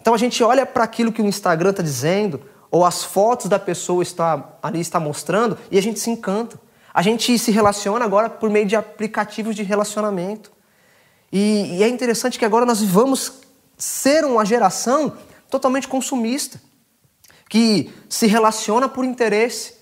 Então 0.00 0.14
a 0.14 0.18
gente 0.18 0.42
olha 0.42 0.64
para 0.64 0.84
aquilo 0.84 1.12
que 1.12 1.20
o 1.20 1.26
Instagram 1.26 1.70
está 1.70 1.82
dizendo, 1.82 2.40
ou 2.70 2.84
as 2.84 3.04
fotos 3.04 3.46
da 3.46 3.58
pessoa 3.58 4.02
está, 4.02 4.56
ali 4.62 4.80
está 4.80 5.00
mostrando, 5.00 5.58
e 5.70 5.78
a 5.78 5.82
gente 5.82 5.98
se 5.98 6.10
encanta. 6.10 6.60
A 6.92 7.02
gente 7.02 7.38
se 7.38 7.50
relaciona 7.50 8.04
agora 8.04 8.28
por 8.28 8.50
meio 8.50 8.66
de 8.66 8.76
aplicativos 8.76 9.54
de 9.54 9.62
relacionamento. 9.62 10.50
E, 11.32 11.76
e 11.78 11.82
é 11.82 11.88
interessante 11.88 12.38
que 12.38 12.44
agora 12.44 12.66
nós 12.66 12.82
vamos 12.82 13.34
ser 13.76 14.24
uma 14.24 14.44
geração 14.44 15.16
totalmente 15.48 15.86
consumista, 15.86 16.60
que 17.48 17.92
se 18.08 18.26
relaciona 18.26 18.88
por 18.88 19.04
interesse, 19.04 19.74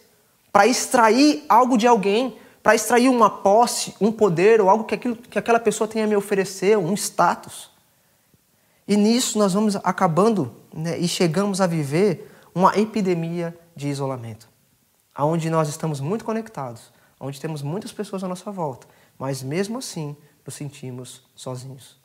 para 0.53 0.67
extrair 0.67 1.45
algo 1.49 1.77
de 1.77 1.87
alguém, 1.87 2.37
para 2.63 2.75
extrair 2.75 3.09
uma 3.09 3.31
posse, 3.31 3.95
um 4.01 4.11
poder 4.11 4.61
ou 4.61 4.69
algo 4.69 4.85
que, 4.85 4.95
aquilo, 4.95 5.17
que 5.17 5.39
aquela 5.39 5.61
pessoa 5.61 5.87
tenha 5.87 6.05
a 6.05 6.09
me 6.09 6.17
oferecer, 6.17 6.77
um 6.77 6.95
status. 6.95 7.71
E 8.89 8.97
nisso 8.97 9.39
nós 9.39 9.55
vamos 9.55 9.77
acabando 9.77 10.55
né, 10.73 10.99
e 10.99 11.09
chegamos 11.09 11.61
a 11.61 11.67
viver 11.67 12.31
uma 12.57 12.75
epidemia 12.79 13.55
de 13.77 13.87
isolamento, 13.87 14.49
aonde 15.15 15.51
nós 15.51 15.69
estamos 15.69 16.01
muito 16.01 16.25
conectados, 16.25 16.91
onde 17.21 17.39
temos 17.39 17.61
muitas 17.61 17.93
pessoas 17.93 18.25
à 18.25 18.29
nossa 18.29 18.51
volta, 18.51 18.87
mas 19.19 19.43
mesmo 19.43 19.77
assim 19.77 20.17
nos 20.43 20.55
sentimos 20.55 21.23
sozinhos. 21.35 22.01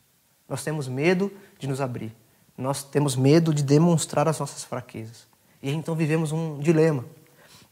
Nós 0.49 0.61
temos 0.61 0.89
medo 0.89 1.31
de 1.57 1.67
nos 1.69 1.79
abrir, 1.79 2.13
nós 2.57 2.83
temos 2.83 3.15
medo 3.15 3.53
de 3.53 3.63
demonstrar 3.63 4.27
as 4.27 4.39
nossas 4.39 4.65
fraquezas. 4.65 5.25
E 5.63 5.71
então 5.71 5.95
vivemos 5.95 6.33
um 6.33 6.59
dilema 6.59 7.05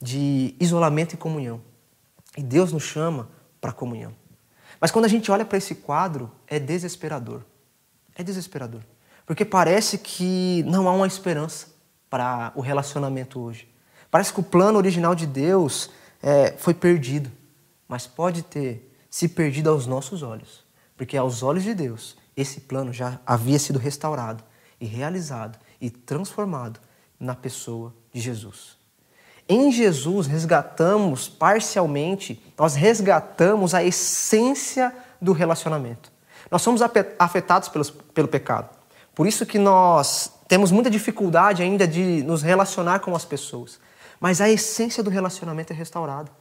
de 0.01 0.55
isolamento 0.57 1.15
e 1.15 1.17
comunhão. 1.17 1.59
E 2.37 2.41
Deus 2.41 2.71
nos 2.71 2.83
chama 2.83 3.27
para 3.59 3.73
comunhão. 3.73 4.15
Mas 4.79 4.89
quando 4.89 5.03
a 5.03 5.09
gente 5.09 5.29
olha 5.29 5.43
para 5.43 5.57
esse 5.57 5.75
quadro, 5.75 6.31
é 6.47 6.57
desesperador. 6.57 7.43
É 8.15 8.23
desesperador. 8.23 8.83
Porque 9.25 9.43
parece 9.43 9.97
que 9.97 10.63
não 10.65 10.87
há 10.87 10.93
uma 10.93 11.07
esperança 11.07 11.77
para 12.09 12.51
o 12.55 12.61
relacionamento 12.61 13.39
hoje. 13.39 13.67
Parece 14.09 14.33
que 14.33 14.39
o 14.39 14.43
plano 14.43 14.77
original 14.77 15.13
de 15.13 15.27
Deus 15.27 15.89
é, 16.21 16.53
foi 16.57 16.73
perdido. 16.73 17.31
Mas 17.87 18.07
pode 18.07 18.43
ter 18.43 18.95
se 19.09 19.27
perdido 19.27 19.69
aos 19.69 19.85
nossos 19.85 20.21
olhos. 20.21 20.63
Porque 20.95 21.17
aos 21.17 21.43
olhos 21.43 21.63
de 21.63 21.73
Deus, 21.73 22.17
esse 22.35 22.61
plano 22.61 22.93
já 22.93 23.19
havia 23.25 23.59
sido 23.59 23.79
restaurado 23.79 24.43
e 24.79 24.85
realizado 24.85 25.57
e 25.79 25.89
transformado 25.89 26.79
na 27.19 27.35
pessoa 27.35 27.93
de 28.13 28.21
Jesus. 28.21 28.77
Em 29.47 29.71
Jesus 29.71 30.27
resgatamos 30.27 31.27
parcialmente, 31.27 32.41
nós 32.57 32.75
resgatamos 32.75 33.73
a 33.73 33.83
essência 33.83 34.93
do 35.19 35.33
relacionamento. 35.33 36.11
Nós 36.51 36.61
somos 36.61 36.81
afetados 37.17 37.67
pelos, 37.69 37.89
pelo 37.89 38.27
pecado. 38.27 38.69
Por 39.15 39.27
isso 39.27 39.45
que 39.45 39.57
nós 39.57 40.31
temos 40.49 40.71
muita 40.71 40.89
dificuldade 40.89 41.61
ainda 41.61 41.87
de 41.87 42.23
nos 42.23 42.41
relacionar 42.41 43.01
com 43.01 43.15
as 43.15 43.23
pessoas. 43.23 43.79
Mas 44.19 44.41
a 44.41 44.49
essência 44.49 45.03
do 45.03 45.09
relacionamento 45.11 45.71
é 45.71 45.75
restaurada. 45.75 46.31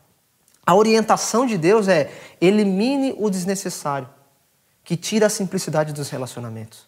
A 0.65 0.75
orientação 0.75 1.45
de 1.47 1.59
Deus 1.59 1.89
é 1.89 2.11
elimine 2.41 3.15
o 3.19 3.29
desnecessário, 3.29 4.09
que 4.83 4.97
tira 4.97 5.27
a 5.27 5.31
simplicidade 5.31 5.93
dos 5.93 6.09
relacionamentos. 6.09 6.87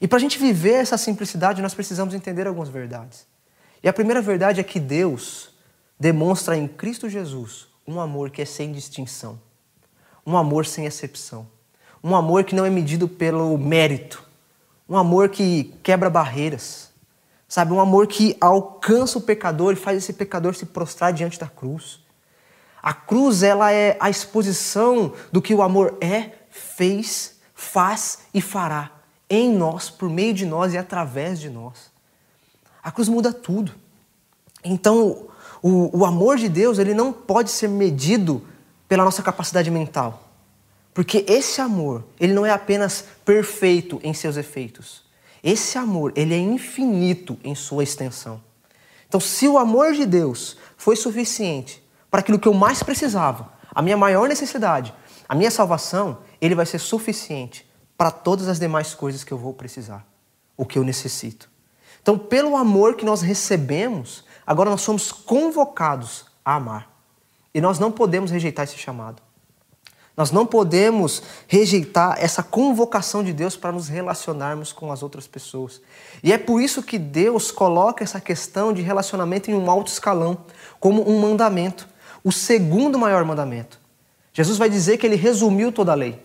E 0.00 0.08
para 0.08 0.16
a 0.16 0.20
gente 0.20 0.36
viver 0.36 0.74
essa 0.74 0.98
simplicidade, 0.98 1.62
nós 1.62 1.74
precisamos 1.74 2.12
entender 2.12 2.48
algumas 2.48 2.68
verdades. 2.68 3.24
E 3.80 3.88
a 3.88 3.92
primeira 3.92 4.20
verdade 4.20 4.60
é 4.60 4.64
que 4.64 4.80
Deus 4.80 5.50
demonstra 5.98 6.56
em 6.56 6.66
Cristo 6.66 7.08
Jesus 7.08 7.68
um 7.86 8.00
amor 8.00 8.30
que 8.30 8.42
é 8.42 8.44
sem 8.44 8.72
distinção, 8.72 9.40
um 10.26 10.36
amor 10.36 10.66
sem 10.66 10.86
exceção, 10.86 11.46
um 12.02 12.16
amor 12.16 12.42
que 12.42 12.54
não 12.54 12.66
é 12.66 12.70
medido 12.70 13.06
pelo 13.08 13.56
mérito, 13.56 14.27
um 14.88 14.96
amor 14.96 15.28
que 15.28 15.74
quebra 15.82 16.08
barreiras, 16.08 16.90
sabe? 17.46 17.72
Um 17.72 17.80
amor 17.80 18.06
que 18.06 18.36
alcança 18.40 19.18
o 19.18 19.22
pecador 19.22 19.72
e 19.72 19.76
faz 19.76 19.98
esse 19.98 20.12
pecador 20.12 20.54
se 20.54 20.66
prostrar 20.66 21.12
diante 21.12 21.38
da 21.38 21.46
cruz. 21.46 22.00
A 22.82 22.94
cruz 22.94 23.42
ela 23.42 23.72
é 23.72 23.96
a 24.00 24.08
exposição 24.08 25.12
do 25.30 25.42
que 25.42 25.54
o 25.54 25.62
amor 25.62 25.98
é, 26.00 26.30
fez, 26.50 27.36
faz 27.54 28.20
e 28.32 28.40
fará 28.40 28.92
em 29.28 29.52
nós, 29.52 29.90
por 29.90 30.08
meio 30.08 30.32
de 30.32 30.46
nós 30.46 30.72
e 30.72 30.78
através 30.78 31.38
de 31.38 31.50
nós. 31.50 31.90
A 32.82 32.90
cruz 32.90 33.08
muda 33.08 33.32
tudo. 33.32 33.74
Então, 34.64 35.28
o, 35.62 35.98
o 35.98 36.04
amor 36.06 36.38
de 36.38 36.48
Deus 36.48 36.78
ele 36.78 36.94
não 36.94 37.12
pode 37.12 37.50
ser 37.50 37.68
medido 37.68 38.42
pela 38.88 39.04
nossa 39.04 39.22
capacidade 39.22 39.70
mental. 39.70 40.27
Porque 40.98 41.24
esse 41.28 41.60
amor, 41.60 42.04
ele 42.18 42.32
não 42.32 42.44
é 42.44 42.50
apenas 42.50 43.04
perfeito 43.24 44.00
em 44.02 44.12
seus 44.12 44.36
efeitos. 44.36 45.04
Esse 45.44 45.78
amor, 45.78 46.12
ele 46.16 46.34
é 46.34 46.38
infinito 46.38 47.38
em 47.44 47.54
sua 47.54 47.84
extensão. 47.84 48.42
Então, 49.06 49.20
se 49.20 49.46
o 49.46 49.58
amor 49.58 49.92
de 49.92 50.04
Deus 50.04 50.56
foi 50.76 50.96
suficiente 50.96 51.80
para 52.10 52.18
aquilo 52.18 52.36
que 52.36 52.48
eu 52.48 52.52
mais 52.52 52.82
precisava, 52.82 53.52
a 53.72 53.80
minha 53.80 53.96
maior 53.96 54.28
necessidade, 54.28 54.92
a 55.28 55.36
minha 55.36 55.52
salvação, 55.52 56.18
ele 56.40 56.56
vai 56.56 56.66
ser 56.66 56.80
suficiente 56.80 57.64
para 57.96 58.10
todas 58.10 58.48
as 58.48 58.58
demais 58.58 58.92
coisas 58.92 59.22
que 59.22 59.30
eu 59.30 59.38
vou 59.38 59.54
precisar, 59.54 60.04
o 60.56 60.66
que 60.66 60.80
eu 60.80 60.82
necessito. 60.82 61.48
Então, 62.02 62.18
pelo 62.18 62.56
amor 62.56 62.96
que 62.96 63.04
nós 63.04 63.22
recebemos, 63.22 64.24
agora 64.44 64.68
nós 64.68 64.80
somos 64.80 65.12
convocados 65.12 66.24
a 66.44 66.56
amar. 66.56 66.90
E 67.54 67.60
nós 67.60 67.78
não 67.78 67.92
podemos 67.92 68.32
rejeitar 68.32 68.64
esse 68.64 68.76
chamado. 68.76 69.27
Nós 70.18 70.32
não 70.32 70.44
podemos 70.44 71.22
rejeitar 71.46 72.16
essa 72.18 72.42
convocação 72.42 73.22
de 73.22 73.32
Deus 73.32 73.54
para 73.54 73.70
nos 73.70 73.86
relacionarmos 73.86 74.72
com 74.72 74.90
as 74.90 75.00
outras 75.00 75.28
pessoas. 75.28 75.80
E 76.24 76.32
é 76.32 76.36
por 76.36 76.60
isso 76.60 76.82
que 76.82 76.98
Deus 76.98 77.52
coloca 77.52 78.02
essa 78.02 78.20
questão 78.20 78.72
de 78.72 78.82
relacionamento 78.82 79.48
em 79.48 79.54
um 79.54 79.70
alto 79.70 79.92
escalão, 79.92 80.38
como 80.80 81.08
um 81.08 81.20
mandamento, 81.20 81.88
o 82.24 82.32
segundo 82.32 82.98
maior 82.98 83.24
mandamento. 83.24 83.78
Jesus 84.32 84.58
vai 84.58 84.68
dizer 84.68 84.98
que 84.98 85.06
ele 85.06 85.14
resumiu 85.14 85.70
toda 85.70 85.92
a 85.92 85.94
lei. 85.94 86.20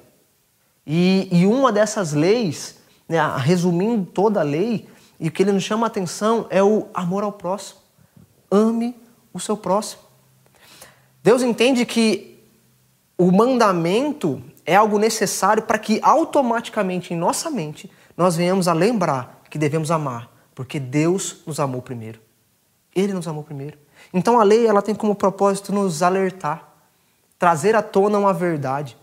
E, 0.88 1.30
e 1.32 1.46
uma 1.46 1.72
dessas 1.72 2.14
leis, 2.14 2.78
né, 3.08 3.20
resumindo 3.38 4.08
toda 4.08 4.40
a 4.40 4.44
lei, 4.44 4.90
e 5.20 5.28
o 5.28 5.32
que 5.32 5.44
ele 5.44 5.52
nos 5.52 5.64
chama 5.64 5.86
a 5.86 5.88
atenção 5.88 6.48
é 6.50 6.64
o 6.64 6.88
amor 6.96 7.24
ao 7.24 7.32
próximo. 7.32 7.80
Ame 8.50 8.96
o 9.32 9.40
seu 9.40 9.56
próximo. 9.56 10.02
Deus 11.22 11.44
entende 11.44 11.86
que 11.86 12.33
o 13.18 13.32
mandamento 13.32 14.42
é 14.66 14.76
algo 14.76 14.98
necessário 14.98 15.64
para 15.64 15.78
que 15.78 16.00
automaticamente 16.02 17.14
em 17.14 17.18
nossa 17.18 17.50
mente 17.50 17.92
nós 18.16 18.36
venhamos 18.36 18.68
a 18.68 18.74
lembrar 18.74 19.42
que 19.50 19.58
devemos 19.58 19.92
amar, 19.92 20.30
porque 20.56 20.80
Deus 20.80 21.42
nos 21.46 21.60
amou 21.60 21.82
primeiro. 21.82 22.20
Ele 22.96 23.14
nos 23.14 23.28
amou 23.28 23.44
primeiro. 23.44 23.78
Então 24.14 24.40
a 24.40 24.44
lei 24.44 24.66
ela 24.66 24.82
tem 24.82 24.96
como 24.96 25.16
propósito 25.16 25.72
nos 25.72 26.02
alertar, 26.02 26.74
trazer 27.38 27.76
à 27.76 27.82
tona 27.82 28.18
uma 28.18 28.34
verdade, 28.34 28.98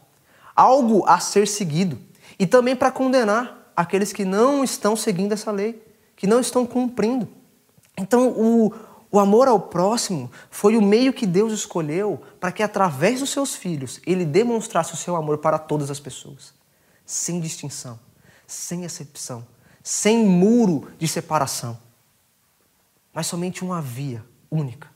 algo 0.54 1.04
a 1.06 1.18
ser 1.20 1.46
seguido, 1.46 1.98
e 2.38 2.46
também 2.46 2.74
para 2.74 2.90
condenar 2.90 3.72
aqueles 3.76 4.12
que 4.12 4.24
não 4.24 4.62
estão 4.62 4.96
seguindo 4.96 5.32
essa 5.32 5.50
lei, 5.50 5.82
que 6.16 6.26
não 6.26 6.40
estão 6.40 6.66
cumprindo. 6.66 7.28
Então 7.96 8.28
o, 8.28 8.72
o 9.12 9.18
amor 9.18 9.48
ao 9.48 9.58
próximo 9.58 10.30
foi 10.50 10.76
o 10.76 10.82
meio 10.82 11.12
que 11.12 11.26
Deus 11.26 11.52
escolheu 11.52 12.22
para 12.38 12.52
que, 12.52 12.62
através 12.62 13.20
dos 13.20 13.30
seus 13.30 13.56
filhos, 13.56 14.00
ele 14.06 14.24
demonstrasse 14.24 14.94
o 14.94 14.96
seu 14.96 15.16
amor 15.16 15.38
para 15.38 15.58
todas 15.58 15.90
as 15.90 15.98
pessoas, 15.98 16.54
sem 17.04 17.40
distinção, 17.40 17.98
sem 18.46 18.84
exceção, 18.84 19.44
sem 19.82 20.24
muro 20.24 20.92
de 20.96 21.08
separação, 21.08 21.76
mas 23.12 23.26
somente 23.26 23.64
uma 23.64 23.82
via 23.82 24.24
única 24.48 24.88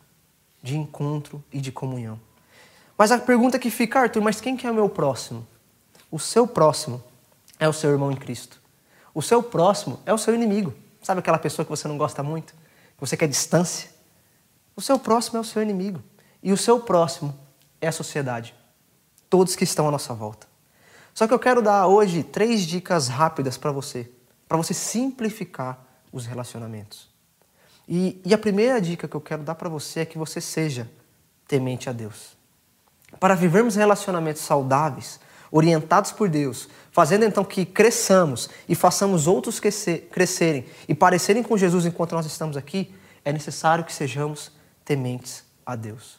de 0.62 0.76
encontro 0.76 1.42
e 1.52 1.60
de 1.60 1.72
comunhão. 1.72 2.20
Mas 2.96 3.10
a 3.10 3.18
pergunta 3.18 3.58
que 3.58 3.70
fica, 3.70 4.00
Arthur, 4.00 4.22
mas 4.22 4.40
quem 4.40 4.56
que 4.56 4.66
é 4.66 4.70
o 4.70 4.74
meu 4.74 4.88
próximo? 4.88 5.46
O 6.08 6.18
seu 6.20 6.46
próximo 6.46 7.02
é 7.58 7.68
o 7.68 7.72
seu 7.72 7.90
irmão 7.90 8.12
em 8.12 8.16
Cristo. 8.16 8.62
O 9.12 9.20
seu 9.20 9.42
próximo 9.42 9.98
é 10.06 10.14
o 10.14 10.18
seu 10.18 10.34
inimigo. 10.34 10.72
Sabe 11.02 11.18
aquela 11.18 11.38
pessoa 11.38 11.64
que 11.66 11.70
você 11.70 11.88
não 11.88 11.98
gosta 11.98 12.22
muito? 12.22 12.54
Que 12.96 13.00
você 13.00 13.16
quer 13.16 13.28
distância? 13.28 13.93
O 14.76 14.80
seu 14.80 14.98
próximo 14.98 15.38
é 15.38 15.40
o 15.40 15.44
seu 15.44 15.62
inimigo. 15.62 16.02
E 16.42 16.52
o 16.52 16.56
seu 16.56 16.80
próximo 16.80 17.38
é 17.80 17.88
a 17.88 17.92
sociedade. 17.92 18.54
Todos 19.30 19.56
que 19.56 19.64
estão 19.64 19.88
à 19.88 19.90
nossa 19.90 20.12
volta. 20.12 20.46
Só 21.14 21.26
que 21.26 21.32
eu 21.32 21.38
quero 21.38 21.62
dar 21.62 21.86
hoje 21.86 22.22
três 22.22 22.62
dicas 22.62 23.08
rápidas 23.08 23.56
para 23.56 23.70
você, 23.70 24.10
para 24.48 24.56
você 24.56 24.74
simplificar 24.74 25.78
os 26.12 26.26
relacionamentos. 26.26 27.08
E, 27.88 28.20
e, 28.24 28.34
a 28.34 28.38
primeira 28.38 28.80
dica 28.80 29.06
que 29.06 29.14
eu 29.14 29.20
quero 29.20 29.42
dar 29.42 29.54
para 29.54 29.68
você 29.68 30.00
é 30.00 30.04
que 30.04 30.16
você 30.16 30.40
seja 30.40 30.90
temente 31.46 31.88
a 31.88 31.92
Deus. 31.92 32.36
Para 33.20 33.34
vivermos 33.34 33.76
relacionamentos 33.76 34.42
saudáveis, 34.42 35.20
orientados 35.50 36.10
por 36.10 36.28
Deus, 36.28 36.68
fazendo 36.90 37.24
então 37.24 37.44
que 37.44 37.64
cresçamos 37.64 38.48
e 38.68 38.74
façamos 38.74 39.26
outros 39.26 39.60
crescer, 39.60 40.08
crescerem 40.10 40.64
e 40.88 40.94
parecerem 40.94 41.42
com 41.42 41.56
Jesus 41.56 41.84
enquanto 41.84 42.14
nós 42.14 42.26
estamos 42.26 42.56
aqui, 42.56 42.92
é 43.24 43.32
necessário 43.32 43.84
que 43.84 43.92
sejamos 43.92 44.50
tementes 44.84 45.44
a 45.64 45.74
Deus. 45.76 46.18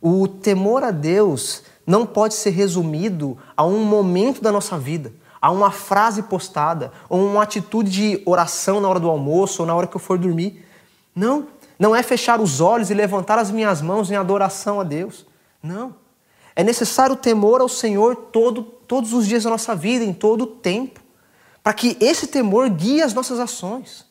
O 0.00 0.26
temor 0.26 0.82
a 0.82 0.90
Deus 0.90 1.62
não 1.86 2.04
pode 2.04 2.34
ser 2.34 2.50
resumido 2.50 3.38
a 3.56 3.64
um 3.64 3.84
momento 3.84 4.42
da 4.42 4.50
nossa 4.50 4.78
vida, 4.78 5.12
a 5.40 5.50
uma 5.50 5.70
frase 5.70 6.22
postada, 6.24 6.92
ou 7.08 7.24
uma 7.24 7.42
atitude 7.42 7.90
de 7.90 8.22
oração 8.24 8.80
na 8.80 8.88
hora 8.88 9.00
do 9.00 9.08
almoço 9.08 9.62
ou 9.62 9.66
na 9.66 9.74
hora 9.74 9.86
que 9.86 9.96
eu 9.96 10.00
for 10.00 10.18
dormir. 10.18 10.64
Não, 11.14 11.46
não 11.78 11.94
é 11.94 12.02
fechar 12.02 12.40
os 12.40 12.60
olhos 12.60 12.90
e 12.90 12.94
levantar 12.94 13.38
as 13.38 13.50
minhas 13.50 13.80
mãos 13.80 14.10
em 14.10 14.16
adoração 14.16 14.80
a 14.80 14.84
Deus. 14.84 15.26
Não. 15.62 15.94
É 16.54 16.62
necessário 16.62 17.16
temor 17.16 17.60
ao 17.60 17.68
Senhor 17.68 18.14
todo, 18.14 18.62
todos 18.62 19.12
os 19.12 19.26
dias 19.26 19.44
da 19.44 19.50
nossa 19.50 19.74
vida, 19.74 20.04
em 20.04 20.12
todo 20.12 20.42
o 20.42 20.46
tempo, 20.46 21.00
para 21.62 21.72
que 21.72 21.96
esse 22.00 22.26
temor 22.26 22.68
guie 22.68 23.02
as 23.02 23.14
nossas 23.14 23.38
ações. 23.38 24.04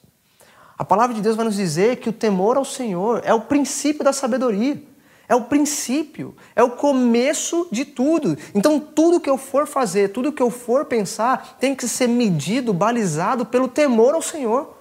A 0.82 0.84
palavra 0.84 1.14
de 1.14 1.22
Deus 1.22 1.36
vai 1.36 1.46
nos 1.46 1.58
dizer 1.58 1.98
que 1.98 2.10
o 2.10 2.12
temor 2.12 2.58
ao 2.58 2.66
Senhor 2.66 3.22
é 3.24 3.32
o 3.32 3.42
princípio 3.42 4.04
da 4.04 4.12
sabedoria. 4.12 4.82
É 5.30 5.36
o 5.36 5.44
princípio, 5.44 6.36
é 6.56 6.64
o 6.64 6.72
começo 6.72 7.68
de 7.72 7.86
tudo. 7.86 8.36
Então, 8.56 8.80
tudo 8.80 9.20
que 9.20 9.30
eu 9.30 9.38
for 9.38 9.68
fazer, 9.68 10.12
tudo 10.12 10.32
que 10.32 10.42
eu 10.42 10.50
for 10.50 10.86
pensar, 10.86 11.56
tem 11.60 11.76
que 11.76 11.88
ser 11.88 12.08
medido, 12.08 12.74
balizado 12.74 13.46
pelo 13.46 13.68
temor 13.68 14.16
ao 14.16 14.24
Senhor. 14.24 14.76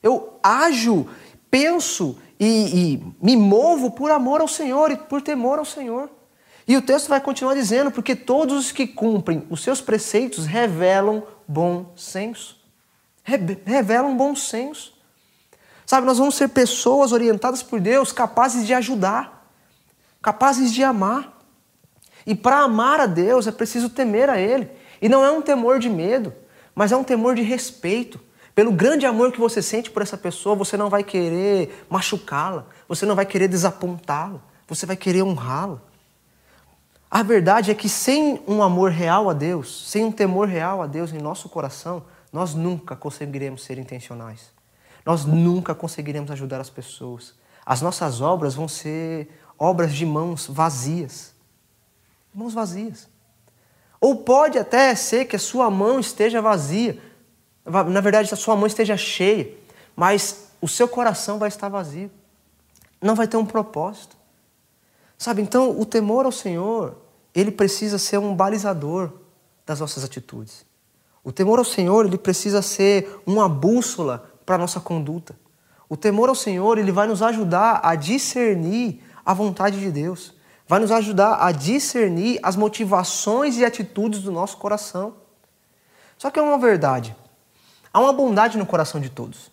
Eu 0.00 0.34
ajo, 0.40 1.08
penso 1.50 2.16
e, 2.38 2.46
e 2.92 3.14
me 3.20 3.36
movo 3.36 3.90
por 3.90 4.12
amor 4.12 4.40
ao 4.40 4.46
Senhor 4.46 4.92
e 4.92 4.96
por 4.96 5.20
temor 5.20 5.58
ao 5.58 5.64
Senhor. 5.64 6.08
E 6.64 6.76
o 6.76 6.82
texto 6.82 7.08
vai 7.08 7.20
continuar 7.20 7.54
dizendo: 7.54 7.90
porque 7.90 8.14
todos 8.14 8.56
os 8.56 8.70
que 8.70 8.86
cumprem 8.86 9.42
os 9.50 9.64
seus 9.64 9.80
preceitos 9.80 10.46
revelam 10.46 11.24
bom 11.48 11.92
senso. 11.96 12.56
Revelam 13.66 14.16
bom 14.16 14.36
senso. 14.36 14.99
Sabe, 15.90 16.06
nós 16.06 16.18
vamos 16.18 16.36
ser 16.36 16.46
pessoas 16.50 17.10
orientadas 17.10 17.64
por 17.64 17.80
Deus, 17.80 18.12
capazes 18.12 18.64
de 18.64 18.72
ajudar, 18.72 19.44
capazes 20.22 20.72
de 20.72 20.84
amar. 20.84 21.36
E 22.24 22.32
para 22.32 22.58
amar 22.58 23.00
a 23.00 23.06
Deus 23.06 23.48
é 23.48 23.50
preciso 23.50 23.90
temer 23.90 24.30
a 24.30 24.38
Ele. 24.38 24.70
E 25.02 25.08
não 25.08 25.24
é 25.24 25.32
um 25.32 25.42
temor 25.42 25.80
de 25.80 25.90
medo, 25.90 26.32
mas 26.76 26.92
é 26.92 26.96
um 26.96 27.02
temor 27.02 27.34
de 27.34 27.42
respeito. 27.42 28.20
Pelo 28.54 28.70
grande 28.70 29.04
amor 29.04 29.32
que 29.32 29.40
você 29.40 29.60
sente 29.60 29.90
por 29.90 30.00
essa 30.00 30.16
pessoa, 30.16 30.54
você 30.54 30.76
não 30.76 30.88
vai 30.88 31.02
querer 31.02 31.84
machucá-la, 31.90 32.66
você 32.86 33.04
não 33.04 33.16
vai 33.16 33.26
querer 33.26 33.48
desapontá-la, 33.48 34.38
você 34.68 34.86
vai 34.86 34.94
querer 34.96 35.24
honrá-la. 35.24 35.82
A 37.10 37.24
verdade 37.24 37.72
é 37.72 37.74
que 37.74 37.88
sem 37.88 38.40
um 38.46 38.62
amor 38.62 38.92
real 38.92 39.28
a 39.28 39.32
Deus, 39.32 39.90
sem 39.90 40.04
um 40.04 40.12
temor 40.12 40.46
real 40.46 40.82
a 40.82 40.86
Deus 40.86 41.12
em 41.12 41.18
nosso 41.18 41.48
coração, 41.48 42.04
nós 42.32 42.54
nunca 42.54 42.94
conseguiremos 42.94 43.64
ser 43.64 43.76
intencionais 43.76 44.59
nós 45.10 45.24
nunca 45.24 45.74
conseguiremos 45.74 46.30
ajudar 46.30 46.60
as 46.60 46.70
pessoas. 46.70 47.34
As 47.66 47.82
nossas 47.82 48.20
obras 48.20 48.54
vão 48.54 48.68
ser 48.68 49.28
obras 49.58 49.92
de 49.92 50.06
mãos 50.06 50.46
vazias. 50.46 51.34
Mãos 52.32 52.54
vazias. 52.54 53.08
Ou 54.00 54.18
pode 54.18 54.56
até 54.56 54.94
ser 54.94 55.24
que 55.24 55.34
a 55.34 55.38
sua 55.38 55.68
mão 55.68 55.98
esteja 55.98 56.40
vazia. 56.40 56.96
Na 57.66 58.00
verdade, 58.00 58.32
a 58.32 58.36
sua 58.36 58.54
mão 58.54 58.68
esteja 58.68 58.96
cheia, 58.96 59.52
mas 59.96 60.52
o 60.60 60.68
seu 60.68 60.86
coração 60.86 61.40
vai 61.40 61.48
estar 61.48 61.68
vazio. 61.68 62.08
Não 63.02 63.16
vai 63.16 63.26
ter 63.26 63.36
um 63.36 63.44
propósito. 63.44 64.16
Sabe, 65.18 65.42
então 65.42 65.76
o 65.76 65.84
temor 65.84 66.24
ao 66.24 66.30
Senhor, 66.30 66.96
ele 67.34 67.50
precisa 67.50 67.98
ser 67.98 68.18
um 68.18 68.32
balizador 68.32 69.10
das 69.66 69.80
nossas 69.80 70.04
atitudes. 70.04 70.64
O 71.24 71.32
temor 71.32 71.58
ao 71.58 71.64
Senhor, 71.64 72.06
ele 72.06 72.16
precisa 72.16 72.62
ser 72.62 73.20
uma 73.26 73.48
bússola 73.48 74.29
para 74.50 74.56
a 74.56 74.58
nossa 74.58 74.80
conduta. 74.80 75.36
O 75.88 75.96
temor 75.96 76.28
ao 76.28 76.34
Senhor, 76.34 76.76
ele 76.76 76.90
vai 76.90 77.06
nos 77.06 77.22
ajudar 77.22 77.78
a 77.84 77.94
discernir 77.94 79.00
a 79.24 79.32
vontade 79.32 79.78
de 79.78 79.92
Deus. 79.92 80.34
Vai 80.66 80.80
nos 80.80 80.90
ajudar 80.90 81.36
a 81.36 81.52
discernir 81.52 82.40
as 82.42 82.56
motivações 82.56 83.56
e 83.58 83.64
atitudes 83.64 84.22
do 84.22 84.32
nosso 84.32 84.56
coração. 84.56 85.14
Só 86.18 86.32
que 86.32 86.40
é 86.40 86.42
uma 86.42 86.58
verdade. 86.58 87.14
Há 87.92 88.00
uma 88.00 88.12
bondade 88.12 88.58
no 88.58 88.66
coração 88.66 89.00
de 89.00 89.08
todos. 89.08 89.52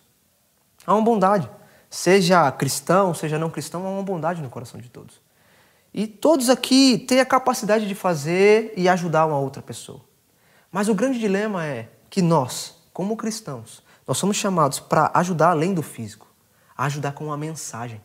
Há 0.84 0.92
uma 0.92 1.02
bondade. 1.04 1.48
Seja 1.88 2.50
cristão, 2.50 3.14
seja 3.14 3.38
não 3.38 3.50
cristão, 3.50 3.86
há 3.86 3.90
uma 3.90 4.02
bondade 4.02 4.42
no 4.42 4.50
coração 4.50 4.80
de 4.80 4.88
todos. 4.88 5.20
E 5.94 6.08
todos 6.08 6.50
aqui 6.50 6.98
têm 6.98 7.20
a 7.20 7.24
capacidade 7.24 7.86
de 7.86 7.94
fazer 7.94 8.74
e 8.76 8.88
ajudar 8.88 9.26
uma 9.26 9.38
outra 9.38 9.62
pessoa. 9.62 10.00
Mas 10.72 10.88
o 10.88 10.94
grande 10.94 11.20
dilema 11.20 11.64
é 11.64 11.88
que 12.10 12.20
nós, 12.20 12.74
como 12.92 13.16
cristãos, 13.16 13.86
nós 14.08 14.16
somos 14.16 14.38
chamados 14.38 14.80
para 14.80 15.10
ajudar 15.12 15.50
além 15.50 15.74
do 15.74 15.82
físico, 15.82 16.26
ajudar 16.74 17.12
com 17.12 17.26
uma 17.26 17.36
mensagem. 17.36 18.00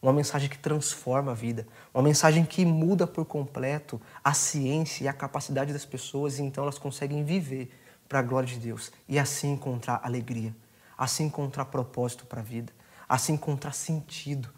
Uma 0.00 0.12
mensagem 0.12 0.48
que 0.48 0.58
transforma 0.58 1.30
a 1.30 1.34
vida, 1.34 1.64
uma 1.92 2.02
mensagem 2.02 2.44
que 2.44 2.64
muda 2.64 3.06
por 3.06 3.26
completo 3.26 4.00
a 4.24 4.32
ciência 4.32 5.04
e 5.04 5.08
a 5.08 5.12
capacidade 5.12 5.72
das 5.72 5.84
pessoas, 5.84 6.38
e 6.38 6.42
então 6.42 6.64
elas 6.64 6.78
conseguem 6.78 7.22
viver 7.22 7.70
para 8.08 8.18
a 8.18 8.22
glória 8.22 8.48
de 8.48 8.58
Deus 8.58 8.90
e 9.06 9.18
assim 9.18 9.52
encontrar 9.52 10.00
alegria, 10.02 10.56
assim 10.98 11.26
encontrar 11.26 11.66
propósito 11.66 12.24
para 12.24 12.40
a 12.40 12.42
vida, 12.42 12.72
assim 13.08 13.34
encontrar 13.34 13.72
sentido 13.72 14.48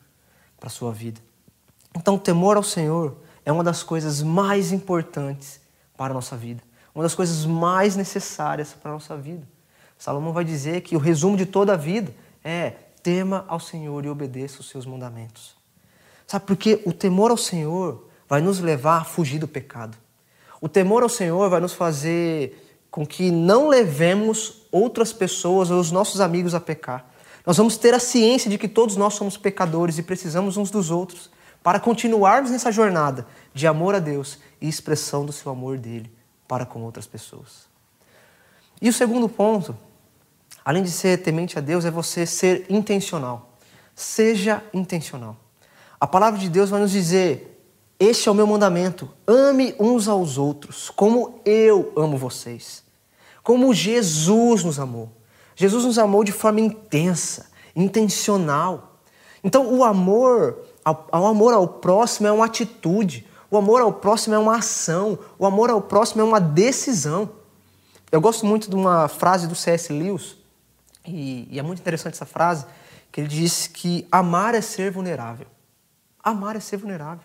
para 0.59 0.69
a 0.69 0.71
sua 0.71 0.93
vida. 0.93 1.21
Então, 1.95 2.15
o 2.15 2.19
temor 2.19 2.57
ao 2.57 2.63
Senhor 2.63 3.19
é 3.45 3.53
uma 3.53 3.65
das 3.65 3.83
coisas 3.83 4.23
mais 4.23 4.73
importantes 4.73 5.61
para 5.97 6.13
a 6.13 6.15
nossa 6.15 6.37
vida, 6.37 6.63
uma 6.95 7.03
das 7.03 7.15
coisas 7.15 7.45
mais 7.45 7.97
necessárias 7.97 8.73
para 8.73 8.93
a 8.93 8.95
nossa 8.95 9.17
vida. 9.17 9.54
Salomão 9.99 10.33
vai 10.33 10.45
dizer 10.45 10.83
que 10.83 10.97
o 10.97 10.99
resumo 10.99 11.37
de 11.37 11.47
toda 11.47 11.75
a 11.75 11.77
vida 11.77 12.15
é 12.43 12.73
tema 13.03 13.45
ao 13.49 13.61
Senhor 13.61 14.05
e 14.05 14.09
obedeça 14.09 14.61
os 14.61 14.69
seus 14.69 14.87
mandamentos. 14.87 15.55
Sabe 16.27 16.47
por 16.47 16.57
quê? 16.57 16.83
O 16.85 16.93
temor 16.93 17.31
ao 17.31 17.37
Senhor 17.37 18.09
vai 18.29 18.41
nos 18.41 18.61
levar 18.61 19.03
a 19.03 19.05
fugir 19.05 19.39
do 19.39 19.47
pecado. 19.49 19.97
O 20.61 20.69
temor 20.69 21.03
ao 21.03 21.09
Senhor 21.09 21.49
vai 21.51 21.61
nos 21.61 21.75
fazer 21.75 22.81
com 22.91 23.07
que 23.07 23.31
não 23.31 23.69
levemos 23.69 24.63
outras 24.71 25.13
pessoas 25.13 25.71
ou 25.71 25.81
os 25.81 25.91
nossos 25.91 26.21
amigos 26.21 26.55
a 26.55 26.61
pecar. 26.61 27.11
Nós 27.45 27.59
vamos 27.59 27.77
ter 27.77 27.93
a 27.93 27.99
ciência 27.99 28.51
de 28.51 28.57
que 28.57 28.69
todos 28.69 28.97
nós 28.97 29.15
somos 29.15 29.37
pecadores 29.37 29.99
e 29.99 30.03
precisamos 30.03 30.57
uns 30.57 30.71
dos 30.71 30.91
outros 30.91 31.31
para 31.63 31.81
continuarmos 31.81 32.51
nessa 32.51 32.73
jornada 32.73 33.27
de 33.53 33.67
amor 33.67 33.95
a 33.95 33.99
Deus 33.99 34.39
e 34.61 34.69
expressão 34.69 35.27
do 35.27 35.33
seu 35.33 35.53
amor 35.53 35.77
dele 35.77 36.11
para 36.49 36.65
com 36.65 36.83
outras 36.83 37.07
pessoas. 37.07 37.74
E 38.81 38.89
o 38.89 38.93
segundo 38.93 39.29
ponto, 39.29 39.77
além 40.65 40.83
de 40.83 40.91
ser 40.91 41.23
temente 41.23 41.59
a 41.59 41.61
Deus, 41.61 41.85
é 41.85 41.91
você 41.91 42.27
ser 42.27 42.67
intencional. 42.69 43.57
Seja 43.95 44.63
intencional. 44.73 45.37
A 46.01 46.07
palavra 46.07 46.39
de 46.39 46.49
Deus 46.49 46.71
vai 46.71 46.81
nos 46.81 46.91
dizer: 46.91 47.61
Este 47.99 48.29
é 48.29 48.33
o 48.33 48.35
meu 48.35 48.47
mandamento: 48.47 49.09
ame 49.27 49.75
uns 49.79 50.09
aos 50.09 50.37
outros, 50.37 50.91
como 50.91 51.41
eu 51.45 51.93
amo 51.97 52.19
vocês. 52.19 52.83
Como 53.43 53.75
Jesus 53.75 54.65
nos 54.65 54.81
amou. 54.81 55.11
Jesus 55.55 55.85
nos 55.85 55.99
amou 55.99 56.25
de 56.25 56.33
forma 56.33 56.61
intensa, 56.61 57.47
intencional. 57.77 58.99
Então, 59.43 59.73
o 59.73 59.85
amor, 59.85 60.59
o 60.85 61.27
amor 61.27 61.53
ao 61.53 61.69
próximo 61.69 62.27
é 62.27 62.33
uma 62.33 62.47
atitude, 62.47 63.27
o 63.51 63.57
amor 63.57 63.83
ao 63.83 63.93
próximo 63.93 64.35
é 64.35 64.39
uma 64.39 64.57
ação, 64.57 65.19
o 65.39 65.47
amor 65.47 65.71
ao 65.71 65.81
próximo 65.81 66.23
é 66.23 66.25
uma 66.25 66.41
decisão. 66.41 67.31
Eu 68.14 68.20
gosto 68.20 68.46
muito 68.46 68.70
de 68.70 68.77
uma 68.77 69.09
frase 69.09 69.48
do 69.48 69.57
C.S. 69.57 69.92
Lewis, 69.92 70.37
e, 71.05 71.48
e 71.50 71.59
é 71.59 71.62
muito 71.64 71.81
interessante 71.81 72.14
essa 72.14 72.24
frase, 72.24 72.64
que 73.11 73.20
ele 73.20 73.27
diz 73.27 73.66
que 73.66 74.07
amar 74.09 74.55
é 74.55 74.61
ser 74.61 74.92
vulnerável. 74.92 75.48
Amar 76.22 76.55
é 76.55 76.61
ser 76.61 76.77
vulnerável. 76.77 77.24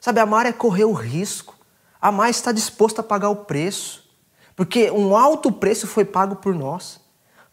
Sabe, 0.00 0.20
amar 0.20 0.46
é 0.46 0.52
correr 0.52 0.86
o 0.86 0.92
risco. 0.94 1.54
Amar 2.00 2.28
é 2.28 2.30
estar 2.30 2.50
disposto 2.52 2.98
a 2.98 3.02
pagar 3.02 3.28
o 3.28 3.44
preço. 3.44 4.10
Porque 4.56 4.90
um 4.90 5.14
alto 5.14 5.52
preço 5.52 5.86
foi 5.86 6.02
pago 6.02 6.36
por 6.36 6.54
nós. 6.54 6.98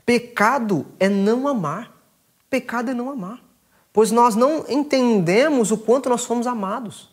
Pecado 0.05 0.85
é 1.01 1.09
não 1.09 1.49
amar. 1.49 1.91
Pecado 2.49 2.91
é 2.91 2.93
não 2.93 3.09
amar. 3.09 3.41
Pois 3.91 4.09
nós 4.09 4.35
não 4.35 4.63
entendemos 4.69 5.69
o 5.69 5.77
quanto 5.77 6.07
nós 6.07 6.23
fomos 6.23 6.47
amados. 6.47 7.09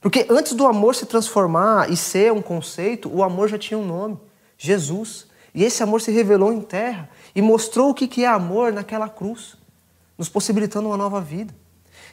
Porque 0.00 0.24
antes 0.30 0.52
do 0.52 0.64
amor 0.64 0.94
se 0.94 1.04
transformar 1.04 1.90
e 1.90 1.96
ser 1.96 2.32
um 2.32 2.40
conceito, 2.40 3.12
o 3.12 3.24
amor 3.24 3.48
já 3.48 3.58
tinha 3.58 3.76
um 3.76 3.84
nome: 3.84 4.20
Jesus. 4.56 5.26
E 5.54 5.62
esse 5.64 5.82
amor 5.82 6.00
se 6.00 6.10
revelou 6.10 6.52
em 6.52 6.60
terra 6.60 7.08
e 7.34 7.40
mostrou 7.40 7.90
o 7.90 7.94
que 7.94 8.24
é 8.24 8.28
amor 8.28 8.72
naquela 8.72 9.08
cruz, 9.08 9.56
nos 10.18 10.28
possibilitando 10.28 10.88
uma 10.88 10.96
nova 10.96 11.20
vida. 11.20 11.54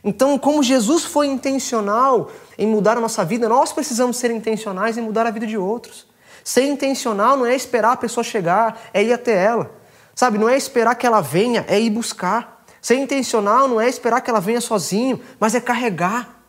Então, 0.04 0.38
como 0.38 0.64
Jesus 0.64 1.04
foi 1.04 1.28
intencional 1.28 2.32
em 2.58 2.66
mudar 2.66 2.98
a 2.98 3.02
nossa 3.02 3.24
vida, 3.24 3.48
nós 3.48 3.72
precisamos 3.72 4.18
ser 4.18 4.32
intencionais 4.32 4.98
em 4.98 5.02
mudar 5.02 5.28
a 5.28 5.32
vida 5.32 5.46
de 5.46 5.58
outros. 5.58 6.08
Ser 6.44 6.66
intencional 6.66 7.38
não 7.38 7.46
é 7.46 7.56
esperar 7.56 7.92
a 7.92 7.98
pessoa 7.98 8.24
chegar, 8.24 8.82
é 8.94 9.04
ir 9.04 9.14
até 9.14 9.44
ela. 9.44 9.72
Sabe, 10.16 10.38
não 10.38 10.50
é 10.50 10.58
esperar 10.58 10.96
que 10.96 11.06
ela 11.06 11.22
venha, 11.22 11.66
é 11.68 11.80
ir 11.80 11.90
buscar. 11.90 12.66
Ser 12.82 12.96
intencional 12.96 13.68
não 13.68 13.80
é 13.80 13.88
esperar 13.88 14.22
que 14.22 14.30
ela 14.30 14.40
venha 14.40 14.60
sozinho, 14.60 15.20
mas 15.40 15.54
é 15.54 15.62
carregar. 15.62 16.44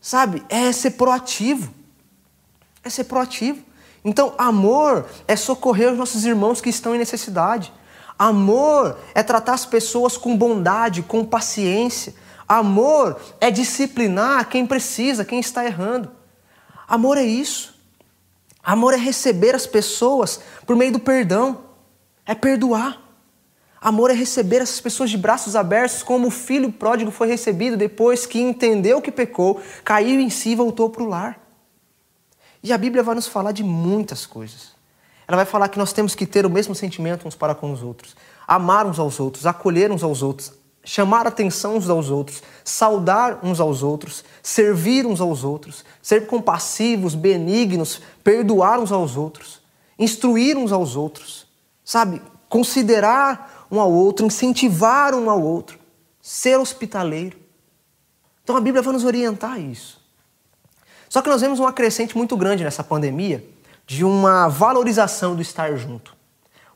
Sabe, 0.00 0.42
é 0.48 0.70
ser 0.72 0.92
proativo. 0.92 1.72
É 2.82 2.90
ser 2.90 3.04
proativo. 3.04 3.62
Então, 4.04 4.34
amor 4.38 5.06
é 5.26 5.36
socorrer 5.36 5.92
os 5.92 5.98
nossos 5.98 6.24
irmãos 6.24 6.60
que 6.60 6.70
estão 6.70 6.94
em 6.94 6.98
necessidade. 6.98 7.72
Amor 8.18 8.98
é 9.14 9.22
tratar 9.22 9.54
as 9.54 9.66
pessoas 9.66 10.16
com 10.16 10.36
bondade, 10.36 11.02
com 11.02 11.24
paciência. 11.24 12.14
Amor 12.48 13.20
é 13.40 13.50
disciplinar 13.50 14.48
quem 14.48 14.66
precisa, 14.66 15.24
quem 15.24 15.38
está 15.40 15.64
errando. 15.64 16.10
Amor 16.88 17.18
é 17.18 17.22
isso. 17.22 17.78
Amor 18.62 18.94
é 18.94 18.96
receber 18.96 19.54
as 19.54 19.66
pessoas 19.66 20.40
por 20.66 20.76
meio 20.76 20.92
do 20.92 20.98
perdão, 20.98 21.64
é 22.26 22.34
perdoar. 22.34 23.00
Amor 23.80 24.10
é 24.10 24.14
receber 24.14 24.60
essas 24.60 24.80
pessoas 24.80 25.08
de 25.10 25.16
braços 25.16 25.54
abertos, 25.54 26.02
como 26.02 26.26
o 26.26 26.30
filho 26.30 26.72
pródigo 26.72 27.10
foi 27.10 27.28
recebido 27.28 27.76
depois 27.76 28.26
que 28.26 28.40
entendeu 28.40 29.00
que 29.00 29.12
pecou, 29.12 29.60
caiu 29.84 30.18
em 30.18 30.28
si 30.28 30.50
e 30.50 30.54
voltou 30.56 30.90
para 30.90 31.02
o 31.02 31.06
lar. 31.06 31.47
E 32.62 32.72
a 32.72 32.78
Bíblia 32.78 33.02
vai 33.02 33.14
nos 33.14 33.26
falar 33.26 33.52
de 33.52 33.62
muitas 33.62 34.26
coisas. 34.26 34.72
Ela 35.26 35.36
vai 35.36 35.46
falar 35.46 35.68
que 35.68 35.78
nós 35.78 35.92
temos 35.92 36.14
que 36.14 36.26
ter 36.26 36.46
o 36.46 36.50
mesmo 36.50 36.74
sentimento 36.74 37.28
uns 37.28 37.34
para 37.34 37.54
com 37.54 37.70
os 37.70 37.82
outros, 37.82 38.16
amar 38.46 38.86
uns 38.86 38.98
aos 38.98 39.20
outros, 39.20 39.44
acolher 39.44 39.92
uns 39.92 40.02
aos 40.02 40.22
outros, 40.22 40.52
chamar 40.82 41.26
atenção 41.26 41.76
uns 41.76 41.90
aos 41.90 42.08
outros, 42.08 42.42
saudar 42.64 43.40
uns 43.42 43.60
aos 43.60 43.82
outros, 43.82 44.24
servir 44.42 45.04
uns 45.04 45.20
aos 45.20 45.44
outros, 45.44 45.84
ser 46.00 46.26
compassivos, 46.26 47.14
benignos, 47.14 48.00
perdoar 48.24 48.80
uns 48.80 48.90
aos 48.90 49.16
outros, 49.16 49.60
instruir 49.98 50.56
uns 50.56 50.72
aos 50.72 50.96
outros, 50.96 51.46
sabe? 51.84 52.22
Considerar 52.48 53.66
um 53.70 53.78
ao 53.78 53.92
outro, 53.92 54.24
incentivar 54.24 55.14
um 55.14 55.28
ao 55.28 55.42
outro, 55.42 55.78
ser 56.22 56.58
hospitaleiro. 56.58 57.36
Então 58.42 58.56
a 58.56 58.60
Bíblia 58.62 58.80
vai 58.80 58.94
nos 58.94 59.04
orientar 59.04 59.52
a 59.52 59.58
isso. 59.58 59.97
Só 61.08 61.22
que 61.22 61.28
nós 61.28 61.40
vemos 61.40 61.58
uma 61.58 61.72
crescente 61.72 62.16
muito 62.16 62.36
grande 62.36 62.64
nessa 62.64 62.84
pandemia 62.84 63.44
de 63.86 64.04
uma 64.04 64.48
valorização 64.48 65.34
do 65.34 65.40
estar 65.40 65.74
junto, 65.76 66.14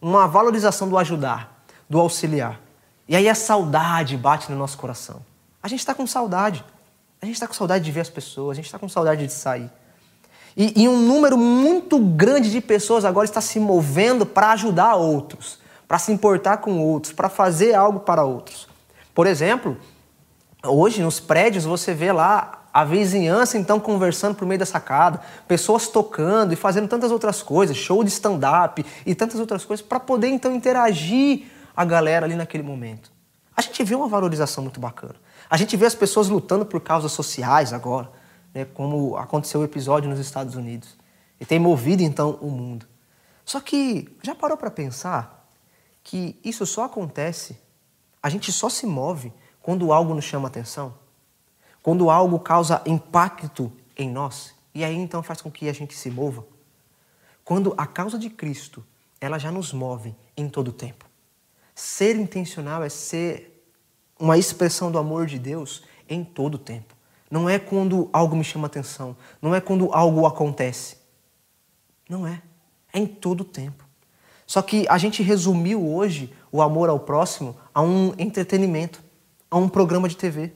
uma 0.01 0.27
valorização 0.27 0.88
do 0.88 0.97
ajudar, 0.97 1.64
do 1.88 2.01
auxiliar. 2.01 2.61
E 3.07 3.14
aí 3.14 3.29
a 3.29 3.35
saudade 3.35 4.16
bate 4.16 4.51
no 4.51 4.57
nosso 4.57 4.79
coração. 4.79 5.21
A 5.62 5.68
gente 5.68 5.81
está 5.81 5.95
com 5.95 6.07
saudade. 6.07 6.64
A 7.21 7.27
gente 7.27 7.35
está 7.35 7.47
com 7.47 7.55
saudade 7.55 7.85
de 7.85 7.92
ver 7.92 8.01
as 8.01 8.09
pessoas, 8.09 8.53
a 8.53 8.57
gente 8.57 8.64
está 8.64 8.79
com 8.79 8.88
saudade 8.88 9.27
de 9.27 9.33
sair. 9.33 9.71
E, 10.57 10.83
e, 10.83 10.88
um 10.88 10.99
número 10.99 11.38
muito 11.38 11.99
grande 11.99 12.51
de 12.51 12.61
pessoas 12.61 13.05
agora 13.05 13.25
está 13.25 13.40
se 13.40 13.61
movendo 13.61 14.27
para 14.27 14.51
ajudar 14.53 14.97
outros, 14.97 15.59
para 15.87 15.99
se 15.99 16.12
importar 16.12 16.59
com 16.59 16.79
outros, 16.81 17.12
para 17.12 17.29
fazer 17.29 17.75
algo 17.75 18.01
para 18.01 18.25
outros. 18.25 18.68
Por 19.14 19.27
exemplo, 19.27 19.79
hoje 20.64 21.01
nos 21.03 21.21
prédios 21.21 21.64
você 21.64 21.95
vê 21.95 22.12
lá 22.12 22.62
a 22.73 22.85
vizinhança 22.85 23.59
então 23.59 23.79
conversando 23.79 24.35
por 24.35 24.47
meio 24.47 24.59
da 24.59 24.67
sacada, 24.67 25.21
pessoas 25.47 25.89
tocando 25.89 26.53
e 26.53 26.57
fazendo 26.57 26.89
tantas 26.89 27.11
outras 27.11 27.43
coisas, 27.43 27.77
show 27.77 28.03
de 28.03 28.11
stand-up 28.11 28.85
e 29.05 29.15
tantas 29.15 29.39
outras 29.39 29.65
coisas 29.65 29.85
para 29.85 30.01
poder 30.01 30.29
então 30.29 30.55
interagir 30.55 31.47
a 31.77 31.85
galera 31.85 32.25
ali 32.25 32.35
naquele 32.35 32.63
momento. 32.63 33.13
A 33.55 33.61
gente 33.61 33.85
vê 33.85 33.95
uma 33.95 34.09
valorização 34.09 34.63
muito 34.63 34.81
bacana. 34.81 35.17
A 35.51 35.57
gente 35.57 35.77
vê 35.77 35.85
as 35.85 35.95
pessoas 35.95 36.29
lutando 36.29 36.65
por 36.65 36.81
causas 36.81 37.13
sociais 37.13 37.73
agora, 37.75 38.11
né, 38.55 38.65
como 38.65 39.17
aconteceu 39.17 39.61
o 39.61 39.65
episódio 39.65 40.09
nos 40.09 40.19
Estados 40.19 40.55
Unidos. 40.55 40.97
E 41.39 41.45
tem 41.45 41.59
movido 41.59 42.03
então 42.03 42.39
o 42.41 42.51
mundo. 42.51 42.87
Só 43.45 43.61
que 43.61 44.17
já 44.23 44.35
parou 44.35 44.57
para 44.57 44.71
pensar 44.71 45.47
que 46.03 46.39
isso 46.43 46.65
só 46.65 46.85
acontece, 46.85 47.59
a 48.23 48.31
gente 48.31 48.51
só 48.51 48.69
se 48.69 48.87
move 48.87 49.33
quando 49.61 49.93
algo 49.93 50.15
nos 50.15 50.25
chama 50.25 50.49
atenção? 50.49 51.02
Quando 51.83 52.11
algo 52.11 52.38
causa 52.38 52.83
impacto 52.87 53.73
em 53.97 54.09
nós? 54.09 54.55
E 54.75 54.85
aí 54.85 54.95
então 54.95 55.23
faz 55.23 55.42
com 55.42 55.51
que 55.51 55.68
a 55.68 55.73
gente 55.73 55.97
se 55.97 56.11
mova? 56.11 56.45
Quando 57.45 57.75
a 57.77 57.87
causa 57.87 58.18
de 58.18 58.31
Cristo, 58.31 58.85
ela 59.21 59.38
já 59.38 59.51
nos 59.51 59.73
move 59.73 60.14
em 60.37 60.49
todo 60.49 60.68
o 60.68 60.73
tempo. 60.73 61.05
Ser 61.75 62.16
intencional 62.16 62.83
é 62.83 62.88
ser 62.88 63.66
uma 64.18 64.38
expressão 64.38 64.90
do 64.90 64.99
amor 64.99 65.27
de 65.27 65.38
Deus 65.38 65.83
em 66.09 66.23
todo 66.23 66.55
o 66.55 66.59
tempo. 66.59 66.95
Não 67.31 67.49
é 67.49 67.59
quando 67.59 68.09
algo 68.12 68.37
me 68.37 68.45
chama 68.45 68.66
atenção, 68.66 69.16
não 69.40 69.55
é 69.55 69.61
quando 69.61 69.92
algo 69.92 70.27
acontece. 70.27 70.99
Não 72.09 72.27
é. 72.27 72.42
É 72.92 72.99
em 72.99 73.07
todo 73.07 73.40
o 73.40 73.45
tempo. 73.45 73.85
Só 74.47 74.61
que 74.61 74.87
a 74.88 74.99
gente 74.99 75.23
resumiu 75.23 75.83
hoje 75.83 76.33
o 76.53 76.61
amor 76.61 76.90
ao 76.90 77.01
próximo 77.01 77.57
a 77.73 77.81
um 77.81 78.12
entretenimento, 78.18 79.03
a 79.51 79.57
um 79.57 79.68
programa 79.68 80.09
de 80.09 80.16
TV. 80.16 80.53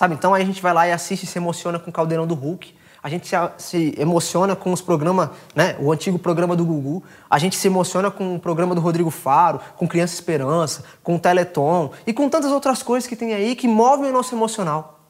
Sabe? 0.00 0.14
Então 0.14 0.32
aí 0.32 0.42
a 0.42 0.46
gente 0.46 0.62
vai 0.62 0.72
lá 0.72 0.88
e 0.88 0.92
assiste 0.92 1.24
e 1.24 1.26
se 1.26 1.36
emociona 1.36 1.78
com 1.78 1.90
o 1.90 1.92
Caldeirão 1.92 2.26
do 2.26 2.32
Hulk, 2.34 2.74
a 3.02 3.08
gente 3.10 3.28
se, 3.28 3.36
se 3.58 3.94
emociona 3.98 4.56
com 4.56 4.72
os 4.72 4.80
programas, 4.80 5.28
né? 5.54 5.76
O 5.78 5.92
antigo 5.92 6.18
programa 6.18 6.56
do 6.56 6.64
Gugu. 6.64 7.04
A 7.28 7.38
gente 7.38 7.54
se 7.54 7.66
emociona 7.66 8.10
com 8.10 8.34
o 8.34 8.40
programa 8.40 8.74
do 8.74 8.80
Rodrigo 8.80 9.10
Faro, 9.10 9.60
com 9.76 9.86
Criança 9.86 10.14
Esperança, 10.14 10.84
com 11.02 11.16
o 11.16 11.18
Teleton 11.18 11.92
e 12.06 12.14
com 12.14 12.30
tantas 12.30 12.50
outras 12.50 12.82
coisas 12.82 13.06
que 13.06 13.14
tem 13.14 13.34
aí 13.34 13.54
que 13.54 13.68
movem 13.68 14.08
o 14.08 14.12
nosso 14.14 14.34
emocional. 14.34 15.00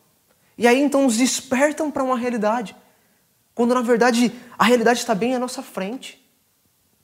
E 0.58 0.66
aí 0.66 0.82
então 0.82 1.04
nos 1.04 1.16
despertam 1.16 1.88
para 1.88 2.02
uma 2.02 2.18
realidade. 2.18 2.74
Quando 3.54 3.72
na 3.72 3.82
verdade 3.82 4.32
a 4.58 4.64
realidade 4.64 4.98
está 4.98 5.14
bem 5.14 5.36
à 5.36 5.38
nossa 5.38 5.62
frente. 5.62 6.20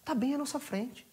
Está 0.00 0.12
bem 0.12 0.34
à 0.34 0.38
nossa 0.38 0.58
frente. 0.58 1.06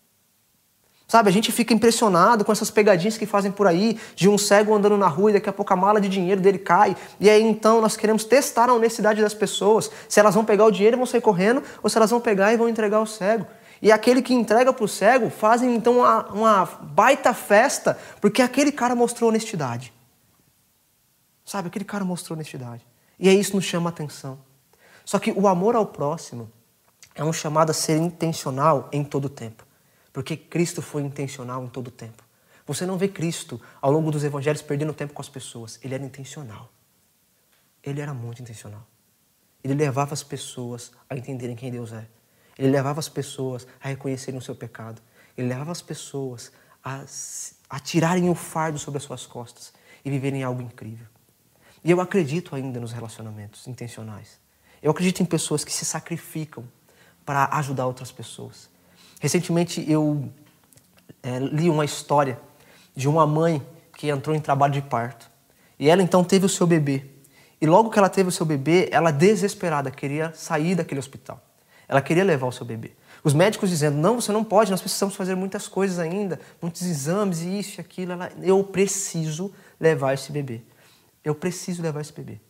Sabe, 1.07 1.29
a 1.29 1.31
gente 1.31 1.51
fica 1.51 1.73
impressionado 1.73 2.43
com 2.43 2.51
essas 2.51 2.71
pegadinhas 2.71 3.17
que 3.17 3.25
fazem 3.25 3.51
por 3.51 3.67
aí, 3.67 3.99
de 4.15 4.27
um 4.27 4.37
cego 4.37 4.73
andando 4.73 4.97
na 4.97 5.07
rua 5.07 5.29
e 5.29 5.33
daqui 5.33 5.49
a 5.49 5.53
pouco 5.53 5.71
a 5.71 5.75
mala 5.75 6.01
de 6.01 6.09
dinheiro 6.09 6.41
dele 6.41 6.57
cai. 6.57 6.95
E 7.19 7.29
aí 7.29 7.43
então 7.43 7.81
nós 7.81 7.95
queremos 7.95 8.23
testar 8.23 8.69
a 8.69 8.73
honestidade 8.73 9.21
das 9.21 9.33
pessoas, 9.33 9.91
se 10.09 10.19
elas 10.19 10.33
vão 10.33 10.43
pegar 10.43 10.65
o 10.65 10.71
dinheiro 10.71 10.95
e 10.95 10.97
vão 10.97 11.05
sair 11.05 11.21
correndo, 11.21 11.61
ou 11.83 11.89
se 11.89 11.97
elas 11.97 12.09
vão 12.09 12.19
pegar 12.19 12.53
e 12.53 12.57
vão 12.57 12.67
entregar 12.67 12.97
ao 12.97 13.05
cego. 13.05 13.45
E 13.81 13.91
aquele 13.91 14.21
que 14.21 14.33
entrega 14.33 14.71
para 14.71 14.85
o 14.85 14.87
cego 14.87 15.29
fazem 15.29 15.75
então 15.75 15.97
uma, 15.99 16.25
uma 16.27 16.65
baita 16.65 17.33
festa, 17.33 17.99
porque 18.21 18.41
aquele 18.41 18.71
cara 18.71 18.95
mostrou 18.95 19.29
honestidade. 19.29 19.93
Sabe, 21.45 21.67
aquele 21.67 21.83
cara 21.85 22.05
mostrou 22.05 22.35
honestidade. 22.35 22.87
E 23.19 23.27
aí 23.27 23.37
isso 23.37 23.55
nos 23.55 23.65
chama 23.65 23.89
a 23.89 23.91
atenção. 23.91 24.39
Só 25.03 25.19
que 25.19 25.31
o 25.31 25.47
amor 25.47 25.75
ao 25.75 25.85
próximo 25.85 26.49
é 27.13 27.23
um 27.23 27.33
chamado 27.33 27.71
a 27.71 27.73
ser 27.73 27.97
intencional 27.97 28.87
em 28.91 29.03
todo 29.03 29.25
o 29.25 29.29
tempo. 29.29 29.62
Porque 30.13 30.37
Cristo 30.37 30.81
foi 30.81 31.01
intencional 31.01 31.65
em 31.65 31.67
todo 31.67 31.87
o 31.87 31.91
tempo. 31.91 32.23
Você 32.65 32.85
não 32.85 32.97
vê 32.97 33.07
Cristo 33.07 33.59
ao 33.81 33.91
longo 33.91 34.11
dos 34.11 34.23
evangelhos 34.23 34.61
perdendo 34.61 34.93
tempo 34.93 35.13
com 35.13 35.21
as 35.21 35.27
pessoas. 35.27 35.79
Ele 35.83 35.95
era 35.95 36.03
intencional. 36.03 36.71
Ele 37.83 37.99
era 37.99 38.13
muito 38.13 38.41
intencional. 38.41 38.87
Ele 39.63 39.73
levava 39.73 40.13
as 40.13 40.23
pessoas 40.23 40.91
a 41.09 41.17
entenderem 41.17 41.55
quem 41.55 41.71
Deus 41.71 41.91
é. 41.91 42.07
Ele 42.57 42.69
levava 42.69 42.99
as 42.99 43.09
pessoas 43.09 43.67
a 43.81 43.87
reconhecerem 43.87 44.37
o 44.37 44.41
seu 44.41 44.55
pecado. 44.55 45.01
Ele 45.37 45.47
levava 45.47 45.71
as 45.71 45.81
pessoas 45.81 46.51
a, 46.83 47.03
a 47.69 47.79
tirarem 47.79 48.29
o 48.29 48.35
fardo 48.35 48.77
sobre 48.77 48.99
as 48.99 49.03
suas 49.03 49.25
costas 49.25 49.73
e 50.05 50.09
viverem 50.09 50.43
algo 50.43 50.61
incrível. 50.61 51.07
E 51.83 51.91
eu 51.91 51.99
acredito 51.99 52.55
ainda 52.55 52.79
nos 52.79 52.91
relacionamentos 52.91 53.67
intencionais. 53.67 54.39
Eu 54.81 54.91
acredito 54.91 55.21
em 55.21 55.25
pessoas 55.25 55.63
que 55.63 55.71
se 55.71 55.85
sacrificam 55.85 56.67
para 57.25 57.45
ajudar 57.57 57.87
outras 57.87 58.11
pessoas. 58.11 58.69
Recentemente 59.23 59.89
eu 59.89 60.29
é, 61.23 61.39
li 61.39 61.69
uma 61.69 61.85
história 61.85 62.37
de 62.93 63.07
uma 63.07 63.25
mãe 63.25 63.65
que 63.95 64.09
entrou 64.09 64.35
em 64.35 64.39
trabalho 64.41 64.73
de 64.73 64.81
parto. 64.81 65.31
E 65.79 65.89
ela 65.89 66.03
então 66.03 66.25
teve 66.25 66.45
o 66.45 66.49
seu 66.49 66.67
bebê. 66.67 67.05
E 67.61 67.65
logo 67.65 67.89
que 67.89 67.97
ela 67.97 68.09
teve 68.09 68.27
o 68.27 68.31
seu 68.33 68.45
bebê, 68.45 68.89
ela 68.91 69.11
desesperada 69.11 69.89
queria 69.89 70.33
sair 70.33 70.75
daquele 70.75 70.99
hospital. 70.99 71.41
Ela 71.87 72.01
queria 72.01 72.25
levar 72.25 72.47
o 72.47 72.51
seu 72.51 72.65
bebê. 72.65 72.91
Os 73.23 73.33
médicos 73.33 73.69
dizendo: 73.69 73.95
não, 73.95 74.19
você 74.19 74.33
não 74.33 74.43
pode, 74.43 74.69
nós 74.69 74.81
precisamos 74.81 75.15
fazer 75.15 75.35
muitas 75.35 75.69
coisas 75.69 75.99
ainda, 75.99 76.37
muitos 76.61 76.81
exames 76.81 77.43
e 77.43 77.59
isso 77.59 77.79
e 77.79 77.81
aquilo. 77.81 78.11
Ela, 78.11 78.29
eu 78.41 78.61
preciso 78.61 79.53
levar 79.79 80.15
esse 80.15 80.33
bebê. 80.33 80.59
Eu 81.23 81.33
preciso 81.33 81.81
levar 81.81 82.01
esse 82.01 82.11
bebê. 82.11 82.41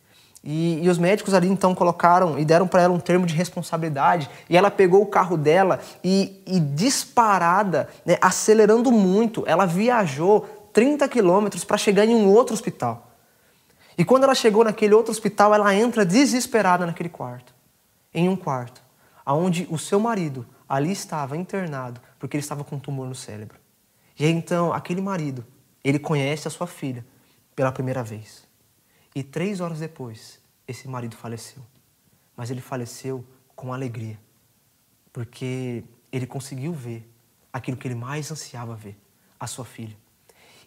E, 0.43 0.84
e, 0.84 0.89
os 0.89 0.97
médicos 0.97 1.34
ali 1.34 1.47
então 1.47 1.73
colocaram 1.73 2.38
e 2.38 2.43
deram 2.43 2.67
para 2.67 2.82
ela 2.82 2.93
um 2.93 2.99
termo 2.99 3.25
de 3.25 3.34
responsabilidade. 3.34 4.29
E 4.49 4.58
ela 4.58 4.69
pegou 4.69 5.01
o 5.01 5.06
carro 5.06 5.38
dela 5.38 5.79
e, 6.03 6.43
e 6.45 6.60
disparada, 6.60 7.88
né, 8.06 8.17
acelerando 8.21 8.91
muito, 8.91 9.43
ela 9.47 9.65
viajou 9.65 10.69
30 10.73 11.08
quilômetros 11.08 11.63
para 11.63 11.77
chegar 11.77 12.06
em 12.06 12.13
um 12.13 12.27
outro 12.27 12.53
hospital. 12.53 13.12
E 13.97 14.03
quando 14.03 14.23
ela 14.23 14.36
chegou 14.36 14.65
naquele 14.65 14.93
outro 14.93 15.12
hospital, 15.12 15.53
ela 15.53 15.73
entra 15.73 16.06
desesperada 16.06 16.86
naquele 16.86 17.10
quarto. 17.10 17.53
Em 18.13 18.27
um 18.27 18.36
quarto, 18.36 18.82
aonde 19.25 19.65
o 19.71 19.77
seu 19.77 19.99
marido 19.99 20.45
ali 20.67 20.91
estava 20.91 21.38
internado 21.38 22.01
porque 22.19 22.36
ele 22.36 22.43
estava 22.43 22.63
com 22.63 22.75
um 22.75 22.79
tumor 22.79 23.08
no 23.08 23.15
cérebro. 23.15 23.58
E 24.19 24.25
aí, 24.25 24.32
então, 24.32 24.73
aquele 24.73 25.01
marido, 25.01 25.45
ele 25.84 25.99
conhece 25.99 26.47
a 26.47 26.51
sua 26.51 26.67
filha 26.67 27.06
pela 27.56 27.71
primeira 27.71 28.03
vez. 28.03 28.43
E 29.15 29.23
três 29.23 29.60
horas 29.62 29.80
depois, 29.80 30.39
esse 30.67 30.88
marido 30.88 31.15
faleceu. 31.15 31.62
Mas 32.36 32.49
ele 32.49 32.62
faleceu 32.62 33.23
com 33.56 33.71
alegria, 33.71 34.19
porque 35.12 35.84
ele 36.12 36.26
conseguiu 36.26 36.73
ver 36.73 37.08
aquilo 37.52 37.78
que 37.78 37.88
ele 37.88 37.95
mais 37.95 38.32
ansiava 38.32 38.76
ver, 38.76 38.97
a 39.39 39.45
sua 39.45 39.63
filha. 39.63 39.95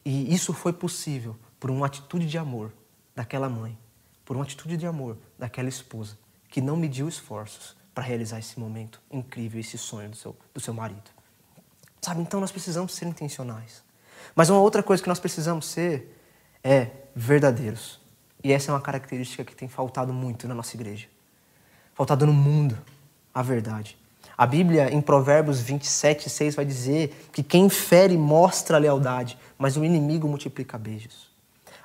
E 0.05 0.33
isso 0.33 0.53
foi 0.53 0.73
possível 0.73 1.37
por 1.59 1.71
uma 1.71 1.87
atitude 1.87 2.27
de 2.29 2.39
amor 2.39 2.73
daquela 3.15 3.49
mãe, 3.49 3.77
por 4.25 4.37
uma 4.37 4.45
atitude 4.45 4.77
de 4.77 4.87
amor 4.87 5.19
daquela 5.37 5.69
esposa, 5.69 6.17
que 6.49 6.61
não 6.61 6.77
mediu 6.77 7.09
esforços 7.09 7.77
para 7.93 8.05
realizar 8.05 8.39
esse 8.39 8.61
momento 8.61 9.01
incrível, 9.11 9.59
esse 9.59 9.77
sonho 9.77 10.11
do 10.11 10.17
seu, 10.17 10.37
do 10.55 10.61
seu 10.61 10.73
marido. 10.73 11.11
Sabe, 12.01 12.21
então 12.21 12.41
nós 12.41 12.53
precisamos 12.53 12.95
ser 12.95 13.07
intencionais. 13.07 13.83
Mas 14.35 14.49
uma 14.49 14.61
outra 14.61 14.83
coisa 14.83 15.03
que 15.03 15.09
nós 15.09 15.19
precisamos 15.19 15.67
ser 15.67 16.17
é 16.63 16.91
verdadeiros. 17.15 18.01
E 18.47 18.53
essa 18.53 18.71
é 18.71 18.73
uma 18.73 18.81
característica 18.81 19.43
que 19.43 19.57
tem 19.57 19.67
faltado 19.67 20.13
muito 20.13 20.47
na 20.47 20.55
nossa 20.55 20.77
igreja. 20.77 21.09
Faltado 21.93 22.25
no 22.25 22.33
mundo 22.33 22.79
a 23.35 23.43
verdade. 23.43 23.99
A 24.39 24.47
Bíblia, 24.47 24.89
em 24.95 25.01
Provérbios 25.01 25.59
27, 25.61 26.31
6, 26.31 26.55
vai 26.55 26.65
dizer 26.65 27.29
que 27.33 27.43
quem 27.43 27.69
fere 27.69 28.17
mostra 28.17 28.79
lealdade, 28.79 29.37
mas 29.59 29.77
o 29.77 29.85
inimigo 29.85 30.29
multiplica 30.29 30.79
beijos. 30.79 31.29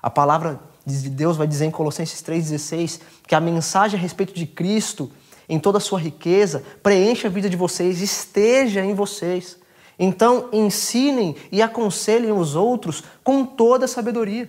A 0.04 0.08
palavra 0.12 0.60
de 0.86 1.10
Deus 1.10 1.36
vai 1.36 1.48
dizer 1.48 1.66
em 1.66 1.72
Colossenses 1.72 2.22
3,16 2.22 3.02
que 3.26 3.34
a 3.34 3.40
mensagem 3.40 3.98
a 3.98 4.02
respeito 4.02 4.32
de 4.32 4.46
Cristo, 4.46 5.12
em 5.50 5.60
toda 5.60 5.80
a 5.80 5.82
sua 5.82 6.00
riqueza, 6.00 6.64
preenche 6.84 7.26
a 7.26 7.32
vida 7.32 7.50
de 7.50 7.58
vocês, 7.58 8.04
esteja 8.04 8.86
em 8.86 8.94
vocês. 8.94 9.58
Então, 9.98 10.48
ensinem 10.54 11.36
e 11.52 11.60
aconselhem 11.60 12.32
os 12.32 12.54
outros 12.54 13.04
com 13.24 13.44
toda 13.44 13.88
sabedoria. 13.88 14.48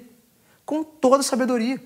Com 0.66 0.84
toda 0.84 1.22
sabedoria. 1.22 1.80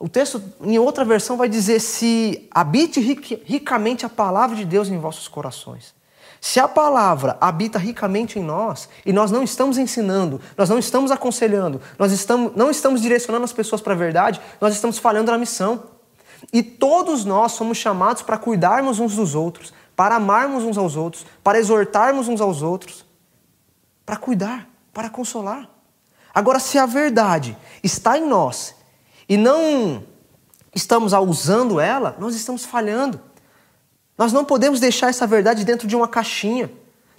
O 0.00 0.08
texto, 0.08 0.42
em 0.62 0.78
outra 0.78 1.04
versão, 1.04 1.36
vai 1.36 1.46
dizer: 1.46 1.78
se 1.78 2.48
habite 2.50 3.00
ricamente 3.00 4.06
a 4.06 4.08
palavra 4.08 4.56
de 4.56 4.64
Deus 4.64 4.88
em 4.88 4.98
vossos 4.98 5.28
corações. 5.28 5.94
Se 6.40 6.58
a 6.58 6.66
palavra 6.66 7.36
habita 7.38 7.78
ricamente 7.78 8.38
em 8.38 8.42
nós 8.42 8.88
e 9.04 9.12
nós 9.12 9.30
não 9.30 9.42
estamos 9.42 9.76
ensinando, 9.76 10.40
nós 10.56 10.70
não 10.70 10.78
estamos 10.78 11.10
aconselhando, 11.10 11.82
nós 11.98 12.12
estamos, 12.12 12.56
não 12.56 12.70
estamos 12.70 13.02
direcionando 13.02 13.44
as 13.44 13.52
pessoas 13.52 13.82
para 13.82 13.92
a 13.92 13.96
verdade, 13.96 14.40
nós 14.58 14.74
estamos 14.74 14.98
falhando 14.98 15.30
na 15.30 15.36
missão. 15.36 15.82
E 16.50 16.62
todos 16.62 17.26
nós 17.26 17.52
somos 17.52 17.76
chamados 17.76 18.22
para 18.22 18.38
cuidarmos 18.38 18.98
uns 18.98 19.16
dos 19.16 19.34
outros, 19.34 19.70
para 19.94 20.14
amarmos 20.14 20.64
uns 20.64 20.78
aos 20.78 20.96
outros, 20.96 21.26
para 21.44 21.58
exortarmos 21.58 22.26
uns 22.26 22.40
aos 22.40 22.62
outros, 22.62 23.04
para 24.06 24.16
cuidar, 24.16 24.66
para 24.94 25.10
consolar. 25.10 25.68
Agora, 26.32 26.58
se 26.58 26.78
a 26.78 26.86
verdade 26.86 27.54
está 27.82 28.16
em 28.16 28.26
nós 28.26 28.79
e 29.30 29.36
não 29.36 30.02
estamos 30.74 31.12
usando 31.12 31.78
ela, 31.78 32.16
nós 32.18 32.34
estamos 32.34 32.64
falhando. 32.64 33.20
Nós 34.18 34.32
não 34.32 34.44
podemos 34.44 34.80
deixar 34.80 35.08
essa 35.08 35.24
verdade 35.24 35.64
dentro 35.64 35.86
de 35.86 35.94
uma 35.94 36.08
caixinha. 36.08 36.68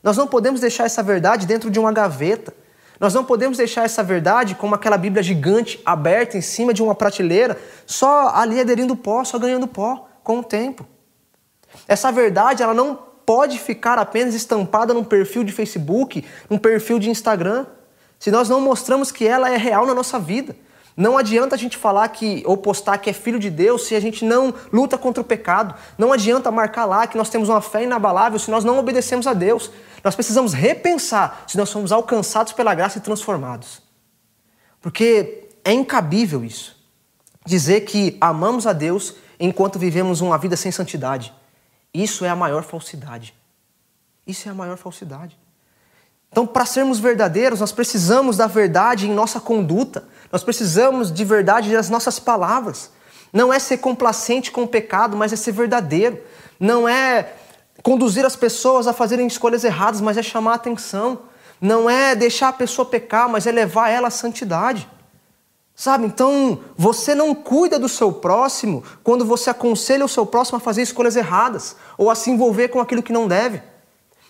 Nós 0.04 0.18
não 0.18 0.28
podemos 0.28 0.60
deixar 0.60 0.84
essa 0.84 1.02
verdade 1.02 1.48
dentro 1.48 1.72
de 1.72 1.80
uma 1.80 1.94
gaveta. 1.94 2.54
Nós 3.00 3.14
não 3.14 3.24
podemos 3.24 3.58
deixar 3.58 3.86
essa 3.86 4.04
verdade 4.04 4.56
como 4.56 4.76
aquela 4.76 4.98
Bíblia 4.98 5.24
gigante 5.24 5.82
aberta 5.86 6.38
em 6.38 6.42
cima 6.42 6.74
de 6.74 6.84
uma 6.84 6.94
prateleira, 6.94 7.58
só 7.86 8.28
ali 8.36 8.60
aderindo 8.60 8.94
pó, 8.94 9.24
só 9.24 9.40
ganhando 9.40 9.66
pó 9.66 10.10
com 10.22 10.40
o 10.40 10.44
tempo. 10.44 10.86
Essa 11.88 12.12
verdade, 12.12 12.62
ela 12.62 12.74
não 12.74 12.94
pode 13.26 13.58
ficar 13.58 13.98
apenas 13.98 14.36
estampada 14.36 14.94
num 14.94 15.06
perfil 15.06 15.46
de 15.46 15.54
Facebook, 15.54 16.26
num 16.50 16.58
perfil 16.58 17.00
de 17.00 17.10
Instagram, 17.10 17.66
se 18.20 18.30
nós 18.30 18.50
não 18.50 18.60
mostramos 18.60 19.14
que 19.14 19.26
ela 19.26 19.50
é 19.50 19.56
real 19.56 19.86
na 19.86 19.96
nossa 19.96 20.20
vida. 20.20 20.54
Não 21.02 21.18
adianta 21.18 21.56
a 21.56 21.58
gente 21.58 21.78
falar 21.78 22.08
que 22.10 22.44
ou 22.46 22.56
postar 22.56 23.00
que 23.00 23.10
é 23.10 23.14
filho 23.14 23.40
de 23.40 23.50
Deus 23.50 23.88
se 23.88 23.96
a 23.96 24.00
gente 24.00 24.24
não 24.24 24.54
luta 24.72 25.00
contra 25.00 25.20
o 25.20 25.26
pecado. 25.26 25.74
Não 25.98 26.14
adianta 26.14 26.52
marcar 26.52 26.86
lá 26.86 27.08
que 27.08 27.18
nós 27.18 27.28
temos 27.28 27.50
uma 27.50 27.60
fé 27.60 27.86
inabalável 27.86 28.38
se 28.38 28.52
nós 28.52 28.64
não 28.64 28.78
obedecemos 28.78 29.26
a 29.26 29.34
Deus. 29.34 29.72
Nós 30.04 30.14
precisamos 30.14 30.54
repensar 30.54 31.44
se 31.48 31.58
nós 31.58 31.70
somos 31.70 31.92
alcançados 31.92 32.54
pela 32.54 32.76
graça 32.76 33.00
e 33.00 33.02
transformados. 33.02 33.82
Porque 34.80 35.50
é 35.66 35.74
incabível 35.74 36.46
isso. 36.46 36.78
Dizer 37.44 37.82
que 37.82 38.16
amamos 38.22 38.68
a 38.68 38.72
Deus 38.74 39.16
enquanto 39.40 39.80
vivemos 39.80 40.22
uma 40.22 40.38
vida 40.38 40.56
sem 40.56 40.72
santidade. 40.72 41.34
Isso 41.92 42.24
é 42.24 42.30
a 42.30 42.36
maior 42.36 42.62
falsidade. 42.62 43.34
Isso 44.28 44.48
é 44.48 44.52
a 44.52 44.54
maior 44.54 44.78
falsidade. 44.78 45.36
Então, 46.32 46.48
para 46.48 46.66
sermos 46.66 46.98
verdadeiros, 46.98 47.60
nós 47.60 47.74
precisamos 47.74 48.38
da 48.38 48.48
verdade 48.48 49.06
em 49.06 49.14
nossa 49.14 49.40
conduta. 49.40 50.08
Nós 50.32 50.44
precisamos 50.44 51.12
de 51.12 51.26
verdade 51.26 51.72
nas 51.74 51.90
nossas 51.90 52.20
palavras. 52.20 52.92
Não 53.34 53.52
é 53.54 53.60
ser 53.60 53.78
complacente 53.78 54.52
com 54.52 54.64
o 54.64 54.68
pecado, 54.68 55.16
mas 55.18 55.34
é 55.34 55.36
ser 55.36 55.52
verdadeiro. 55.52 56.20
Não 56.60 56.88
é 56.88 57.34
conduzir 57.84 58.26
as 58.26 58.36
pessoas 58.36 58.88
a 58.88 58.94
fazerem 58.94 59.28
escolhas 59.28 59.64
erradas, 59.64 60.02
mas 60.02 60.18
é 60.18 60.24
chamar 60.24 60.54
a 60.54 60.56
atenção. 60.56 61.20
Não 61.60 61.90
é 61.90 62.16
deixar 62.16 62.50
a 62.50 62.54
pessoa 62.54 62.86
pecar, 62.86 63.30
mas 63.30 63.46
é 63.46 63.52
levar 63.52 63.90
ela 63.90 64.08
à 64.08 64.12
santidade. 64.12 64.90
Sabe? 65.76 66.06
Então, 66.06 66.60
você 66.78 67.16
não 67.16 67.34
cuida 67.34 67.80
do 67.80 67.90
seu 67.90 68.12
próximo 68.12 68.84
quando 69.04 69.26
você 69.26 69.50
aconselha 69.50 70.06
o 70.06 70.10
seu 70.10 70.26
próximo 70.26 70.58
a 70.58 70.62
fazer 70.62 70.82
escolhas 70.82 71.16
erradas 71.16 71.76
ou 71.98 72.10
a 72.10 72.16
se 72.16 72.30
envolver 72.30 72.68
com 72.68 72.80
aquilo 72.80 73.02
que 73.02 73.14
não 73.14 73.28
deve. 73.28 73.62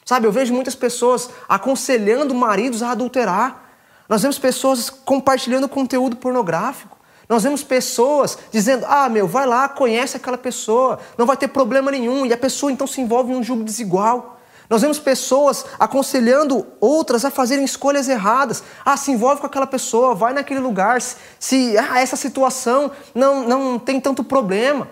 Sabe? 0.05 0.28
Eu 0.28 0.32
vejo 0.32 0.53
muitas 0.53 0.76
pessoas 0.76 1.30
aconselhando 1.49 2.34
maridos 2.34 2.82
a 2.84 2.91
adulterar. 2.91 3.70
Nós 4.12 4.24
vemos 4.24 4.38
pessoas 4.38 4.89
compartilhando 4.89 5.70
conteúdo 5.70 6.18
pornográfico. 6.18 6.97
Nós 7.30 7.43
vemos 7.43 7.64
pessoas 7.64 8.38
dizendo: 8.51 8.86
ah, 8.86 9.07
meu, 9.07 9.26
vai 9.26 9.47
lá, 9.47 9.70
conhece 9.70 10.18
aquela 10.18 10.38
pessoa, 10.38 10.99
não 11.18 11.26
vai 11.26 11.38
ter 11.38 11.47
problema 11.47 11.89
nenhum. 11.89 12.26
E 12.26 12.34
a 12.34 12.38
pessoa 12.38 12.70
então 12.70 12.86
se 12.86 12.99
envolve 12.99 13.32
em 13.32 13.38
um 13.38 13.41
jogo 13.41 13.64
desigual. 13.64 14.38
Nós 14.70 14.82
vemos 14.82 14.99
pessoas 14.99 15.66
aconselhando 15.80 16.68
outras 16.82 17.24
a 17.24 17.32
fazerem 17.32 17.64
escolhas 17.64 18.09
erradas. 18.09 18.62
Ah, 18.84 18.97
se 18.97 19.12
envolve 19.12 19.39
com 19.39 19.47
aquela 19.47 19.66
pessoa, 19.66 20.14
vai 20.14 20.34
naquele 20.34 20.59
lugar. 20.59 21.01
Se 21.39 21.78
ah, 21.78 22.01
essa 22.01 22.18
situação 22.18 22.91
não, 23.16 23.47
não 23.47 23.80
tem 23.80 24.01
tanto 24.01 24.26
problema, 24.26 24.89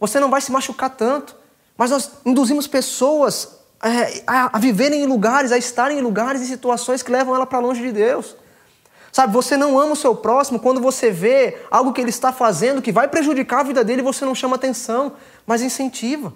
você 0.00 0.18
não 0.18 0.30
vai 0.30 0.40
se 0.40 0.50
machucar 0.50 0.88
tanto. 0.88 1.36
Mas 1.76 1.90
nós 1.90 2.10
induzimos 2.24 2.66
pessoas 2.66 3.50
é, 3.82 4.22
a, 4.26 4.56
a 4.56 4.58
viverem 4.58 5.02
em 5.02 5.06
lugares, 5.06 5.52
a 5.52 5.58
estarem 5.58 5.98
em 5.98 6.00
lugares 6.00 6.40
e 6.40 6.46
situações 6.46 7.02
que 7.02 7.12
levam 7.12 7.34
ela 7.34 7.44
para 7.44 7.58
longe 7.58 7.82
de 7.82 7.92
Deus. 7.92 8.40
Sabe, 9.12 9.30
você 9.30 9.58
não 9.58 9.78
ama 9.78 9.92
o 9.92 9.96
seu 9.96 10.16
próximo 10.16 10.58
quando 10.58 10.80
você 10.80 11.10
vê 11.10 11.58
algo 11.70 11.92
que 11.92 12.00
ele 12.00 12.08
está 12.08 12.32
fazendo 12.32 12.80
que 12.80 12.90
vai 12.90 13.06
prejudicar 13.06 13.60
a 13.60 13.64
vida 13.64 13.84
dele 13.84 14.00
e 14.00 14.04
você 14.04 14.24
não 14.24 14.34
chama 14.34 14.56
atenção, 14.56 15.16
mas 15.46 15.60
incentiva. 15.60 16.32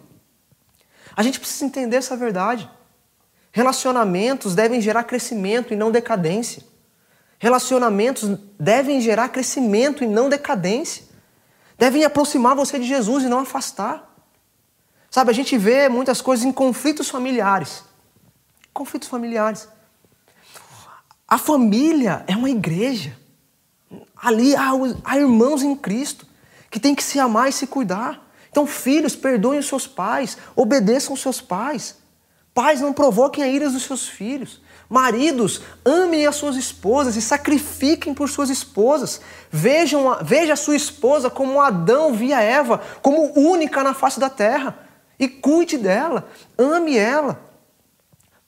A 1.16 1.22
gente 1.22 1.40
precisa 1.40 1.64
entender 1.64 1.96
essa 1.96 2.14
verdade. 2.14 2.70
Relacionamentos 3.50 4.54
devem 4.54 4.78
gerar 4.82 5.04
crescimento 5.04 5.72
e 5.72 5.76
não 5.76 5.90
decadência. 5.90 6.62
Relacionamentos 7.38 8.38
devem 8.60 9.00
gerar 9.00 9.30
crescimento 9.30 10.04
e 10.04 10.06
não 10.06 10.28
decadência. 10.28 11.04
Devem 11.78 12.04
aproximar 12.04 12.54
você 12.54 12.78
de 12.78 12.84
Jesus 12.84 13.24
e 13.24 13.28
não 13.28 13.38
afastar. 13.38 14.14
Sabe, 15.10 15.30
a 15.30 15.34
gente 15.34 15.56
vê 15.56 15.88
muitas 15.88 16.20
coisas 16.20 16.44
em 16.44 16.52
conflitos 16.52 17.08
familiares. 17.08 17.84
Conflitos 18.74 19.08
familiares. 19.08 19.66
A 21.28 21.38
família 21.38 22.24
é 22.26 22.36
uma 22.36 22.50
igreja. 22.50 23.16
ali 24.16 24.54
há, 24.54 24.70
há 25.04 25.18
irmãos 25.18 25.62
em 25.62 25.74
Cristo 25.74 26.26
que 26.70 26.78
tem 26.78 26.94
que 26.94 27.02
se 27.02 27.18
amar 27.18 27.48
e 27.48 27.52
se 27.52 27.66
cuidar. 27.66 28.24
Então, 28.50 28.66
filhos, 28.66 29.16
perdoem 29.16 29.58
os 29.58 29.66
seus 29.66 29.86
pais, 29.86 30.38
obedeçam 30.54 31.14
os 31.14 31.20
seus 31.20 31.40
pais. 31.40 31.96
Pais, 32.54 32.80
não 32.80 32.92
provoquem 32.92 33.44
a 33.44 33.48
ira 33.48 33.68
dos 33.68 33.82
seus 33.82 34.08
filhos. 34.08 34.62
Maridos, 34.88 35.60
amem 35.84 36.26
as 36.26 36.36
suas 36.36 36.56
esposas 36.56 37.16
e 37.16 37.20
sacrifiquem 37.20 38.14
por 38.14 38.28
suas 38.28 38.48
esposas. 38.48 39.20
Vejam 39.50 40.10
a, 40.10 40.22
veja 40.22 40.52
a 40.52 40.56
sua 40.56 40.76
esposa 40.76 41.28
como 41.28 41.60
Adão 41.60 42.14
via 42.14 42.40
Eva, 42.40 42.80
como 43.02 43.32
única 43.38 43.82
na 43.82 43.92
face 43.92 44.20
da 44.20 44.30
terra. 44.30 44.78
E 45.18 45.28
cuide 45.28 45.76
dela, 45.76 46.28
ame 46.56 46.96
ela. 46.96 47.46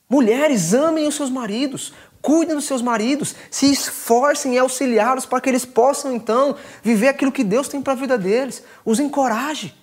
Mulheres, 0.09 0.73
amem 0.73 1.07
os 1.07 1.15
seus 1.15 1.29
maridos, 1.29 1.93
cuidem 2.21 2.55
dos 2.55 2.65
seus 2.65 2.83
maridos, 2.83 3.35
se 3.51 3.71
esforcem 3.71 4.57
em 4.57 4.59
auxiliá-los 4.59 5.27
para 5.27 5.41
que 5.41 5.49
eles 5.49 5.65
possam 5.65 6.13
então 6.13 6.57
viver 6.83 7.09
aquilo 7.09 7.33
que 7.33 7.45
Deus 7.45 7.69
tem 7.69 7.81
para 7.81 7.93
a 7.93 7.97
vida 7.97 8.19
deles. 8.19 8.63
Os 8.85 9.01
encoraje. 9.01 9.75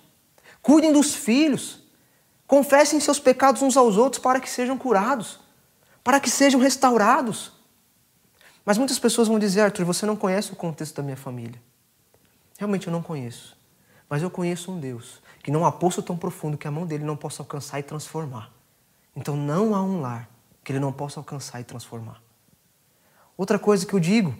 Cuidem 0.62 0.92
dos 0.92 1.14
filhos. 1.14 1.82
Confessem 2.46 3.00
seus 3.00 3.18
pecados 3.18 3.62
uns 3.62 3.76
aos 3.76 3.96
outros 3.96 4.22
para 4.22 4.40
que 4.40 4.48
sejam 4.48 4.78
curados 4.78 5.46
para 6.06 6.20
que 6.20 6.30
sejam 6.30 6.60
restaurados. 6.60 7.50
Mas 8.64 8.78
muitas 8.78 8.96
pessoas 8.96 9.26
vão 9.26 9.40
dizer, 9.40 9.62
Arthur, 9.62 9.84
você 9.84 10.06
não 10.06 10.14
conhece 10.14 10.52
o 10.52 10.56
contexto 10.56 10.94
da 10.94 11.02
minha 11.02 11.16
família. 11.16 11.60
Realmente 12.56 12.86
eu 12.86 12.92
não 12.92 13.02
conheço. 13.02 13.56
Mas 14.08 14.22
eu 14.22 14.30
conheço 14.30 14.70
um 14.70 14.78
Deus 14.78 15.20
que 15.42 15.50
não 15.50 15.66
há 15.66 15.72
poço 15.72 16.00
tão 16.00 16.16
profundo 16.16 16.56
que 16.56 16.68
a 16.68 16.70
mão 16.70 16.86
dele 16.86 17.02
não 17.02 17.16
possa 17.16 17.42
alcançar 17.42 17.80
e 17.80 17.82
transformar. 17.82 18.52
Então 19.16 19.36
não 19.36 19.74
há 19.74 19.82
um 19.82 20.00
lar 20.00 20.30
que 20.62 20.70
ele 20.70 20.78
não 20.78 20.92
possa 20.92 21.18
alcançar 21.18 21.60
e 21.60 21.64
transformar. 21.64 22.22
Outra 23.36 23.58
coisa 23.58 23.84
que 23.84 23.94
eu 23.94 24.00
digo, 24.00 24.34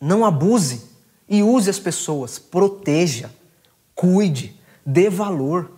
não 0.00 0.24
abuse 0.24 0.82
e 1.28 1.42
use 1.42 1.70
as 1.70 1.78
pessoas, 1.78 2.38
proteja, 2.38 3.30
cuide, 3.94 4.58
dê 4.84 5.08
valor. 5.08 5.70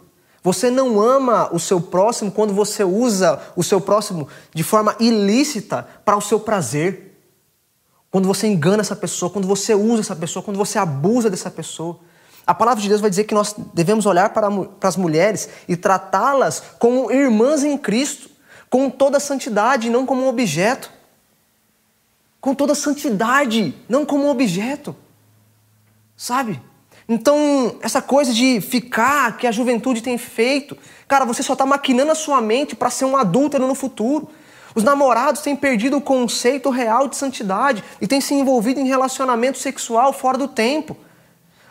Você 0.43 0.71
não 0.71 1.01
ama 1.01 1.49
o 1.53 1.61
seu 1.61 1.81
próximo 1.81 2.33
quando 2.33 2.53
você 2.53 2.83
usa 2.83 3.41
o 3.55 3.63
seu 3.63 3.81
próximo 3.81 4.27
de 4.53 4.63
forma 4.65 4.97
ilícita 4.99 5.87
para 6.05 6.17
o 6.17 6.21
seu 6.21 6.41
prazer. 6.41 7.21
Quando 8.11 8.27
você 8.27 8.47
engana 8.47 8.81
essa 8.81 8.97
pessoa, 8.97 9.31
quando 9.31 9.47
você 9.47 9.75
usa 9.75 10.01
essa 10.01 10.17
pessoa, 10.17 10.43
quando 10.43 10.57
você 10.57 10.79
abusa 10.79 11.31
dessa 11.31 11.51
pessoa. 11.51 11.99
A 12.47 12.53
palavra 12.53 12.83
de 12.83 12.89
Deus 12.89 13.01
vai 13.01 13.09
dizer 13.09 13.25
que 13.25 13.35
nós 13.35 13.55
devemos 13.73 14.05
olhar 14.05 14.31
para, 14.31 14.51
para 14.51 14.89
as 14.89 14.97
mulheres 14.97 15.49
e 15.69 15.77
tratá-las 15.77 16.63
como 16.79 17.11
irmãs 17.13 17.63
em 17.63 17.79
Cristo, 17.79 18.29
com 18.69 18.91
toda 18.91 19.19
a 19.19 19.21
santidade, 19.21 19.89
não 19.89 20.05
como 20.05 20.23
um 20.23 20.29
objeto. 20.29 20.91
Com 22.43 22.55
toda 22.55 22.75
santidade, 22.75 23.75
não 23.89 24.05
como 24.05 24.29
objeto. 24.29 24.95
Sabe? 26.15 26.61
Então, 27.09 27.77
essa 27.81 28.03
coisa 28.03 28.35
de 28.35 28.61
ficar, 28.61 29.39
que 29.39 29.47
a 29.47 29.53
juventude 29.53 30.03
tem 30.03 30.19
feito, 30.19 30.77
cara, 31.09 31.25
você 31.25 31.43
só 31.43 31.55
está 31.55 31.65
maquinando 31.65 32.13
a 32.13 32.17
sua 32.17 32.41
mente 32.41 32.77
para 32.77 32.91
ser 32.91 33.05
um 33.05 33.17
adúltero 33.17 33.67
no 33.67 33.75
futuro. 33.75 34.29
Os 34.75 34.83
namorados 34.83 35.41
têm 35.41 35.55
perdido 35.55 35.97
o 35.97 36.01
conceito 36.01 36.69
real 36.69 37.09
de 37.09 37.17
santidade 37.17 37.83
e 38.01 38.07
têm 38.07 38.21
se 38.21 38.35
envolvido 38.35 38.81
em 38.81 38.89
relacionamento 38.89 39.59
sexual 39.59 40.13
fora 40.13 40.37
do 40.37 40.49
tempo. 40.49 40.97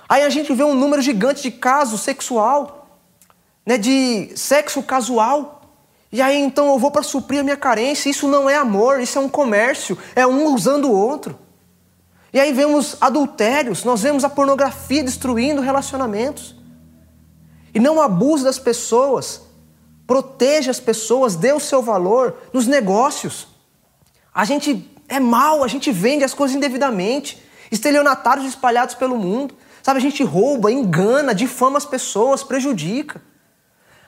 Aí 0.08 0.24
a 0.24 0.30
gente 0.30 0.54
vê 0.54 0.64
um 0.64 0.74
número 0.74 1.02
gigante 1.02 1.42
de 1.42 1.52
casos 1.52 2.02
sexual, 2.02 3.00
né, 3.66 3.78
de 3.78 4.32
sexo 4.36 4.82
casual. 4.84 5.61
E 6.12 6.22
aí 6.22 6.38
então 6.38 6.68
eu 6.68 6.78
vou 6.78 6.92
para 6.92 7.04
suprir 7.04 7.40
a 7.40 7.44
minha 7.44 7.58
carência. 7.58 8.10
Isso 8.10 8.28
não 8.28 8.50
é 8.50 8.56
amor, 8.56 9.00
isso 9.00 9.18
é 9.18 9.22
um 9.22 9.30
comércio, 9.30 9.98
é 10.16 10.28
um 10.28 10.54
usando 10.54 10.86
o 10.86 10.92
outro. 10.92 11.38
E 12.34 12.40
aí 12.40 12.54
vemos 12.54 12.98
adultérios, 13.02 13.84
nós 13.84 14.02
vemos 14.02 14.24
a 14.24 14.30
pornografia 14.30 15.04
destruindo 15.04 15.62
relacionamentos. 15.62 16.56
E 17.74 17.80
não 17.80 18.02
abuse 18.02 18.44
das 18.44 18.60
pessoas, 18.60 19.42
proteja 20.06 20.72
as 20.72 20.80
pessoas, 20.80 21.36
dê 21.36 21.54
o 21.54 21.60
seu 21.60 21.82
valor 21.82 22.38
nos 22.52 22.68
negócios. 22.68 23.48
A 24.34 24.44
gente 24.46 24.90
é 25.08 25.20
mal, 25.20 25.64
a 25.64 25.68
gente 25.68 25.92
vende 25.92 26.24
as 26.24 26.34
coisas 26.34 26.56
indevidamente, 26.56 27.42
estelionatários 27.70 28.46
espalhados 28.46 28.96
pelo 28.96 29.18
mundo. 29.18 29.56
Sabe, 29.84 29.98
a 29.98 30.02
gente 30.02 30.24
rouba, 30.24 30.72
engana, 30.72 31.34
difama 31.34 31.78
as 31.78 31.86
pessoas, 31.86 32.44
prejudica. 32.44 33.22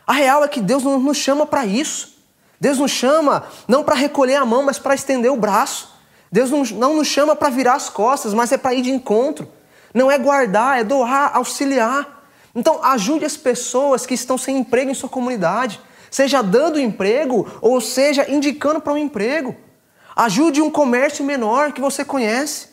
A 0.05 0.13
real 0.13 0.43
é 0.43 0.47
que 0.47 0.61
Deus 0.61 0.83
não 0.83 0.99
nos 0.99 1.17
chama 1.17 1.45
para 1.45 1.65
isso. 1.65 2.13
Deus 2.59 2.77
nos 2.77 2.91
chama 2.91 3.43
não 3.67 3.83
para 3.83 3.95
recolher 3.95 4.35
a 4.35 4.45
mão, 4.45 4.63
mas 4.63 4.79
para 4.79 4.95
estender 4.95 5.31
o 5.31 5.37
braço. 5.37 5.93
Deus 6.31 6.49
não, 6.71 6.95
nos 6.95 7.07
chama 7.07 7.35
para 7.35 7.49
virar 7.49 7.75
as 7.75 7.89
costas, 7.89 8.33
mas 8.33 8.51
é 8.51 8.57
para 8.57 8.73
ir 8.73 8.81
de 8.81 8.91
encontro. 8.91 9.47
Não 9.93 10.09
é 10.09 10.17
guardar, 10.17 10.79
é 10.79 10.83
doar, 10.83 11.31
auxiliar. 11.35 12.25
Então, 12.55 12.83
ajude 12.83 13.25
as 13.25 13.37
pessoas 13.37 14.05
que 14.05 14.13
estão 14.13 14.37
sem 14.37 14.57
emprego 14.57 14.89
em 14.89 14.95
sua 14.95 15.09
comunidade, 15.09 15.79
seja 16.09 16.41
dando 16.41 16.79
emprego 16.79 17.47
ou 17.61 17.79
seja 17.79 18.29
indicando 18.29 18.81
para 18.81 18.93
um 18.93 18.97
emprego. 18.97 19.55
Ajude 20.15 20.61
um 20.61 20.71
comércio 20.71 21.23
menor 21.23 21.71
que 21.71 21.81
você 21.81 22.03
conhece. 22.03 22.67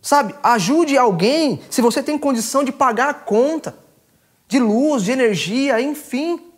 Sabe, 0.00 0.34
ajude 0.42 0.96
alguém 0.96 1.60
se 1.68 1.82
você 1.82 2.02
tem 2.02 2.16
condição 2.16 2.62
de 2.62 2.70
pagar 2.70 3.08
a 3.08 3.14
conta 3.14 3.85
de 4.48 4.58
luz, 4.58 5.02
de 5.02 5.12
energia, 5.12 5.80
enfim, 5.80 6.52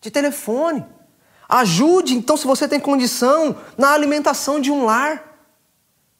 de 0.00 0.10
telefone. 0.10 0.84
Ajude, 1.48 2.14
então, 2.14 2.36
se 2.36 2.46
você 2.46 2.68
tem 2.68 2.78
condição, 2.78 3.56
na 3.76 3.92
alimentação 3.92 4.60
de 4.60 4.70
um 4.70 4.84
lar. 4.84 5.40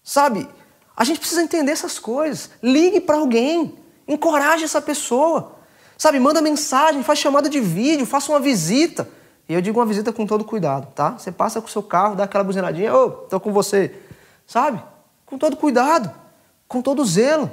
Sabe? 0.02 0.48
A 0.96 1.04
gente 1.04 1.20
precisa 1.20 1.42
entender 1.42 1.70
essas 1.70 1.98
coisas. 1.98 2.50
Ligue 2.62 3.00
para 3.00 3.18
alguém, 3.18 3.78
encoraje 4.06 4.64
essa 4.64 4.80
pessoa. 4.80 5.56
Sabe? 5.98 6.18
Manda 6.18 6.40
mensagem, 6.40 7.02
faz 7.02 7.18
chamada 7.18 7.50
de 7.50 7.60
vídeo, 7.60 8.06
faça 8.06 8.32
uma 8.32 8.40
visita. 8.40 9.08
E 9.48 9.54
eu 9.54 9.60
digo 9.60 9.78
uma 9.78 9.86
visita 9.86 10.12
com 10.12 10.26
todo 10.26 10.44
cuidado, 10.44 10.92
tá? 10.94 11.10
Você 11.12 11.30
passa 11.30 11.60
com 11.60 11.66
o 11.66 11.70
seu 11.70 11.82
carro, 11.82 12.14
dá 12.14 12.24
aquela 12.24 12.44
buzinadinha, 12.44 12.94
ô, 12.94 13.04
oh, 13.04 13.10
tô 13.10 13.40
com 13.40 13.52
você. 13.52 13.94
Sabe? 14.46 14.82
Com 15.24 15.38
todo 15.38 15.56
cuidado, 15.56 16.10
com 16.66 16.80
todo 16.80 17.04
zelo. 17.04 17.50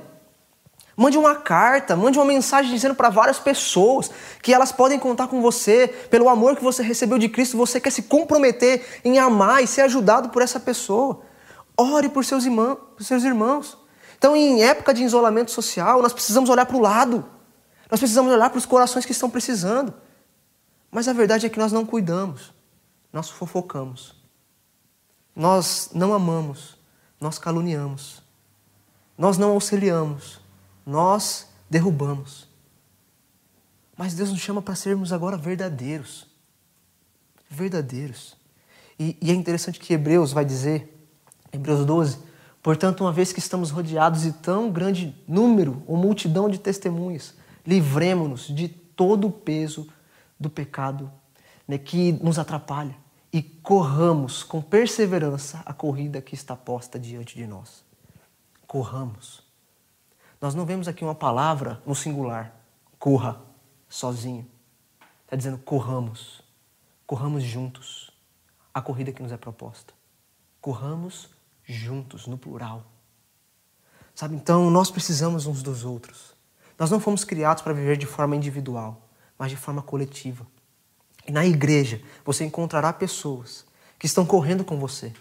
Mande 0.98 1.18
uma 1.18 1.36
carta, 1.36 1.96
mande 1.96 2.18
uma 2.18 2.26
mensagem 2.26 2.72
dizendo 2.72 2.96
para 2.96 3.10
várias 3.10 3.38
pessoas 3.38 4.10
que 4.42 4.54
elas 4.54 4.72
podem 4.72 4.98
contar 4.98 5.28
com 5.28 5.42
você, 5.42 5.90
pelo 6.10 6.30
amor 6.30 6.56
que 6.56 6.64
você 6.64 6.82
recebeu 6.82 7.18
de 7.18 7.28
Cristo, 7.28 7.58
você 7.58 7.82
quer 7.82 7.90
se 7.90 8.04
comprometer 8.04 9.02
em 9.04 9.20
amar 9.20 9.62
e 9.62 9.68
ser 9.68 9.82
ajudado 9.82 10.30
por 10.30 10.42
essa 10.42 10.60
pessoa. 10.60 11.22
Ore 11.76 12.08
por 12.08 12.24
seus. 12.24 12.46
Por 12.46 13.04
seus 13.04 13.24
irmãos. 13.26 13.78
Então, 14.18 14.36
em 14.38 14.64
época 14.64 14.94
de 14.94 15.04
isolamento 15.04 15.52
social, 15.52 16.02
nós 16.02 16.14
precisamos 16.14 16.50
olhar 16.50 16.66
para 16.66 16.78
o 16.78 16.82
lado. 16.82 17.26
Nós 17.92 18.00
precisamos 18.00 18.32
olhar 18.32 18.50
para 18.50 18.58
os 18.58 18.66
corações 18.66 19.06
que 19.06 19.12
estão 19.12 19.30
precisando. 19.30 19.94
Mas 20.90 21.10
a 21.10 21.14
verdade 21.14 21.46
é 21.46 21.50
que 21.50 21.60
nós 21.60 21.74
não 21.74 21.86
cuidamos, 21.86 22.54
nós 23.12 23.30
fofocamos. 23.30 24.16
Nós 25.36 25.90
não 25.94 26.14
amamos, 26.14 26.78
nós 27.20 27.38
caluniamos. 27.38 28.24
Nós 29.18 29.38
não 29.38 29.52
auxiliamos 29.52 30.45
nós 30.86 31.48
derrubamos. 31.70 32.48
Mas 33.98 34.14
Deus 34.14 34.30
nos 34.30 34.40
chama 34.40 34.62
para 34.62 34.76
sermos 34.76 35.12
agora 35.14 35.38
verdadeiros. 35.38 36.28
Verdadeiros. 37.50 38.36
E, 39.00 39.18
e, 39.22 39.32
é 39.32 39.34
interessante 39.34 39.80
que 39.80 39.94
Hebreus 39.94 40.32
vai 40.32 40.46
dizer, 40.46 40.94
Hebreus 41.52 41.86
12, 41.86 42.20
portanto, 42.62 43.02
uma 43.02 43.12
vez 43.12 43.32
que 43.34 43.40
estamos 43.40 43.72
rodeados 43.72 44.22
de 44.22 44.32
tão 44.32 44.72
grande 44.72 45.16
número 45.28 45.84
ou 45.88 45.98
multidão 45.98 46.50
de 46.50 46.60
testemunhas, 46.60 47.34
livremos-nos 47.66 48.48
de 48.48 48.68
todo 48.68 49.28
o 49.28 49.32
peso 49.32 49.88
do 50.40 50.50
pecado 50.50 51.12
né, 51.68 51.78
que 51.78 52.14
nos 52.14 52.38
atrapalha 52.38 52.96
e 53.32 53.42
corramos 53.42 54.44
com 54.44 54.62
perseverança 54.62 55.62
a 55.66 55.74
corrida 55.74 56.22
que 56.22 56.36
está 56.36 56.56
posta 56.56 56.98
diante 56.98 57.36
de 57.36 57.46
nós. 57.46 57.84
Corramos. 58.66 59.45
Nós 60.42 60.54
não 60.54 60.66
vemos 60.66 60.88
aqui 60.88 61.04
uma 61.04 61.16
palavra 61.16 61.82
no 61.86 61.96
singular, 61.96 62.54
corra, 63.00 63.42
sozinho. 63.90 64.48
Está 65.24 65.36
dizendo 65.36 65.58
corramos, 65.58 66.42
corramos 67.06 67.44
juntos 67.44 68.12
a 68.74 68.82
corrida 68.82 69.12
que 69.12 69.24
nos 69.24 69.32
é 69.32 69.38
proposta. 69.38 69.94
Corramos 70.62 71.30
juntos, 71.64 72.28
no 72.28 72.38
plural. 72.38 72.84
Sabe, 74.14 74.36
então 74.36 74.70
nós 74.70 74.92
precisamos 74.92 75.46
uns 75.46 75.62
dos 75.62 75.84
outros. 75.84 76.34
Nós 76.78 76.92
não 76.92 77.00
fomos 77.00 77.24
criados 77.24 77.64
para 77.64 77.74
viver 77.74 77.98
de 77.98 78.06
forma 78.06 78.36
individual, 78.36 79.10
mas 79.38 79.50
de 79.50 79.58
forma 79.58 79.82
coletiva. 79.82 80.46
E 81.28 81.32
na 81.32 81.46
igreja 81.46 82.02
você 82.24 82.46
encontrará 82.46 82.94
pessoas 82.94 83.66
que 83.98 84.06
estão 84.06 84.26
correndo 84.26 84.64
com 84.64 84.78
você. 84.78 85.14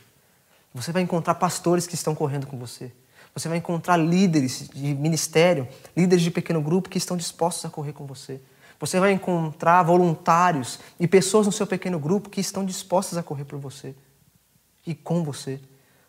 Você 0.75 0.93
vai 0.93 1.03
encontrar 1.03 1.37
pastores 1.37 1.87
que 1.87 1.95
estão 1.95 2.15
correndo 2.15 2.47
com 2.47 2.59
você. 2.59 2.93
Você 3.35 3.49
vai 3.49 3.59
encontrar 3.59 3.97
líderes 3.97 4.69
de 4.73 4.95
ministério, 4.95 5.67
líderes 5.97 6.23
de 6.23 6.31
pequeno 6.31 6.63
grupo 6.63 6.89
que 6.89 6.99
estão 6.99 7.17
dispostos 7.17 7.65
a 7.65 7.71
correr 7.71 7.93
com 7.93 8.07
você. 8.07 8.41
Você 8.79 9.01
vai 9.01 9.13
encontrar 9.13 9.83
voluntários 9.83 10.79
e 11.01 11.09
pessoas 11.09 11.47
no 11.47 11.53
seu 11.53 11.67
pequeno 11.67 11.99
grupo 11.99 12.31
que 12.31 12.41
estão 12.41 12.65
dispostas 12.65 13.19
a 13.19 13.23
correr 13.23 13.45
por 13.45 13.59
você 13.59 13.95
e 14.87 14.95
com 14.95 15.25
você. 15.25 15.61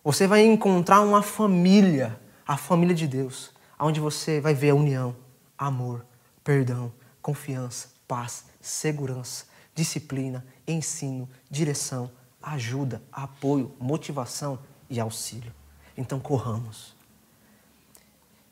Você 0.03 0.28
vai 0.28 0.45
encontrar 0.45 1.01
uma 1.01 1.23
família 1.23 2.19
a 2.47 2.57
família 2.57 2.95
de 2.95 3.07
Deus, 3.07 3.51
onde 3.80 3.99
você 3.99 4.39
vai 4.39 4.53
ver 4.53 4.69
a 4.69 4.76
união, 4.76 5.15
amor, 5.57 6.05
perdão, 6.43 6.91
confiança, 7.21 7.89
paz, 8.07 8.45
segurança, 8.61 9.45
disciplina, 9.73 10.45
ensino, 10.67 11.28
direção, 11.49 12.11
ajuda, 12.41 13.01
apoio, 13.11 13.73
motivação 13.80 14.59
e 14.89 14.99
auxílio. 14.99 15.51
Então 15.97 16.19
corramos. 16.19 16.94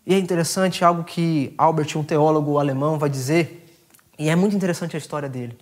E 0.05 0.13
é 0.13 0.19
interessante 0.19 0.83
algo 0.83 1.03
que 1.03 1.53
Albert, 1.57 1.97
um 1.97 2.03
teólogo 2.03 2.57
alemão, 2.59 2.99
vai 2.99 3.09
dizer, 3.09 3.65
e 4.19 4.29
é 4.29 4.35
muito 4.35 4.55
interessante 4.55 4.95
a 4.95 4.99
história 4.99 5.29
dele. 5.29 5.57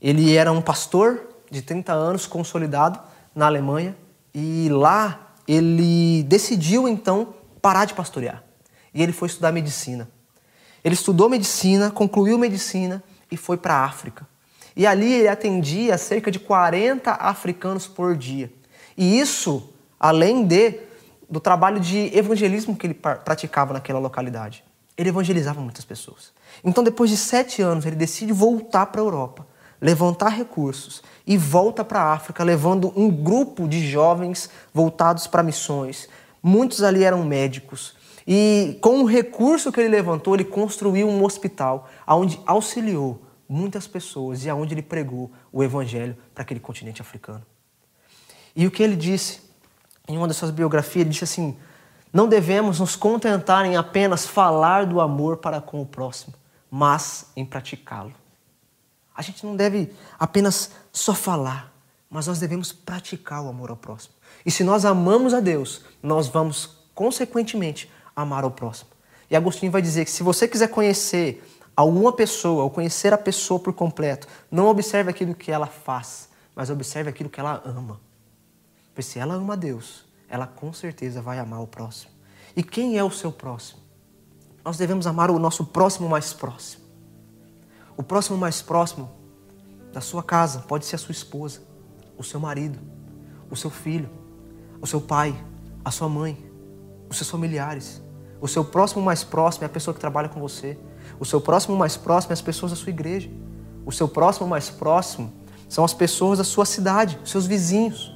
Ele 0.00 0.36
era 0.36 0.52
um 0.52 0.62
pastor 0.62 1.28
de 1.50 1.60
30 1.60 1.92
anos, 1.92 2.26
consolidado 2.26 3.00
na 3.34 3.46
Alemanha, 3.46 3.96
e 4.32 4.68
lá 4.68 5.34
ele 5.46 6.22
decidiu 6.24 6.88
então 6.88 7.34
parar 7.60 7.84
de 7.84 7.94
pastorear. 7.94 8.42
E 8.92 9.02
ele 9.02 9.12
foi 9.12 9.28
estudar 9.28 9.50
medicina. 9.50 10.08
Ele 10.84 10.94
estudou 10.94 11.28
medicina, 11.28 11.90
concluiu 11.90 12.38
medicina 12.38 13.02
e 13.30 13.36
foi 13.36 13.56
para 13.56 13.74
a 13.74 13.84
África. 13.84 14.26
E 14.76 14.86
ali 14.86 15.12
ele 15.12 15.28
atendia 15.28 15.96
cerca 15.98 16.30
de 16.30 16.38
40 16.38 17.10
africanos 17.12 17.86
por 17.86 18.16
dia. 18.16 18.52
E 18.96 19.18
isso, 19.18 19.72
além 19.98 20.44
de 20.44 20.80
do 21.28 21.40
trabalho 21.40 21.80
de 21.80 22.16
evangelismo 22.16 22.76
que 22.76 22.86
ele 22.86 22.94
praticava 22.94 23.72
naquela 23.72 23.98
localidade. 23.98 24.64
Ele 24.96 25.08
evangelizava 25.08 25.60
muitas 25.60 25.84
pessoas. 25.84 26.32
Então, 26.62 26.84
depois 26.84 27.10
de 27.10 27.16
sete 27.16 27.60
anos, 27.60 27.84
ele 27.84 27.96
decide 27.96 28.32
voltar 28.32 28.86
para 28.86 29.00
a 29.00 29.04
Europa, 29.04 29.46
levantar 29.80 30.28
recursos 30.28 31.02
e 31.26 31.36
volta 31.36 31.84
para 31.84 32.00
a 32.00 32.12
África, 32.12 32.44
levando 32.44 32.92
um 32.96 33.10
grupo 33.10 33.66
de 33.66 33.86
jovens 33.88 34.48
voltados 34.72 35.26
para 35.26 35.42
missões. 35.42 36.08
Muitos 36.42 36.82
ali 36.82 37.02
eram 37.02 37.24
médicos. 37.24 37.96
E 38.26 38.78
com 38.80 39.00
o 39.00 39.04
recurso 39.04 39.72
que 39.72 39.80
ele 39.80 39.88
levantou, 39.88 40.34
ele 40.34 40.44
construiu 40.44 41.08
um 41.08 41.24
hospital 41.24 41.88
onde 42.06 42.40
auxiliou 42.46 43.20
muitas 43.48 43.86
pessoas 43.86 44.44
e 44.44 44.50
aonde 44.50 44.74
ele 44.74 44.82
pregou 44.82 45.30
o 45.52 45.62
evangelho 45.62 46.16
para 46.34 46.42
aquele 46.42 46.60
continente 46.60 47.02
africano. 47.02 47.42
E 48.56 48.66
o 48.66 48.70
que 48.70 48.82
ele 48.82 48.96
disse 48.96 49.40
em 50.08 50.16
uma 50.16 50.28
das 50.28 50.36
suas 50.36 50.50
biografias, 50.50 51.02
ele 51.02 51.10
disse 51.10 51.24
assim: 51.24 51.56
Não 52.12 52.28
devemos 52.28 52.80
nos 52.80 52.96
contentar 52.96 53.64
em 53.64 53.76
apenas 53.76 54.26
falar 54.26 54.86
do 54.86 55.00
amor 55.00 55.38
para 55.38 55.60
com 55.60 55.80
o 55.80 55.86
próximo, 55.86 56.34
mas 56.70 57.26
em 57.36 57.44
praticá-lo. 57.44 58.12
A 59.16 59.22
gente 59.22 59.46
não 59.46 59.54
deve 59.54 59.92
apenas 60.18 60.70
só 60.92 61.14
falar, 61.14 61.72
mas 62.10 62.26
nós 62.26 62.38
devemos 62.38 62.72
praticar 62.72 63.42
o 63.42 63.48
amor 63.48 63.70
ao 63.70 63.76
próximo. 63.76 64.14
E 64.44 64.50
se 64.50 64.64
nós 64.64 64.84
amamos 64.84 65.32
a 65.32 65.40
Deus, 65.40 65.82
nós 66.02 66.28
vamos, 66.28 66.78
consequentemente, 66.94 67.90
amar 68.14 68.44
ao 68.44 68.50
próximo. 68.50 68.90
E 69.30 69.36
Agostinho 69.36 69.72
vai 69.72 69.80
dizer 69.80 70.04
que 70.04 70.10
se 70.10 70.22
você 70.22 70.46
quiser 70.46 70.68
conhecer 70.68 71.42
alguma 71.76 72.12
pessoa 72.12 72.64
ou 72.64 72.70
conhecer 72.70 73.12
a 73.12 73.18
pessoa 73.18 73.58
por 73.58 73.72
completo, 73.72 74.28
não 74.50 74.66
observe 74.66 75.10
aquilo 75.10 75.34
que 75.34 75.50
ela 75.50 75.66
faz, 75.66 76.28
mas 76.54 76.70
observe 76.70 77.08
aquilo 77.08 77.30
que 77.30 77.40
ela 77.40 77.62
ama. 77.64 78.00
Porque 78.94 79.02
se 79.02 79.18
ela 79.18 79.34
ama 79.34 79.56
Deus, 79.56 80.04
ela 80.28 80.46
com 80.46 80.72
certeza 80.72 81.20
vai 81.20 81.40
amar 81.40 81.60
o 81.60 81.66
próximo. 81.66 82.12
E 82.54 82.62
quem 82.62 82.96
é 82.96 83.02
o 83.02 83.10
seu 83.10 83.32
próximo? 83.32 83.80
Nós 84.64 84.76
devemos 84.76 85.04
amar 85.04 85.32
o 85.32 85.38
nosso 85.38 85.66
próximo 85.66 86.08
mais 86.08 86.32
próximo. 86.32 86.84
O 87.96 88.04
próximo 88.04 88.38
mais 88.38 88.62
próximo 88.62 89.10
da 89.92 90.00
sua 90.00 90.22
casa 90.22 90.60
pode 90.60 90.86
ser 90.86 90.94
a 90.94 90.98
sua 90.98 91.10
esposa, 91.10 91.62
o 92.16 92.22
seu 92.22 92.38
marido, 92.38 92.78
o 93.50 93.56
seu 93.56 93.68
filho, 93.68 94.08
o 94.80 94.86
seu 94.86 95.00
pai, 95.00 95.34
a 95.84 95.90
sua 95.90 96.08
mãe, 96.08 96.48
os 97.10 97.16
seus 97.16 97.28
familiares. 97.28 98.00
O 98.40 98.46
seu 98.46 98.64
próximo 98.64 99.02
mais 99.02 99.24
próximo 99.24 99.64
é 99.64 99.66
a 99.66 99.70
pessoa 99.70 99.92
que 99.92 100.00
trabalha 100.00 100.28
com 100.28 100.38
você. 100.38 100.78
O 101.18 101.24
seu 101.24 101.40
próximo 101.40 101.76
mais 101.76 101.96
próximo 101.96 102.30
é 102.30 102.34
as 102.34 102.42
pessoas 102.42 102.70
da 102.70 102.76
sua 102.76 102.90
igreja. 102.90 103.28
O 103.84 103.90
seu 103.90 104.06
próximo 104.06 104.46
mais 104.46 104.70
próximo 104.70 105.32
são 105.68 105.84
as 105.84 105.92
pessoas 105.92 106.38
da 106.38 106.44
sua 106.44 106.64
cidade, 106.64 107.18
os 107.24 107.30
seus 107.30 107.44
vizinhos. 107.44 108.13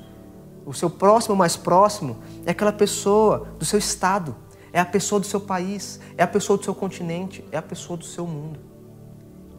O 0.68 0.74
seu 0.74 0.90
próximo 0.90 1.34
mais 1.34 1.56
próximo 1.56 2.18
é 2.44 2.50
aquela 2.50 2.70
pessoa 2.70 3.48
do 3.58 3.64
seu 3.64 3.78
estado, 3.78 4.36
é 4.70 4.78
a 4.78 4.84
pessoa 4.84 5.18
do 5.18 5.26
seu 5.26 5.40
país, 5.40 5.98
é 6.14 6.22
a 6.22 6.26
pessoa 6.26 6.58
do 6.58 6.64
seu 6.64 6.74
continente, 6.74 7.42
é 7.50 7.56
a 7.56 7.62
pessoa 7.62 7.96
do 7.96 8.04
seu 8.04 8.26
mundo. 8.26 8.60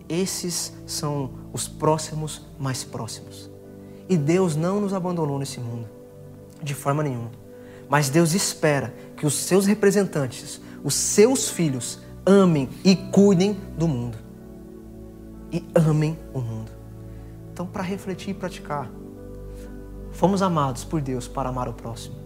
Esses 0.07 0.71
são 0.85 1.31
os 1.51 1.67
próximos 1.67 2.45
mais 2.59 2.83
próximos. 2.83 3.49
E 4.07 4.15
Deus 4.15 4.55
não 4.55 4.79
nos 4.79 4.93
abandonou 4.93 5.39
nesse 5.39 5.59
mundo, 5.59 5.89
de 6.61 6.75
forma 6.75 7.01
nenhuma. 7.01 7.31
Mas 7.89 8.11
Deus 8.11 8.35
espera 8.35 8.93
que 9.17 9.25
os 9.25 9.33
seus 9.33 9.65
representantes, 9.65 10.61
os 10.83 10.93
seus 10.93 11.49
filhos, 11.49 12.01
amem 12.23 12.69
e 12.85 12.95
cuidem 12.95 13.59
do 13.75 13.87
mundo. 13.87 14.15
E 15.51 15.65
amem 15.73 16.19
o 16.35 16.39
mundo. 16.39 16.71
Então, 17.51 17.65
para 17.65 17.81
refletir 17.81 18.29
e 18.29 18.33
praticar, 18.35 18.87
Fomos 20.19 20.41
amados 20.41 20.83
por 20.83 20.99
Deus 20.99 21.29
para 21.29 21.47
amar 21.47 21.69
o 21.69 21.73
próximo. 21.73 22.17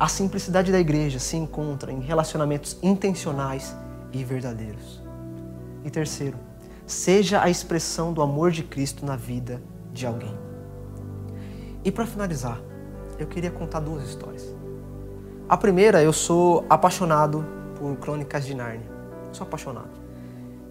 A 0.00 0.08
simplicidade 0.08 0.72
da 0.72 0.80
igreja 0.80 1.18
se 1.18 1.36
encontra 1.36 1.92
em 1.92 2.00
relacionamentos 2.00 2.78
intencionais 2.82 3.76
e 4.10 4.24
verdadeiros. 4.24 4.98
E 5.84 5.90
terceiro, 5.90 6.38
seja 6.86 7.42
a 7.42 7.50
expressão 7.50 8.10
do 8.10 8.22
amor 8.22 8.50
de 8.50 8.62
Cristo 8.62 9.04
na 9.04 9.16
vida 9.16 9.60
de 9.92 10.06
alguém. 10.06 10.34
E 11.84 11.92
para 11.92 12.06
finalizar, 12.06 12.58
eu 13.18 13.26
queria 13.26 13.50
contar 13.50 13.80
duas 13.80 14.08
histórias. 14.08 14.46
A 15.46 15.58
primeira, 15.58 16.02
eu 16.02 16.14
sou 16.14 16.64
apaixonado 16.70 17.44
por 17.78 17.96
Crônicas 17.96 18.46
de 18.46 18.54
Nárnia. 18.54 18.90
Sou 19.30 19.46
apaixonado. 19.46 19.90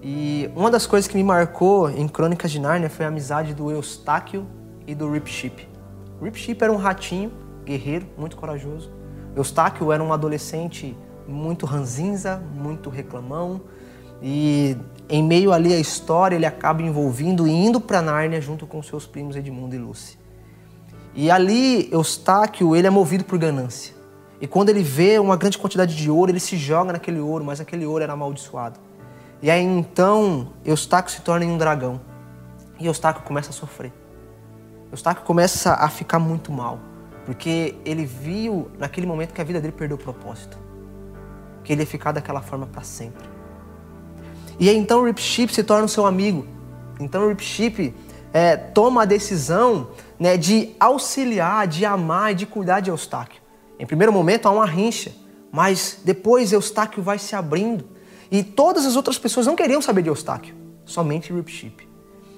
E 0.01 0.49
uma 0.55 0.71
das 0.71 0.87
coisas 0.87 1.07
que 1.07 1.15
me 1.15 1.23
marcou 1.23 1.91
em 1.91 2.07
Crônicas 2.07 2.49
de 2.49 2.59
Nárnia 2.59 2.89
foi 2.89 3.05
a 3.05 3.09
amizade 3.09 3.53
do 3.53 3.69
Eustáquio 3.69 4.47
e 4.87 4.95
do 4.95 5.11
Rip 5.11 5.29
Ship. 5.29 5.76
Rip 6.21 6.37
Ship 6.37 6.57
era 6.61 6.71
um 6.71 6.77
ratinho, 6.77 7.31
guerreiro, 7.65 8.07
muito 8.17 8.35
corajoso. 8.35 8.91
Eustáquio 9.35 9.91
era 9.91 10.03
um 10.03 10.11
adolescente 10.11 10.97
muito 11.27 11.65
ranzinza, 11.65 12.41
muito 12.55 12.89
reclamão. 12.89 13.61
E 14.21 14.75
em 15.07 15.23
meio 15.23 15.53
ali 15.53 15.73
à 15.73 15.79
história, 15.79 16.35
ele 16.35 16.45
acaba 16.45 16.81
envolvindo 16.81 17.47
e 17.47 17.51
indo 17.51 17.79
para 17.79 18.01
Nárnia 18.01 18.41
junto 18.41 18.65
com 18.65 18.81
seus 18.81 19.05
primos 19.05 19.35
Edmundo 19.35 19.75
e 19.75 19.77
Lucy. 19.77 20.17
E 21.13 21.29
ali, 21.29 21.87
Eustáquio, 21.91 22.75
ele 22.75 22.87
é 22.87 22.89
movido 22.89 23.23
por 23.23 23.37
ganância. 23.37 23.95
E 24.39 24.47
quando 24.47 24.69
ele 24.69 24.83
vê 24.83 25.17
uma 25.17 25.35
grande 25.35 25.57
quantidade 25.57 25.95
de 25.95 26.09
ouro, 26.09 26.31
ele 26.31 26.39
se 26.39 26.57
joga 26.57 26.93
naquele 26.93 27.19
ouro, 27.19 27.43
mas 27.43 27.59
aquele 27.59 27.85
ouro 27.85 28.03
era 28.03 28.13
amaldiçoado. 28.13 28.79
E 29.41 29.49
aí 29.49 29.63
então, 29.63 30.53
Eustáquio 30.65 31.11
se 31.11 31.21
torna 31.21 31.45
um 31.45 31.57
dragão. 31.57 31.99
E 32.79 32.85
Eustáquio 32.85 33.23
começa 33.23 33.49
a 33.49 33.53
sofrer. 33.53 33.91
Eustáquio 34.91 35.23
começa 35.25 35.73
a 35.73 35.89
ficar 35.89 36.19
muito 36.19 36.51
mal, 36.51 36.79
porque 37.25 37.75
ele 37.83 38.05
viu 38.05 38.71
naquele 38.77 39.05
momento 39.05 39.33
que 39.33 39.41
a 39.41 39.43
vida 39.43 39.59
dele 39.59 39.73
perdeu 39.73 39.97
o 39.97 39.99
propósito, 39.99 40.57
que 41.63 41.73
ele 41.73 41.81
ia 41.81 41.87
ficar 41.87 42.11
daquela 42.11 42.41
forma 42.41 42.65
para 42.65 42.83
sempre. 42.83 43.27
E 44.59 44.69
aí 44.69 44.77
então 44.77 45.01
o 45.01 45.05
Rip 45.05 45.21
Ship 45.21 45.53
se 45.53 45.63
torna 45.63 45.87
seu 45.87 46.05
amigo. 46.05 46.47
Então 46.99 47.25
o 47.25 47.29
Rip 47.29 47.43
Ship 47.43 47.93
é, 48.33 48.55
toma 48.55 49.03
a 49.03 49.05
decisão 49.05 49.89
né, 50.19 50.37
de 50.37 50.75
auxiliar, 50.79 51.67
de 51.67 51.85
amar 51.85 52.31
e 52.31 52.35
de 52.35 52.45
cuidar 52.45 52.79
de 52.79 52.89
Eustáquio. 52.89 53.41
Em 53.79 53.85
primeiro 53.85 54.11
momento 54.11 54.47
há 54.47 54.51
uma 54.51 54.65
rincha, 54.65 55.11
mas 55.51 55.99
depois 56.03 56.51
Eustáquio 56.51 57.03
vai 57.03 57.19
se 57.19 57.35
abrindo 57.35 57.85
e 58.31 58.43
todas 58.43 58.85
as 58.85 58.95
outras 58.95 59.17
pessoas 59.17 59.45
não 59.45 59.55
queriam 59.55 59.81
saber 59.81 60.01
de 60.01 60.09
Eustáquio, 60.09 60.55
somente 60.85 61.31
Rip 61.31 61.51
Ship. 61.51 61.86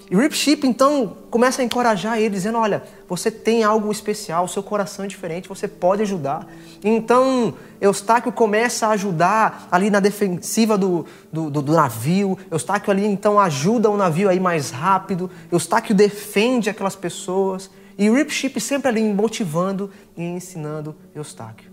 E 0.09 0.15
Rip 0.15 0.35
Ship 0.35 0.65
então 0.65 1.17
começa 1.29 1.61
a 1.61 1.65
encorajar 1.65 2.17
ele, 2.17 2.31
dizendo: 2.31 2.57
Olha, 2.57 2.83
você 3.07 3.29
tem 3.29 3.63
algo 3.63 3.91
especial, 3.91 4.47
seu 4.47 4.63
coração 4.63 5.05
é 5.05 5.07
diferente, 5.07 5.47
você 5.47 5.67
pode 5.67 6.01
ajudar. 6.01 6.47
Então 6.83 7.53
Eustáquio 7.79 8.31
começa 8.31 8.87
a 8.87 8.91
ajudar 8.91 9.67
ali 9.71 9.91
na 9.91 9.99
defensiva 9.99 10.77
do, 10.77 11.05
do, 11.31 11.51
do, 11.51 11.61
do 11.61 11.73
navio. 11.73 12.37
Eustáquio 12.49 12.89
ali 12.89 13.05
então 13.05 13.39
ajuda 13.39 13.89
o 13.89 13.97
navio 13.97 14.27
a 14.27 14.33
ir 14.33 14.39
mais 14.39 14.71
rápido. 14.71 15.29
Eustáquio 15.51 15.93
defende 15.93 16.69
aquelas 16.69 16.95
pessoas. 16.95 17.69
E 17.95 18.09
Rip 18.09 18.31
Ship 18.31 18.59
sempre 18.59 18.87
ali 18.87 19.13
motivando 19.13 19.91
e 20.17 20.23
ensinando 20.23 20.95
Eustáquio. 21.13 21.69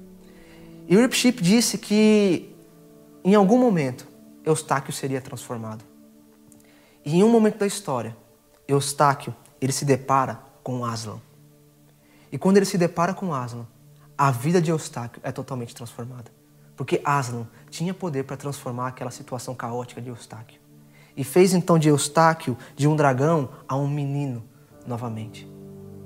E 0.86 0.94
Rip 0.94 1.16
Ship 1.16 1.40
disse 1.42 1.78
que 1.78 2.54
em 3.24 3.34
algum 3.34 3.58
momento 3.58 4.06
Eustáquio 4.44 4.92
seria 4.92 5.22
transformado. 5.22 5.84
E 7.04 7.16
em 7.16 7.22
um 7.22 7.28
momento 7.28 7.58
da 7.58 7.66
história, 7.66 8.16
Eustáquio, 8.68 9.34
ele 9.60 9.72
se 9.72 9.84
depara 9.84 10.40
com 10.62 10.84
Aslan. 10.84 11.20
E 12.30 12.38
quando 12.38 12.56
ele 12.56 12.66
se 12.66 12.76
depara 12.76 13.14
com 13.14 13.32
Aslan, 13.32 13.66
a 14.18 14.30
vida 14.30 14.60
de 14.60 14.70
Eustáquio 14.70 15.20
é 15.22 15.30
totalmente 15.30 15.74
transformada. 15.74 16.30
Porque 16.76 17.00
Aslan 17.04 17.46
tinha 17.70 17.94
poder 17.94 18.24
para 18.24 18.36
transformar 18.36 18.88
aquela 18.88 19.10
situação 19.10 19.54
caótica 19.54 20.00
de 20.00 20.08
Eustáquio. 20.08 20.60
E 21.16 21.24
fez 21.24 21.54
então 21.54 21.78
de 21.78 21.88
Eustáquio, 21.88 22.56
de 22.74 22.86
um 22.86 22.96
dragão, 22.96 23.48
a 23.66 23.76
um 23.76 23.88
menino 23.88 24.44
novamente. 24.86 25.48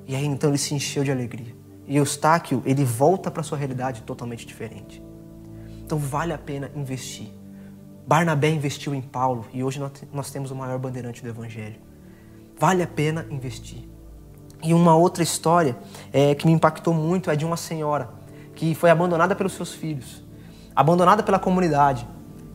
E 0.07 0.15
aí 0.15 0.25
então 0.25 0.51
ele 0.51 0.59
se 0.59 0.75
encheu 0.75 1.03
de 1.03 1.11
alegria. 1.11 1.57
E 1.87 1.97
Eustáquio, 1.97 2.63
ele 2.65 2.85
volta 2.85 3.31
para 3.31 3.43
sua 3.43 3.59
realidade 3.59 4.03
totalmente 4.03 4.47
diferente. 4.47 5.03
Então 5.81 5.99
vale 5.99 6.33
a 6.33 6.39
pena 6.39 6.71
investir. 6.77 7.33
Barnabé 8.07 8.51
investiu 8.51 8.95
em 8.95 9.01
Paulo 9.01 9.47
e 9.53 9.65
hoje 9.65 9.81
nós 10.13 10.31
temos 10.31 10.51
o 10.51 10.55
maior 10.55 10.79
bandeirante 10.79 11.23
do 11.23 11.29
Evangelho. 11.29 11.90
Vale 12.61 12.83
a 12.83 12.87
pena 12.87 13.27
investir. 13.31 13.89
E 14.63 14.75
uma 14.75 14.95
outra 14.95 15.23
história 15.23 15.79
é, 16.13 16.35
que 16.35 16.47
me 16.47 16.53
impactou 16.53 16.93
muito 16.93 17.31
é 17.31 17.35
de 17.35 17.47
uma 17.47 17.57
senhora 17.57 18.11
que 18.55 18.75
foi 18.75 18.91
abandonada 18.91 19.35
pelos 19.35 19.55
seus 19.55 19.73
filhos, 19.73 20.23
abandonada 20.77 21.23
pela 21.23 21.39
comunidade 21.39 22.07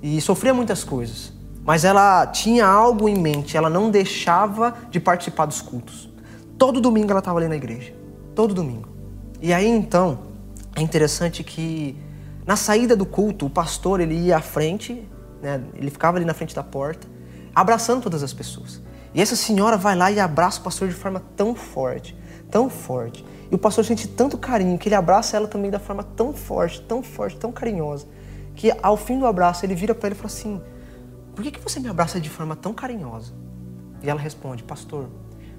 e 0.03 0.21
sofria 0.21 0.53
muitas 0.53 0.83
coisas. 0.83 1.33
Mas 1.63 1.83
ela 1.83 2.27
tinha 2.27 2.67
algo 2.67 3.09
em 3.09 3.15
mente, 3.15 3.57
ela 3.57 3.67
não 3.67 3.89
deixava 3.89 4.75
de 4.91 4.99
participar 4.99 5.47
dos 5.47 5.59
cultos. 5.59 6.07
Todo 6.55 6.79
domingo 6.79 7.09
ela 7.09 7.17
estava 7.17 7.39
ali 7.39 7.47
na 7.47 7.55
igreja. 7.55 7.91
Todo 8.35 8.53
domingo. 8.53 8.87
E 9.41 9.51
aí 9.51 9.67
então, 9.67 10.19
é 10.75 10.81
interessante 10.83 11.43
que 11.43 11.97
na 12.45 12.55
saída 12.55 12.95
do 12.95 13.07
culto, 13.07 13.47
o 13.47 13.49
pastor 13.49 13.99
ele 13.99 14.13
ia 14.13 14.37
à 14.37 14.41
frente, 14.41 15.03
né, 15.41 15.63
ele 15.73 15.89
ficava 15.89 16.19
ali 16.19 16.25
na 16.25 16.35
frente 16.35 16.53
da 16.53 16.61
porta, 16.61 17.07
abraçando 17.55 18.03
todas 18.03 18.21
as 18.21 18.33
pessoas. 18.33 18.84
E 19.15 19.21
essa 19.21 19.37
senhora 19.37 19.77
vai 19.77 19.95
lá 19.95 20.11
e 20.11 20.19
abraça 20.19 20.59
o 20.59 20.63
pastor 20.63 20.89
de 20.89 20.93
forma 20.93 21.23
tão 21.37 21.55
forte, 21.55 22.13
tão 22.51 22.69
forte. 22.69 23.25
E 23.49 23.55
o 23.55 23.57
pastor 23.57 23.85
sente 23.85 24.09
tanto 24.09 24.37
carinho 24.37 24.77
que 24.77 24.89
ele 24.89 24.95
abraça 24.95 25.37
ela 25.37 25.47
também 25.47 25.71
da 25.71 25.79
forma 25.79 26.03
tão 26.03 26.33
forte, 26.33 26.81
tão 26.81 27.01
forte, 27.01 27.37
tão 27.37 27.49
carinhosa, 27.49 28.05
que 28.57 28.73
ao 28.83 28.97
fim 28.97 29.17
do 29.17 29.25
abraço 29.25 29.65
ele 29.65 29.73
vira 29.73 29.95
para 29.95 30.09
ele 30.09 30.15
e 30.15 30.17
fala 30.17 30.27
assim: 30.27 30.61
Por 31.33 31.41
que, 31.41 31.51
que 31.51 31.61
você 31.61 31.79
me 31.79 31.87
abraça 31.87 32.19
de 32.19 32.29
forma 32.29 32.57
tão 32.57 32.73
carinhosa? 32.73 33.31
E 34.03 34.09
ela 34.09 34.19
responde: 34.19 34.63
Pastor, 34.63 35.07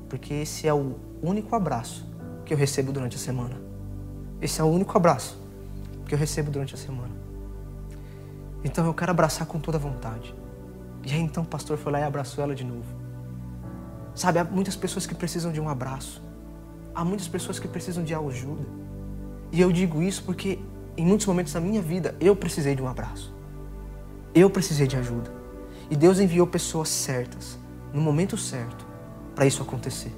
porque 0.07 0.35
esse 0.35 0.69
é 0.69 0.75
o 0.75 0.97
único 1.23 1.57
abraço 1.57 2.07
que 2.45 2.53
eu 2.53 2.59
recebo 2.59 2.93
durante 2.93 3.17
a 3.17 3.19
semana. 3.19 3.59
Esse 4.39 4.61
é 4.61 4.65
o 4.65 4.67
único 4.67 4.95
abraço 4.95 5.41
que 6.05 6.15
eu 6.15 6.19
recebo 6.19 6.51
durante 6.51 6.75
a 6.75 6.79
semana. 6.79 7.17
Então 8.63 8.85
eu 8.85 8.93
quero 8.93 9.13
abraçar 9.13 9.47
com 9.47 9.59
toda 9.59 9.79
vontade. 9.79 10.35
E 11.07 11.13
aí 11.15 11.21
então 11.21 11.43
o 11.43 11.47
pastor 11.47 11.79
foi 11.79 11.91
lá 11.93 12.01
e 12.01 12.03
abraçou 12.03 12.45
ela 12.45 12.55
de 12.55 12.63
novo. 12.63 13.06
Sabe, 14.17 14.39
há 14.39 14.45
muitas 14.45 14.75
pessoas 14.75 15.07
que 15.07 15.15
precisam 15.15 15.53
de 15.53 15.61
um 15.61 15.69
abraço. 15.69 16.23
Há 16.95 17.05
muitas 17.05 17.29
pessoas 17.29 17.59
que 17.59 17.69
precisam 17.69 18.03
de 18.03 18.15
ajuda. 18.15 18.65
E 19.53 19.61
eu 19.61 19.71
digo 19.71 20.03
isso 20.03 20.25
porque 20.25 20.59
em 20.97 21.05
muitos 21.05 21.27
momentos 21.27 21.53
da 21.53 21.61
minha 21.61 21.83
vida 21.83 22.17
eu 22.19 22.35
precisei 22.35 22.75
de 22.75 22.83
um 22.83 22.89
abraço. 22.89 23.35
Eu 24.35 24.49
precisei 24.49 24.87
de 24.87 24.97
ajuda. 24.97 25.31
E 25.91 25.95
Deus 25.95 26.19
enviou 26.19 26.47
pessoas 26.47 26.89
certas, 26.89 27.59
no 27.93 28.01
momento 28.01 28.39
certo, 28.39 28.87
para 29.35 29.45
isso 29.45 29.63
acontecer 29.63 30.13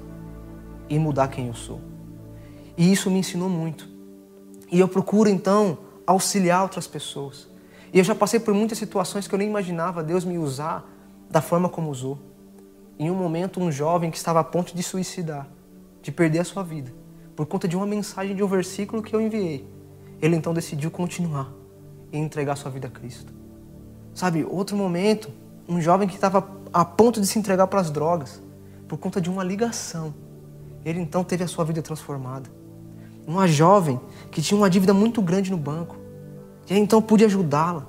e 0.89 0.97
mudar 0.97 1.27
quem 1.27 1.47
eu 1.47 1.53
sou. 1.53 1.81
E 2.77 2.91
isso 2.93 3.11
me 3.11 3.19
ensinou 3.19 3.49
muito. 3.49 3.85
E 4.71 4.79
eu 4.79 4.87
procuro 4.87 5.27
então 5.27 5.77
auxiliar 6.07 6.63
outras 6.63 6.87
pessoas. 6.87 7.49
E 7.93 7.97
eu 7.97 8.03
já 8.05 8.15
passei 8.15 8.39
por 8.39 8.53
muitas 8.53 8.77
situações 8.77 9.27
que 9.27 9.35
eu 9.35 9.39
nem 9.39 9.49
imaginava 9.49 10.01
Deus 10.01 10.23
me 10.23 10.37
usar 10.37 10.89
da 11.29 11.41
forma 11.41 11.67
como 11.67 11.91
usou. 11.91 12.28
Em 12.99 13.09
um 13.09 13.15
momento, 13.15 13.61
um 13.61 13.71
jovem 13.71 14.11
que 14.11 14.17
estava 14.17 14.41
a 14.41 14.43
ponto 14.43 14.75
de 14.75 14.83
suicidar, 14.83 15.47
de 16.01 16.11
perder 16.11 16.39
a 16.39 16.43
sua 16.43 16.61
vida, 16.61 16.93
por 17.35 17.45
conta 17.45 17.67
de 17.67 17.75
uma 17.75 17.87
mensagem 17.87 18.35
de 18.35 18.43
um 18.43 18.47
versículo 18.47 19.01
que 19.01 19.15
eu 19.15 19.21
enviei. 19.21 19.65
Ele 20.21 20.35
então 20.35 20.53
decidiu 20.53 20.91
continuar 20.91 21.51
e 22.11 22.17
entregar 22.17 22.57
sua 22.57 22.69
vida 22.69 22.87
a 22.87 22.91
Cristo. 22.91 23.33
Sabe, 24.13 24.43
outro 24.43 24.75
momento, 24.75 25.31
um 25.67 25.79
jovem 25.79 26.07
que 26.07 26.15
estava 26.15 26.45
a 26.73 26.83
ponto 26.83 27.21
de 27.21 27.27
se 27.27 27.39
entregar 27.39 27.67
para 27.67 27.79
as 27.79 27.89
drogas, 27.89 28.43
por 28.87 28.97
conta 28.97 29.21
de 29.21 29.29
uma 29.29 29.43
ligação. 29.43 30.13
Ele 30.83 30.99
então 30.99 31.23
teve 31.23 31.43
a 31.43 31.47
sua 31.47 31.63
vida 31.63 31.81
transformada 31.81 32.59
uma 33.29 33.47
jovem 33.47 34.01
que 34.31 34.41
tinha 34.41 34.57
uma 34.57 34.67
dívida 34.67 34.91
muito 34.91 35.21
grande 35.21 35.51
no 35.51 35.57
banco. 35.57 35.95
E 36.67 36.73
aí, 36.73 36.79
então 36.79 36.99
pude 36.99 37.23
ajudá-la. 37.23 37.85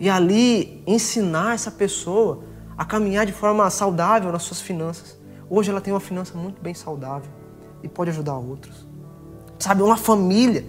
E 0.00 0.10
ali 0.10 0.82
ensinar 0.84 1.54
essa 1.54 1.70
pessoa 1.70 2.42
a 2.80 2.84
caminhar 2.86 3.26
de 3.26 3.32
forma 3.32 3.68
saudável 3.68 4.32
nas 4.32 4.42
suas 4.42 4.58
finanças. 4.58 5.14
Hoje 5.50 5.70
ela 5.70 5.82
tem 5.82 5.92
uma 5.92 6.00
finança 6.00 6.38
muito 6.38 6.62
bem 6.62 6.72
saudável 6.72 7.30
e 7.82 7.88
pode 7.88 8.08
ajudar 8.08 8.38
outros. 8.38 8.88
Sabe, 9.58 9.82
uma 9.82 9.98
família 9.98 10.64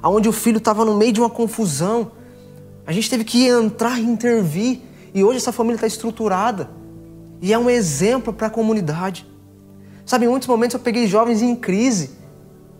onde 0.00 0.28
o 0.28 0.32
filho 0.32 0.58
estava 0.58 0.84
no 0.84 0.96
meio 0.96 1.12
de 1.12 1.18
uma 1.18 1.28
confusão. 1.28 2.12
A 2.86 2.92
gente 2.92 3.10
teve 3.10 3.24
que 3.24 3.48
entrar 3.48 3.98
e 3.98 4.04
intervir. 4.04 4.80
E 5.12 5.24
hoje 5.24 5.38
essa 5.38 5.50
família 5.50 5.74
está 5.74 5.88
estruturada. 5.88 6.70
E 7.42 7.52
é 7.52 7.58
um 7.58 7.68
exemplo 7.68 8.32
para 8.32 8.46
a 8.46 8.50
comunidade. 8.50 9.26
Sabe, 10.04 10.26
em 10.26 10.28
muitos 10.28 10.46
momentos 10.46 10.74
eu 10.74 10.80
peguei 10.80 11.08
jovens 11.08 11.42
em 11.42 11.56
crise 11.56 12.14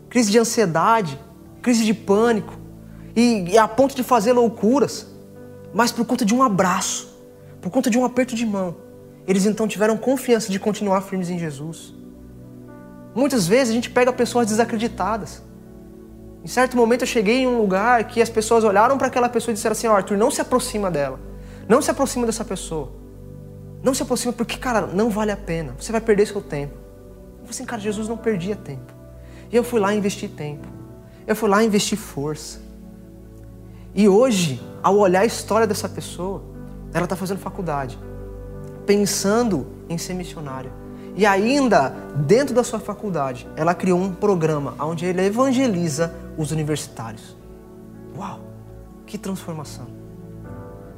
crise 0.09 0.31
de 0.31 0.39
ansiedade, 0.39 1.19
crise 1.61 1.85
de 1.85 1.93
pânico, 1.93 2.55
e, 3.17 3.51
e 3.51 3.59
a 3.59 3.67
ponto 3.67 3.97
de 3.97 4.05
fazer 4.05 4.33
loucuras, 4.33 5.09
mas 5.75 5.91
por 5.91 6.05
conta 6.05 6.25
de 6.25 6.33
um 6.33 6.43
abraço, 6.43 7.16
por 7.61 7.71
conta 7.71 7.91
de 7.91 7.99
um 7.99 8.05
aperto 8.05 8.35
de 8.35 8.47
mão, 8.47 8.77
eles 9.27 9.45
então 9.45 9.67
tiveram 9.67 9.97
confiança 9.97 10.53
de 10.53 10.59
continuar 10.59 11.01
firmes 11.01 11.31
em 11.31 11.39
Jesus. 11.39 11.95
Muitas 13.15 13.49
vezes 13.49 13.71
a 13.71 13.75
gente 13.75 13.91
pega 13.91 14.13
pessoas 14.13 14.47
desacreditadas. 14.47 15.43
Em 16.45 16.47
certo 16.47 16.77
momento 16.77 17.03
eu 17.03 17.07
cheguei 17.07 17.39
em 17.39 17.47
um 17.47 17.59
lugar 17.59 18.05
que 18.05 18.23
as 18.23 18.29
pessoas 18.29 18.63
olharam 18.63 18.97
para 18.97 19.09
aquela 19.09 19.29
pessoa 19.29 19.53
e 19.53 19.55
disseram 19.55 19.73
assim: 19.73 19.89
oh, 19.89 19.93
Arthur, 19.93 20.17
não 20.17 20.31
se 20.31 20.41
aproxima 20.41 20.91
dela. 20.91 21.19
Não 21.69 21.83
se 21.83 21.91
aproxima 21.91 22.25
dessa 22.27 22.45
pessoa. 22.45 22.93
Não 23.83 23.95
se 23.95 24.03
aproxima 24.03 24.33
porque, 24.33 24.57
cara, 24.57 24.87
não 24.87 25.11
vale 25.11 25.33
a 25.33 25.37
pena. 25.37 25.75
Você 25.79 25.91
vai 25.91 26.01
perder 26.01 26.27
seu 26.27 26.41
tempo. 26.41 26.75
Eu 26.75 27.39
falei 27.39 27.51
assim, 27.51 27.65
cara, 27.65 27.81
Jesus 27.81 28.09
não 28.09 28.17
perdia 28.17 28.55
tempo. 28.55 28.93
E 29.51 29.57
eu 29.57 29.65
fui 29.65 29.81
lá 29.81 29.95
investir 29.95 30.31
tempo. 30.31 30.67
Eu 31.27 31.35
fui 31.35 31.49
lá 31.49 31.63
investir 31.65 31.99
força. 31.99 32.61
E 33.95 34.09
hoje, 34.09 34.61
ao 34.83 34.97
olhar 34.97 35.21
a 35.21 35.27
história 35.27 35.67
dessa 35.67 35.89
pessoa, 35.89 36.43
ela 36.97 37.05
está 37.05 37.15
fazendo 37.15 37.39
faculdade, 37.39 37.99
pensando 38.87 39.67
em 39.87 39.99
ser 39.99 40.15
missionária. 40.15 40.73
E 41.15 41.27
ainda, 41.27 41.91
dentro 42.27 42.55
da 42.55 42.65
sua 42.65 42.81
faculdade, 42.81 43.47
ela 43.55 43.75
criou 43.75 44.01
um 44.01 44.15
programa 44.15 44.75
onde 44.81 45.05
ela 45.05 45.23
evangeliza 45.23 46.15
os 46.39 46.53
universitários. 46.53 47.37
Uau! 48.17 48.41
Que 49.05 49.19
transformação! 49.19 49.87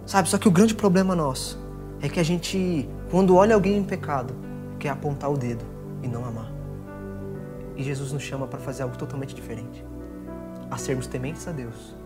Sabe, 0.06 0.28
só 0.28 0.38
que 0.38 0.46
o 0.46 0.52
grande 0.52 0.72
problema 0.72 1.16
nosso 1.16 1.58
é 2.00 2.08
que 2.08 2.20
a 2.20 2.22
gente, 2.22 2.88
quando 3.10 3.34
olha 3.34 3.56
alguém 3.56 3.76
em 3.76 3.82
pecado, 3.82 4.32
quer 4.78 4.90
apontar 4.90 5.28
o 5.28 5.36
dedo 5.36 5.64
e 6.00 6.06
não 6.06 6.24
amar. 6.24 6.52
E 7.76 7.82
Jesus 7.82 8.12
nos 8.12 8.22
chama 8.22 8.46
para 8.46 8.60
fazer 8.60 8.84
algo 8.84 8.96
totalmente 8.96 9.34
diferente. 9.34 9.84
A 10.70 10.78
sermos 10.78 11.08
tementes 11.08 11.48
a 11.48 11.50
Deus, 11.50 11.96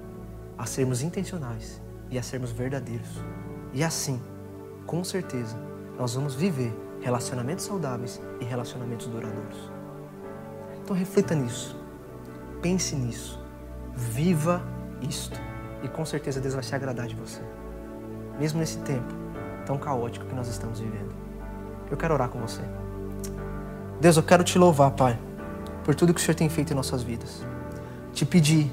a 0.57 0.65
sermos 0.65 1.03
intencionais 1.03 1.79
e 2.11 2.19
a 2.19 2.23
sermos 2.23 2.51
verdadeiros. 2.53 3.21
E 3.73 3.83
assim, 3.83 4.21
com 4.87 5.03
certeza, 5.03 5.57
nós 5.99 6.15
vamos 6.15 6.35
viver 6.35 6.73
relacionamentos 7.01 7.65
saudáveis 7.65 8.21
e 8.41 8.45
relacionamentos 8.45 9.07
duradouros. 9.07 9.71
Então 10.83 10.95
reflita 10.95 11.35
nisso. 11.35 11.77
Pense 12.61 12.95
nisso. 12.95 13.41
Viva 13.95 14.63
isto. 15.01 15.41
E 15.83 15.89
com 15.89 16.05
certeza 16.05 16.41
Deus 16.41 16.55
vai 16.55 16.63
se 16.63 16.75
agradar 16.75 17.07
de 17.07 17.15
você. 17.15 17.41
Mesmo 18.39 18.61
nesse 18.61 18.79
tempo 18.79 19.15
tão 19.67 19.79
caótico 19.79 20.27
que 20.27 20.35
nós 20.35 20.49
estamos 20.49 20.81
vivendo. 20.81 21.15
Eu 21.91 21.97
quero 21.97 22.15
orar 22.15 22.29
com 22.29 22.41
você. 22.41 22.63
Deus, 24.01 24.17
eu 24.17 24.23
quero 24.23 24.43
te 24.43 24.59
louvar, 24.59 24.91
Pai 24.91 25.19
por 25.85 25.95
tudo 25.95 26.15
que 26.15 26.21
o 26.21 26.23
Senhor 26.23 26.35
tem 26.35 26.49
feito 26.49 26.73
em 26.73 26.77
nossas 26.77 27.03
vidas. 27.03 27.45
Te 28.13 28.25
pedir 28.25 28.71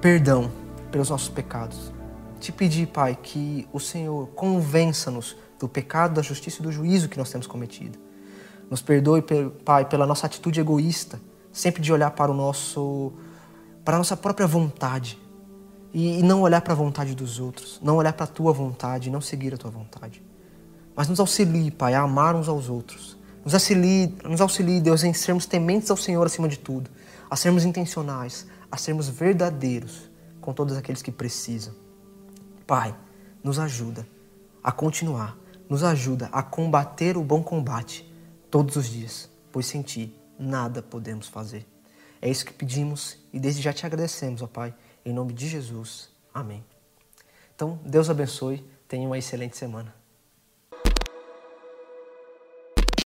perdão 0.00 0.50
pelos 0.90 1.10
nossos 1.10 1.28
pecados. 1.28 1.92
Te 2.40 2.50
pedir, 2.50 2.86
Pai, 2.86 3.18
que 3.22 3.68
o 3.70 3.78
Senhor 3.78 4.28
convença-nos 4.28 5.36
do 5.58 5.68
pecado, 5.68 6.14
da 6.14 6.22
justiça 6.22 6.60
e 6.60 6.62
do 6.62 6.72
juízo 6.72 7.06
que 7.06 7.18
nós 7.18 7.30
temos 7.30 7.46
cometido. 7.46 7.98
Nos 8.70 8.80
perdoe, 8.80 9.22
Pai, 9.62 9.84
pela 9.84 10.06
nossa 10.06 10.24
atitude 10.24 10.58
egoísta, 10.58 11.20
sempre 11.52 11.82
de 11.82 11.92
olhar 11.92 12.10
para 12.12 12.30
o 12.30 12.34
nosso 12.34 13.12
para 13.84 13.96
a 13.96 13.98
nossa 13.98 14.16
própria 14.16 14.46
vontade 14.46 15.18
e 15.92 16.22
não 16.22 16.42
olhar 16.42 16.60
para 16.60 16.72
a 16.72 16.76
vontade 16.76 17.14
dos 17.14 17.40
outros, 17.40 17.78
não 17.82 17.96
olhar 17.96 18.12
para 18.12 18.24
a 18.24 18.28
tua 18.28 18.52
vontade, 18.52 19.10
não 19.10 19.20
seguir 19.20 19.52
a 19.52 19.56
tua 19.56 19.70
vontade. 19.70 20.22
Mas 20.94 21.08
nos 21.08 21.20
auxilie, 21.20 21.70
Pai, 21.70 21.94
a 21.94 22.02
amar 22.02 22.34
uns 22.34 22.48
aos 22.48 22.68
outros, 22.68 23.18
nos 23.44 23.52
auxilie, 23.52 24.14
nos 24.24 24.40
auxilie, 24.40 24.80
Deus, 24.80 25.02
em 25.02 25.12
sermos 25.12 25.44
tementes 25.44 25.90
ao 25.90 25.96
Senhor 25.96 26.24
acima 26.24 26.48
de 26.48 26.58
tudo, 26.58 26.90
a 27.28 27.36
sermos 27.36 27.64
intencionais, 27.64 28.46
a 28.70 28.76
sermos 28.76 29.08
verdadeiros 29.08 30.10
com 30.40 30.52
todos 30.54 30.76
aqueles 30.76 31.02
que 31.02 31.10
precisam. 31.10 31.74
Pai, 32.70 32.96
nos 33.42 33.58
ajuda 33.58 34.06
a 34.62 34.70
continuar, 34.70 35.36
nos 35.68 35.82
ajuda 35.82 36.28
a 36.30 36.40
combater 36.40 37.16
o 37.16 37.24
bom 37.24 37.42
combate 37.42 38.08
todos 38.48 38.76
os 38.76 38.88
dias, 38.88 39.28
pois 39.50 39.66
sem 39.66 39.82
Ti 39.82 40.14
nada 40.38 40.80
podemos 40.80 41.26
fazer. 41.26 41.66
É 42.22 42.30
isso 42.30 42.46
que 42.46 42.52
pedimos 42.52 43.18
e 43.32 43.40
desde 43.40 43.60
já 43.60 43.72
te 43.72 43.84
agradecemos, 43.84 44.40
ó 44.40 44.46
Pai, 44.46 44.72
em 45.04 45.12
nome 45.12 45.32
de 45.32 45.48
Jesus. 45.48 46.10
Amém. 46.32 46.64
Então, 47.56 47.80
Deus 47.84 48.08
abençoe, 48.08 48.64
tenha 48.86 49.04
uma 49.04 49.18
excelente 49.18 49.56
semana. 49.56 49.92